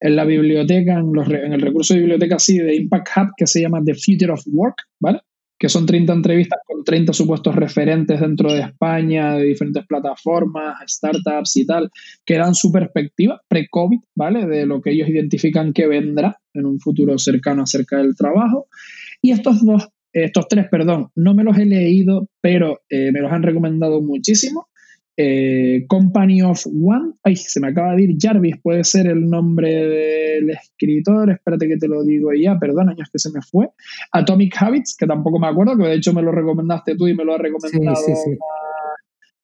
en 0.00 0.16
la 0.16 0.24
biblioteca, 0.24 0.94
en, 0.94 1.12
los, 1.12 1.28
en, 1.28 1.52
el 1.52 1.60
recurso 1.60 1.94
de 1.94 2.00
biblioteca 2.00 2.38
sí, 2.38 2.58
de 2.58 2.76
Impact 2.76 3.08
Hub, 3.16 3.28
que 3.36 3.46
se 3.46 3.62
llama 3.62 3.82
The 3.84 3.94
Future 3.94 4.32
of 4.32 4.42
Work, 4.52 4.76
¿vale? 5.00 5.20
Que 5.58 5.68
son 5.68 5.86
30 5.86 6.12
entrevistas 6.12 6.60
con 6.64 6.84
30 6.84 7.12
supuestos 7.12 7.54
referentes 7.54 8.20
dentro 8.20 8.52
de 8.52 8.60
España, 8.60 9.34
de 9.34 9.44
diferentes 9.44 9.84
plataformas, 9.86 10.76
startups 10.86 11.56
y 11.56 11.66
tal, 11.66 11.90
que 12.24 12.38
dan 12.38 12.54
su 12.54 12.70
perspectiva 12.70 13.40
pre-COVID, 13.48 13.98
¿vale? 14.14 14.46
De 14.46 14.66
lo 14.66 14.80
que 14.80 14.92
ellos 14.92 15.08
identifican 15.08 15.72
que 15.72 15.86
vendrá 15.86 16.38
en 16.54 16.66
un 16.66 16.78
futuro 16.78 17.18
cercano 17.18 17.62
acerca 17.64 17.98
del 17.98 18.16
trabajo. 18.16 18.68
Y 19.20 19.32
estos 19.32 19.64
dos, 19.64 19.88
estos 20.12 20.46
tres, 20.48 20.66
perdón, 20.70 21.10
no 21.16 21.34
me 21.34 21.42
los 21.42 21.58
he 21.58 21.66
leído, 21.66 22.28
pero 22.40 22.80
eh, 22.88 23.10
me 23.12 23.20
los 23.20 23.32
han 23.32 23.42
recomendado 23.42 24.00
muchísimo. 24.00 24.68
Eh, 25.20 25.84
Company 25.88 26.42
of 26.42 26.64
One, 26.66 27.14
ay, 27.24 27.34
se 27.34 27.58
me 27.58 27.66
acaba 27.66 27.96
de 27.96 28.04
ir, 28.04 28.16
Jarvis 28.20 28.54
puede 28.62 28.84
ser 28.84 29.08
el 29.08 29.28
nombre 29.28 29.68
del 29.68 30.50
escritor, 30.50 31.32
espérate 31.32 31.66
que 31.66 31.76
te 31.76 31.88
lo 31.88 32.04
digo 32.04 32.30
ya, 32.32 32.56
perdón, 32.56 32.90
años 32.90 33.08
que 33.12 33.18
se 33.18 33.32
me 33.32 33.42
fue. 33.42 33.68
Atomic 34.12 34.54
Habits, 34.62 34.96
que 34.96 35.08
tampoco 35.08 35.40
me 35.40 35.48
acuerdo, 35.48 35.76
que 35.76 35.88
de 35.88 35.94
hecho 35.94 36.12
me 36.12 36.22
lo 36.22 36.30
recomendaste 36.30 36.94
tú 36.94 37.08
y 37.08 37.16
me 37.16 37.24
lo 37.24 37.34
ha 37.34 37.38
recomendado 37.38 37.96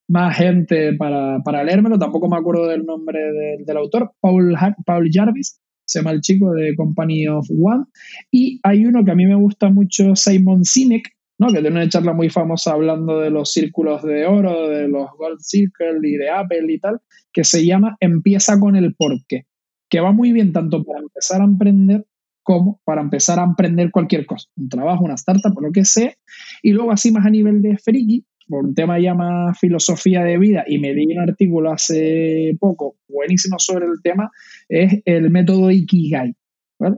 Más, 0.06 0.36
gente 0.36 0.92
para, 0.92 1.40
para, 1.44 1.64
leérmelo, 1.64 1.98
tampoco 1.98 2.28
me 2.28 2.36
acuerdo 2.36 2.68
del 2.68 2.86
nombre 2.86 3.18
del, 3.66 3.76
autor, 3.76 4.12
Paul, 4.20 4.54
Paul 4.86 5.10
Jarvis, 5.12 5.60
se 5.84 5.98
llama 5.98 6.12
el 6.12 6.20
chico 6.20 6.52
de 6.52 6.76
Company 6.76 7.26
of 7.26 7.48
One. 7.50 7.86
Y 8.30 8.60
hay 8.62 8.86
uno 8.86 9.04
que 9.04 9.10
a 9.10 9.16
mí 9.16 9.26
me 9.26 9.34
gusta 9.34 9.70
mucho, 9.70 10.14
Simon 10.14 10.64
Sinek, 10.64 11.13
¿no? 11.39 11.49
que 11.49 11.61
tiene 11.61 11.76
una 11.76 11.89
charla 11.89 12.12
muy 12.12 12.30
famosa 12.30 12.72
hablando 12.72 13.20
de 13.20 13.30
los 13.30 13.53
círculos 13.53 14.03
de 14.03 14.26
oro, 14.26 14.68
de 14.68 14.89
los 14.89 15.09
Gold 15.18 15.41
Circle 15.41 16.01
y 16.03 16.16
de 16.16 16.30
Apple 16.30 16.72
y 16.72 16.78
tal, 16.78 17.01
que 17.32 17.45
se 17.45 17.64
llama 17.64 17.97
Empieza 18.01 18.59
con 18.59 18.76
el 18.76 18.95
porqué, 18.95 19.47
que 19.89 20.01
va 20.01 20.12
muy 20.12 20.32
bien 20.32 20.53
tanto 20.53 20.85
para 20.85 21.01
empezar 21.01 21.41
a 21.41 21.45
emprender 21.45 22.07
como 22.45 22.80
para 22.85 23.01
empezar 23.01 23.41
a 23.41 23.45
emprender 23.45 23.91
cualquier 23.91 24.26
cosa, 24.26 24.49
un 24.57 24.68
trabajo, 24.68 25.05
una 25.05 25.14
startup, 25.14 25.59
lo 25.61 25.72
que 25.72 25.85
sea, 25.85 26.14
y 26.62 26.72
luego 26.72 26.93
así 26.93 27.11
más 27.11 27.24
a 27.26 27.30
nivel 27.30 27.62
de 27.62 27.78
friki, 27.78 28.24
por 28.47 28.66
un 28.66 28.74
tema 28.74 29.01
ya 29.01 29.14
más 29.14 29.59
filosofía 29.59 30.22
de 30.22 30.39
vida, 30.39 30.62
y 30.68 30.78
me 30.78 30.93
di 30.93 31.07
un 31.07 31.20
artículo 31.20 31.72
hace 31.72 32.55
poco 32.61 32.97
buenísimo 33.09 33.59
sobre 33.59 33.87
el 33.87 34.03
tema, 34.03 34.30
es 34.68 35.01
el 35.07 35.30
método 35.30 35.70
Ikigai, 35.70 36.35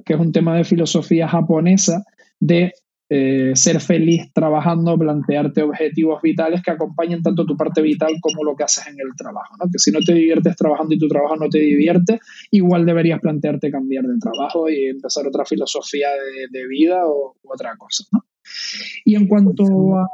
que 0.04 0.14
es 0.14 0.18
un 0.18 0.32
tema 0.32 0.56
de 0.56 0.64
filosofía 0.64 1.28
japonesa 1.28 2.04
de 2.40 2.72
eh, 3.08 3.52
ser 3.54 3.80
feliz 3.80 4.32
trabajando, 4.32 4.98
plantearte 4.98 5.62
objetivos 5.62 6.20
vitales 6.22 6.60
que 6.62 6.72
acompañen 6.72 7.22
tanto 7.22 7.46
tu 7.46 7.56
parte 7.56 7.80
vital 7.80 8.14
como 8.20 8.42
lo 8.42 8.56
que 8.56 8.64
haces 8.64 8.86
en 8.88 8.94
el 8.94 9.14
trabajo. 9.16 9.54
¿no? 9.58 9.70
Que 9.70 9.78
si 9.78 9.92
no 9.92 10.00
te 10.00 10.12
diviertes 10.14 10.56
trabajando 10.56 10.94
y 10.94 10.98
tu 10.98 11.06
trabajo 11.06 11.36
no 11.36 11.48
te 11.48 11.58
divierte, 11.58 12.18
igual 12.50 12.84
deberías 12.84 13.20
plantearte 13.20 13.70
cambiar 13.70 14.04
de 14.04 14.18
trabajo 14.18 14.68
y 14.68 14.86
empezar 14.86 15.26
otra 15.26 15.44
filosofía 15.44 16.08
de, 16.50 16.66
vida 16.66 17.06
o 17.06 17.36
otra 17.44 17.76
cosa. 17.76 18.04
¿no? 18.12 18.24
Y 19.04 19.14
en 19.14 19.28
cuanto 19.28 19.64
a... 19.96 20.08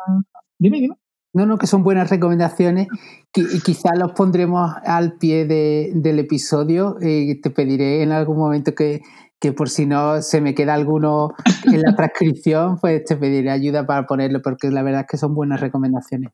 Dime, 0.58 0.80
dime. 0.80 0.96
No, 1.34 1.46
no, 1.46 1.56
que 1.56 1.66
son 1.66 1.82
buenas 1.82 2.10
recomendaciones 2.10 2.88
y 3.34 3.60
quizás 3.60 3.98
los 3.98 4.12
pondremos 4.12 4.70
al 4.84 5.16
pie 5.16 5.46
del 5.46 6.18
episodio. 6.18 6.96
y 7.00 7.40
te 7.40 7.50
pediré 7.50 8.02
en 8.02 8.12
algún 8.12 8.36
momento 8.36 8.74
que, 8.74 9.00
que 9.40 9.52
por 9.52 9.70
si 9.70 9.86
no 9.86 10.20
se 10.20 10.40
me 10.40 10.54
queda 10.54 10.74
alguno 10.74 11.34
en 11.64 11.80
la 11.80 11.96
transcripción, 11.96 12.78
pues 12.78 13.04
te 13.04 13.16
pediré 13.16 13.50
ayuda 13.50 13.86
para 13.86 14.06
ponerlo, 14.06 14.42
porque 14.42 14.70
la 14.70 14.82
verdad 14.82 15.02
es 15.02 15.06
que 15.08 15.16
son 15.16 15.34
buenas 15.34 15.60
recomendaciones. 15.60 16.30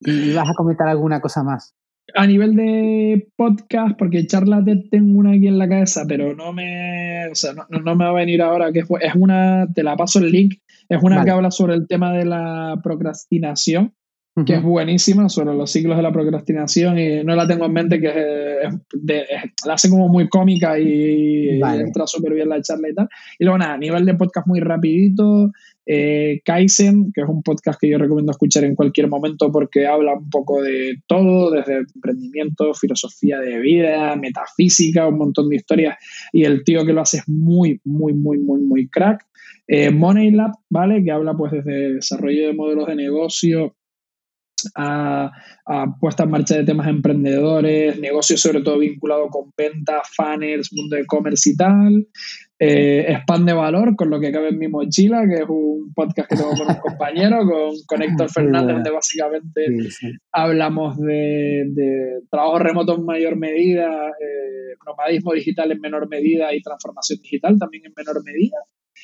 ¿Y 0.00 0.34
vas 0.34 0.50
a 0.50 0.54
comentar 0.54 0.86
alguna 0.88 1.20
cosa 1.20 1.42
más? 1.42 1.74
A 2.14 2.26
nivel 2.26 2.54
de 2.54 3.28
podcast, 3.36 3.96
porque 3.96 4.26
charla 4.26 4.62
tengo 4.90 5.18
una 5.18 5.30
aquí 5.30 5.46
en 5.46 5.56
la 5.56 5.68
cabeza, 5.68 6.04
pero 6.06 6.34
no 6.34 6.52
me, 6.52 7.28
o 7.30 7.34
sea, 7.34 7.52
no, 7.54 7.80
no, 7.80 7.96
me 7.96 8.04
va 8.04 8.10
a 8.10 8.14
venir 8.14 8.42
ahora, 8.42 8.70
que 8.70 8.80
es 8.80 9.14
una, 9.14 9.66
te 9.72 9.82
la 9.82 9.96
paso 9.96 10.18
el 10.18 10.30
link, 10.30 10.54
es 10.88 11.02
una 11.02 11.24
que 11.24 11.30
habla 11.30 11.50
sobre 11.50 11.74
el 11.74 11.86
tema 11.86 12.12
de 12.12 12.26
la 12.26 12.78
procrastinación 12.82 13.94
que 14.46 14.54
es 14.54 14.62
buenísima 14.62 15.28
sobre 15.28 15.54
los 15.54 15.70
ciclos 15.70 15.96
de 15.96 16.02
la 16.02 16.10
procrastinación 16.10 16.98
y 16.98 17.22
no 17.22 17.36
la 17.36 17.46
tengo 17.46 17.66
en 17.66 17.72
mente, 17.72 18.00
que 18.00 18.68
la 19.66 19.74
hace 19.74 19.90
como 19.90 20.08
muy 20.08 20.28
cómica 20.28 20.78
y, 20.78 21.60
entra 21.60 22.06
súper 22.06 22.32
bien 22.32 22.48
la 22.48 22.62
charla 22.62 22.88
y 22.88 22.94
tal. 22.94 23.08
Y 23.38 23.44
luego 23.44 23.58
nada, 23.58 23.74
a 23.74 23.78
nivel 23.78 24.06
de 24.06 24.14
podcast 24.14 24.46
muy 24.46 24.60
rapidito, 24.60 25.52
eh, 25.84 26.40
Kaizen, 26.46 27.12
que 27.12 27.20
es 27.20 27.28
un 27.28 27.42
podcast 27.42 27.78
que 27.78 27.90
yo 27.90 27.98
recomiendo 27.98 28.32
escuchar 28.32 28.64
en 28.64 28.74
cualquier 28.74 29.08
momento 29.08 29.52
porque 29.52 29.86
habla 29.86 30.14
un 30.14 30.30
poco 30.30 30.62
de 30.62 30.94
todo, 31.06 31.50
desde 31.50 31.84
emprendimiento, 31.94 32.72
filosofía 32.72 33.38
de 33.38 33.60
vida, 33.60 34.16
metafísica, 34.16 35.08
un 35.08 35.18
montón 35.18 35.50
de 35.50 35.56
historias 35.56 35.98
y 36.32 36.44
el 36.44 36.64
tío 36.64 36.86
que 36.86 36.94
lo 36.94 37.02
hace 37.02 37.18
es 37.18 37.28
muy, 37.28 37.82
muy, 37.84 38.14
muy, 38.14 38.38
muy, 38.38 38.62
muy 38.62 38.88
crack. 38.88 39.26
Eh, 39.68 39.90
Money 39.90 40.30
Lab, 40.30 40.52
¿vale? 40.70 41.04
Que 41.04 41.10
habla 41.10 41.34
pues 41.34 41.52
desde 41.52 41.94
desarrollo 41.94 42.46
de 42.46 42.54
modelos 42.54 42.86
de 42.86 42.96
negocio 42.96 43.74
a, 44.74 45.30
puesta 46.00 46.24
en 46.24 46.30
marcha 46.30 46.56
de 46.56 46.64
temas 46.64 46.88
emprendedores, 46.88 47.98
negocios 47.98 48.40
sobre 48.40 48.62
todo 48.62 48.78
vinculado 48.78 49.28
con 49.28 49.50
ventas, 49.56 50.08
funnels, 50.14 50.70
mundo 50.72 50.96
de 50.96 51.02
e-commerce 51.02 51.50
y 51.50 51.56
tal. 51.56 52.06
Eh, 52.58 53.10
expande 53.10 53.52
valor 53.52 53.96
con 53.96 54.08
lo 54.08 54.20
que 54.20 54.30
cabe 54.30 54.50
en 54.50 54.58
mi 54.58 54.68
mochila, 54.68 55.24
que 55.26 55.42
es 55.42 55.48
un 55.48 55.92
podcast 55.94 56.28
que 56.28 56.36
tengo 56.36 56.50
con 56.50 56.68
un 56.68 56.76
compañero, 56.80 57.38
con, 57.44 57.72
con 57.86 58.02
Héctor 58.02 58.30
Fernández, 58.30 58.74
donde 58.74 58.90
básicamente 58.90 59.66
hablamos 60.30 60.96
de, 60.98 62.20
trabajo 62.30 62.60
remoto 62.60 62.94
en 62.96 63.04
mayor 63.04 63.36
medida, 63.36 64.08
eh, 64.10 64.76
nomadismo 64.86 65.32
digital 65.32 65.72
en 65.72 65.80
menor 65.80 66.08
medida 66.08 66.54
y 66.54 66.62
transformación 66.62 67.18
digital 67.20 67.58
también 67.58 67.86
en 67.86 67.94
menor 67.96 68.22
medida. 68.24 68.58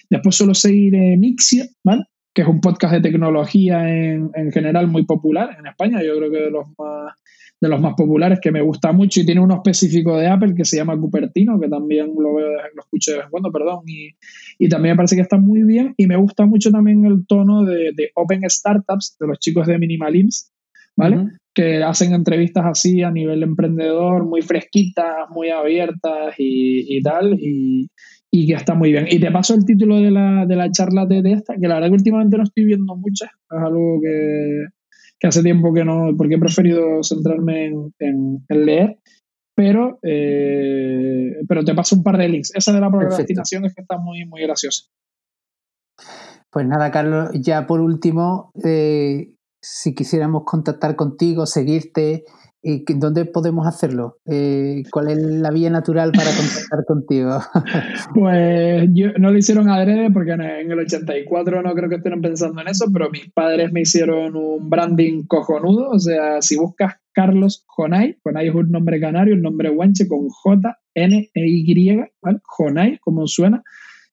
Después 0.09 0.37
suelo 0.37 0.55
seguir 0.55 0.95
Mixia, 1.19 1.67
¿vale? 1.85 2.05
Que 2.39 2.43
es 2.43 2.49
un 2.49 2.61
podcast 2.61 2.95
de 2.95 3.01
tecnología 3.01 3.83
en, 3.93 4.53
general 4.53 4.87
muy 4.87 5.05
popular 5.05 5.57
en 5.59 5.67
España, 5.67 6.01
yo 6.05 6.17
creo 6.19 6.31
que 6.31 6.43
de 6.43 6.51
los 6.53 6.69
más 6.79 7.13
de 7.61 7.69
los 7.69 7.81
más 7.81 7.95
populares 7.97 8.39
que 8.41 8.53
me 8.53 8.63
gusta 8.63 8.93
mucho 8.93 9.19
y 9.19 9.27
tiene 9.27 9.41
uno 9.41 9.57
específico 9.57 10.17
de 10.17 10.29
Apple 10.29 10.55
que 10.55 10.65
se 10.65 10.77
llama 10.77 10.97
Cupertino, 10.97 11.59
que 11.59 11.69
también 11.69 12.13
lo 12.17 12.37
veo, 12.37 12.51
lo 12.77 12.81
escucho 12.81 13.11
de 13.11 13.17
vez 13.17 13.25
en 13.25 13.31
cuando, 13.33 13.51
perdón, 13.51 13.81
y, 13.87 14.69
también 14.69 14.93
me 14.93 14.99
parece 14.99 15.17
que 15.17 15.23
está 15.23 15.37
muy 15.37 15.65
bien 15.65 15.95
y 15.97 16.07
me 16.07 16.17
gusta 16.17 16.47
mucho 16.47 16.71
también 16.71 17.05
el 17.07 17.27
tono 17.27 17.65
de, 17.65 17.93
Open 18.15 18.49
Startups 18.49 19.17
de 19.19 19.27
los 19.27 19.41
chicos 19.41 19.67
de 19.67 19.77
Minimalims, 19.77 20.53
¿vale? 20.95 21.31
Que 21.53 21.83
hacen 21.83 22.13
entrevistas 22.13 22.67
así 22.67 23.03
a 23.03 23.11
nivel 23.11 23.43
emprendedor, 23.43 24.25
muy 24.27 24.43
fresquitas, 24.43 25.29
muy 25.31 25.51
abiertas 25.51 26.37
y, 26.39 26.97
y 26.97 27.03
tal, 27.03 27.35
y, 27.41 27.89
y 28.31 28.47
que 28.47 28.55
está 28.55 28.75
muy 28.75 28.93
bien. 28.93 29.07
Y 29.11 29.19
te 29.19 29.31
paso 29.31 29.55
el 29.55 29.65
título 29.65 29.97
de 29.97 30.11
la, 30.11 30.47
de 30.47 30.57
la 30.57 30.71
charla 30.71 31.07
de, 31.07 31.23
esta, 31.33 31.55
que 31.57 31.69
la 31.69 31.75
verdad 31.75 31.89
que 31.89 31.95
últimamente 31.95 32.37
no 32.37 32.43
estoy 32.43 32.65
viendo 32.65 32.97
muchas, 32.97 33.31
es 33.31 33.59
algo 33.59 34.01
que, 34.03 35.27
hace 35.27 35.43
tiempo 35.43 35.73
que 35.73 35.85
no, 35.85 36.11
porque 36.17 36.35
he 36.35 36.39
preferido 36.39 37.03
centrarme 37.03 37.73
en, 37.99 38.45
leer, 38.49 38.99
pero, 39.55 39.99
eh, 40.03 41.37
pero 41.49 41.65
te 41.65 41.75
paso 41.75 41.97
un 41.97 42.03
par 42.03 42.19
de 42.19 42.29
links. 42.29 42.53
Esa 42.55 42.73
de 42.73 42.81
la 42.81 42.91
procrastinación 42.91 43.65
es 43.65 43.75
que 43.75 43.83
está 43.83 43.99
muy, 43.99 44.25
muy 44.27 44.43
graciosa. 44.43 44.85
Pues 46.51 46.67
nada, 46.67 46.91
Carlos, 46.91 47.31
ya 47.35 47.67
por 47.67 47.81
último, 47.81 48.53
eh, 48.65 49.33
si 49.71 49.95
quisiéramos 49.95 50.45
contactar 50.45 50.97
contigo, 50.97 51.47
seguirte, 51.47 52.25
¿Dónde 52.97 53.25
podemos 53.25 53.67
hacerlo? 53.67 54.19
Eh, 54.27 54.83
¿Cuál 54.91 55.11
es 55.11 55.19
la 55.19 55.51
vía 55.53 55.71
natural 55.71 56.11
para 56.11 56.31
contactar 56.31 56.85
contigo? 56.87 57.39
Pues 58.15 58.89
yo, 58.93 59.13
no 59.17 59.31
lo 59.31 59.39
hicieron 59.39 59.71
adrede 59.71 60.11
porque 60.11 60.33
en 60.33 60.71
el 60.71 60.79
84 60.79 61.63
no 61.63 61.73
creo 61.75 61.89
que 61.89 61.97
estén 61.97 62.21
pensando 62.21 62.61
en 62.61 62.69
eso, 62.69 62.87
pero 62.93 63.11
mis 63.11 63.31
padres 63.33 63.73
me 63.73 63.83
hicieron 63.83 64.35
un 64.35 64.69
branding 64.69 65.25
cojonudo. 65.27 65.89
O 65.91 66.01
sea, 66.01 66.43
si 66.43 66.57
buscas 66.57 66.97
Carlos 67.13 67.65
Jonay, 67.69 68.19
Jonay 68.25 68.49
es 68.49 68.55
un 68.55 68.71
nombre 68.73 69.01
canario, 69.01 69.35
un 69.35 69.43
nombre 69.43 69.71
guanche 69.71 70.09
con 70.09 70.29
J, 70.29 70.79
N, 70.95 71.31
E, 71.33 71.49
Y, 71.49 71.97
¿vale? 72.21 72.39
Jonay, 72.43 72.99
como 72.99 73.29
suena. 73.29 73.63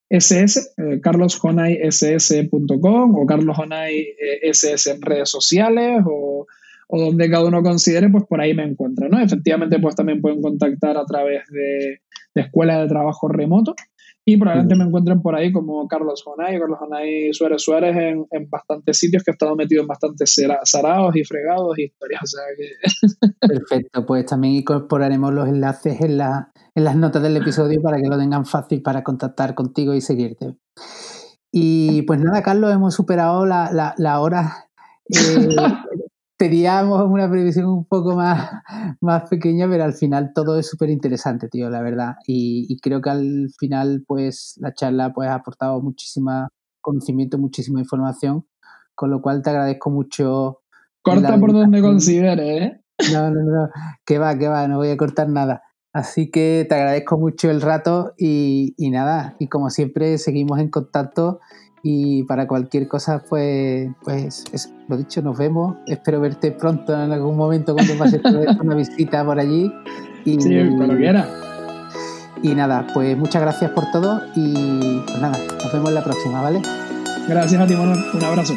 SS, 0.09 0.73
eh, 0.77 1.01
carlosjonayss.com 1.01 3.15
o 3.15 3.25
Carlos 3.25 3.57
Jonay 3.57 4.15
SS 4.43 4.91
en 4.91 5.01
redes 5.01 5.29
sociales 5.29 6.03
o 6.05 6.45
o 6.87 6.99
donde 6.99 7.29
cada 7.29 7.45
uno 7.45 7.63
considere, 7.63 8.09
pues 8.09 8.25
por 8.25 8.41
ahí 8.41 8.53
me 8.53 8.63
encuentra, 8.63 9.07
¿no? 9.09 9.19
Efectivamente, 9.19 9.79
pues 9.79 9.95
también 9.95 10.21
pueden 10.21 10.41
contactar 10.41 10.97
a 10.97 11.05
través 11.05 11.47
de, 11.49 12.01
de 12.35 12.41
Escuela 12.41 12.81
de 12.81 12.87
Trabajo 12.87 13.27
Remoto 13.27 13.75
y 14.27 14.37
probablemente 14.37 14.75
me 14.75 14.85
encuentren 14.85 15.21
por 15.21 15.35
ahí 15.35 15.51
como 15.51 15.87
Carlos 15.87 16.23
Jonay, 16.23 16.59
Carlos 16.59 16.79
Jonay 16.79 17.31
Suárez 17.31 17.61
Suárez 17.61 17.95
en, 17.95 18.25
en, 18.31 18.49
bastantes 18.49 18.97
sitios 18.97 19.23
que 19.23 19.29
he 19.29 19.33
estado 19.33 19.55
metido 19.55 19.81
en 19.83 19.87
bastantes 19.87 20.35
sarados 20.63 21.15
y 21.15 21.23
fregados 21.23 21.77
y 21.77 21.83
historias, 21.83 22.21
o 22.23 22.27
sea 22.27 22.43
que... 22.57 23.47
Perfecto, 23.47 24.05
pues 24.05 24.25
también 24.25 24.55
incorporaremos 24.55 25.31
los 25.31 25.47
enlaces 25.47 26.01
en, 26.01 26.17
la, 26.17 26.51
en 26.73 26.83
las 26.83 26.95
notas 26.95 27.21
del 27.21 27.37
episodio 27.37 27.79
para 27.83 28.01
que 28.01 28.07
lo 28.07 28.17
tengan 28.17 28.47
fácil 28.47 28.81
para 28.81 29.03
contactar 29.03 29.53
contigo 29.53 29.93
y 29.93 30.01
seguirte. 30.01 30.55
Y 31.51 32.01
pues 32.01 32.19
nada, 32.19 32.41
Carlos, 32.41 32.73
hemos 32.73 32.95
superado 32.95 33.45
la, 33.45 33.71
la, 33.71 33.93
la 33.97 34.19
hora 34.19 34.65
eh, 35.09 35.55
Teníamos 36.37 37.09
una 37.09 37.29
previsión 37.29 37.67
un 37.67 37.85
poco 37.85 38.15
más, 38.15 38.51
más 39.01 39.29
pequeña, 39.29 39.67
pero 39.69 39.83
al 39.83 39.93
final 39.93 40.31
todo 40.33 40.59
es 40.59 40.67
súper 40.67 40.89
interesante, 40.89 41.47
tío, 41.47 41.69
la 41.69 41.81
verdad. 41.81 42.15
Y, 42.27 42.77
creo 42.81 43.01
que 43.01 43.09
al 43.09 43.49
final, 43.57 44.03
pues, 44.05 44.55
la 44.59 44.73
charla 44.73 45.13
pues, 45.13 45.29
ha 45.29 45.35
aportado 45.35 45.81
muchísima 45.81 46.49
conocimiento, 46.81 47.37
muchísima 47.37 47.79
información, 47.79 48.45
con 48.93 49.09
lo 49.09 49.21
cual 49.21 49.41
te 49.41 49.49
agradezco 49.49 49.89
mucho. 49.89 50.61
Corta 51.01 51.39
por 51.39 51.53
donde 51.53 51.81
considere, 51.81 52.57
¿eh? 52.57 52.81
No, 53.11 53.29
no, 53.29 53.41
no, 53.43 53.69
que 54.05 54.17
va, 54.19 54.37
que 54.37 54.47
va, 54.47 54.67
no 54.67 54.77
voy 54.77 54.89
a 54.89 54.97
cortar 54.97 55.29
nada. 55.29 55.63
Así 55.93 56.29
que 56.29 56.65
te 56.67 56.75
agradezco 56.75 57.17
mucho 57.17 57.49
el 57.49 57.61
rato 57.61 58.13
y, 58.17 58.73
y 58.77 58.89
nada, 58.89 59.35
y 59.39 59.47
como 59.47 59.69
siempre 59.69 60.17
seguimos 60.17 60.59
en 60.59 60.69
contacto 60.69 61.39
y 61.87 62.23
para 62.23 62.47
cualquier 62.47 62.87
cosa, 62.87 63.21
pues, 63.29 63.91
pues 64.03 64.43
lo 64.87 64.97
dicho, 64.97 65.21
nos 65.21 65.37
vemos. 65.37 65.75
Espero 65.85 66.19
verte 66.19 66.51
pronto 66.51 66.99
en 66.99 67.11
algún 67.11 67.37
momento 67.37 67.75
cuando 67.75 67.93
pases 67.95 68.21
una 68.59 68.73
visita 68.73 69.23
por 69.23 69.39
allí. 69.39 69.71
Y, 70.25 70.41
sí, 70.41 70.49
cuando 70.75 70.97
quiera. 70.97 71.29
Y 72.41 72.55
nada, 72.55 72.87
pues 72.91 73.15
muchas 73.15 73.39
gracias 73.43 73.69
por 73.69 73.91
todo 73.91 74.19
y 74.35 74.99
pues 75.05 75.21
nada, 75.21 75.37
nos 75.37 75.73
vemos 75.73 75.89
en 75.89 75.95
la 75.95 76.03
próxima, 76.03 76.41
¿vale? 76.41 76.59
Gracias 77.29 77.61
a 77.61 77.67
ti, 77.67 77.75
Manuel. 77.75 77.99
Un 78.15 78.23
abrazo. 78.23 78.55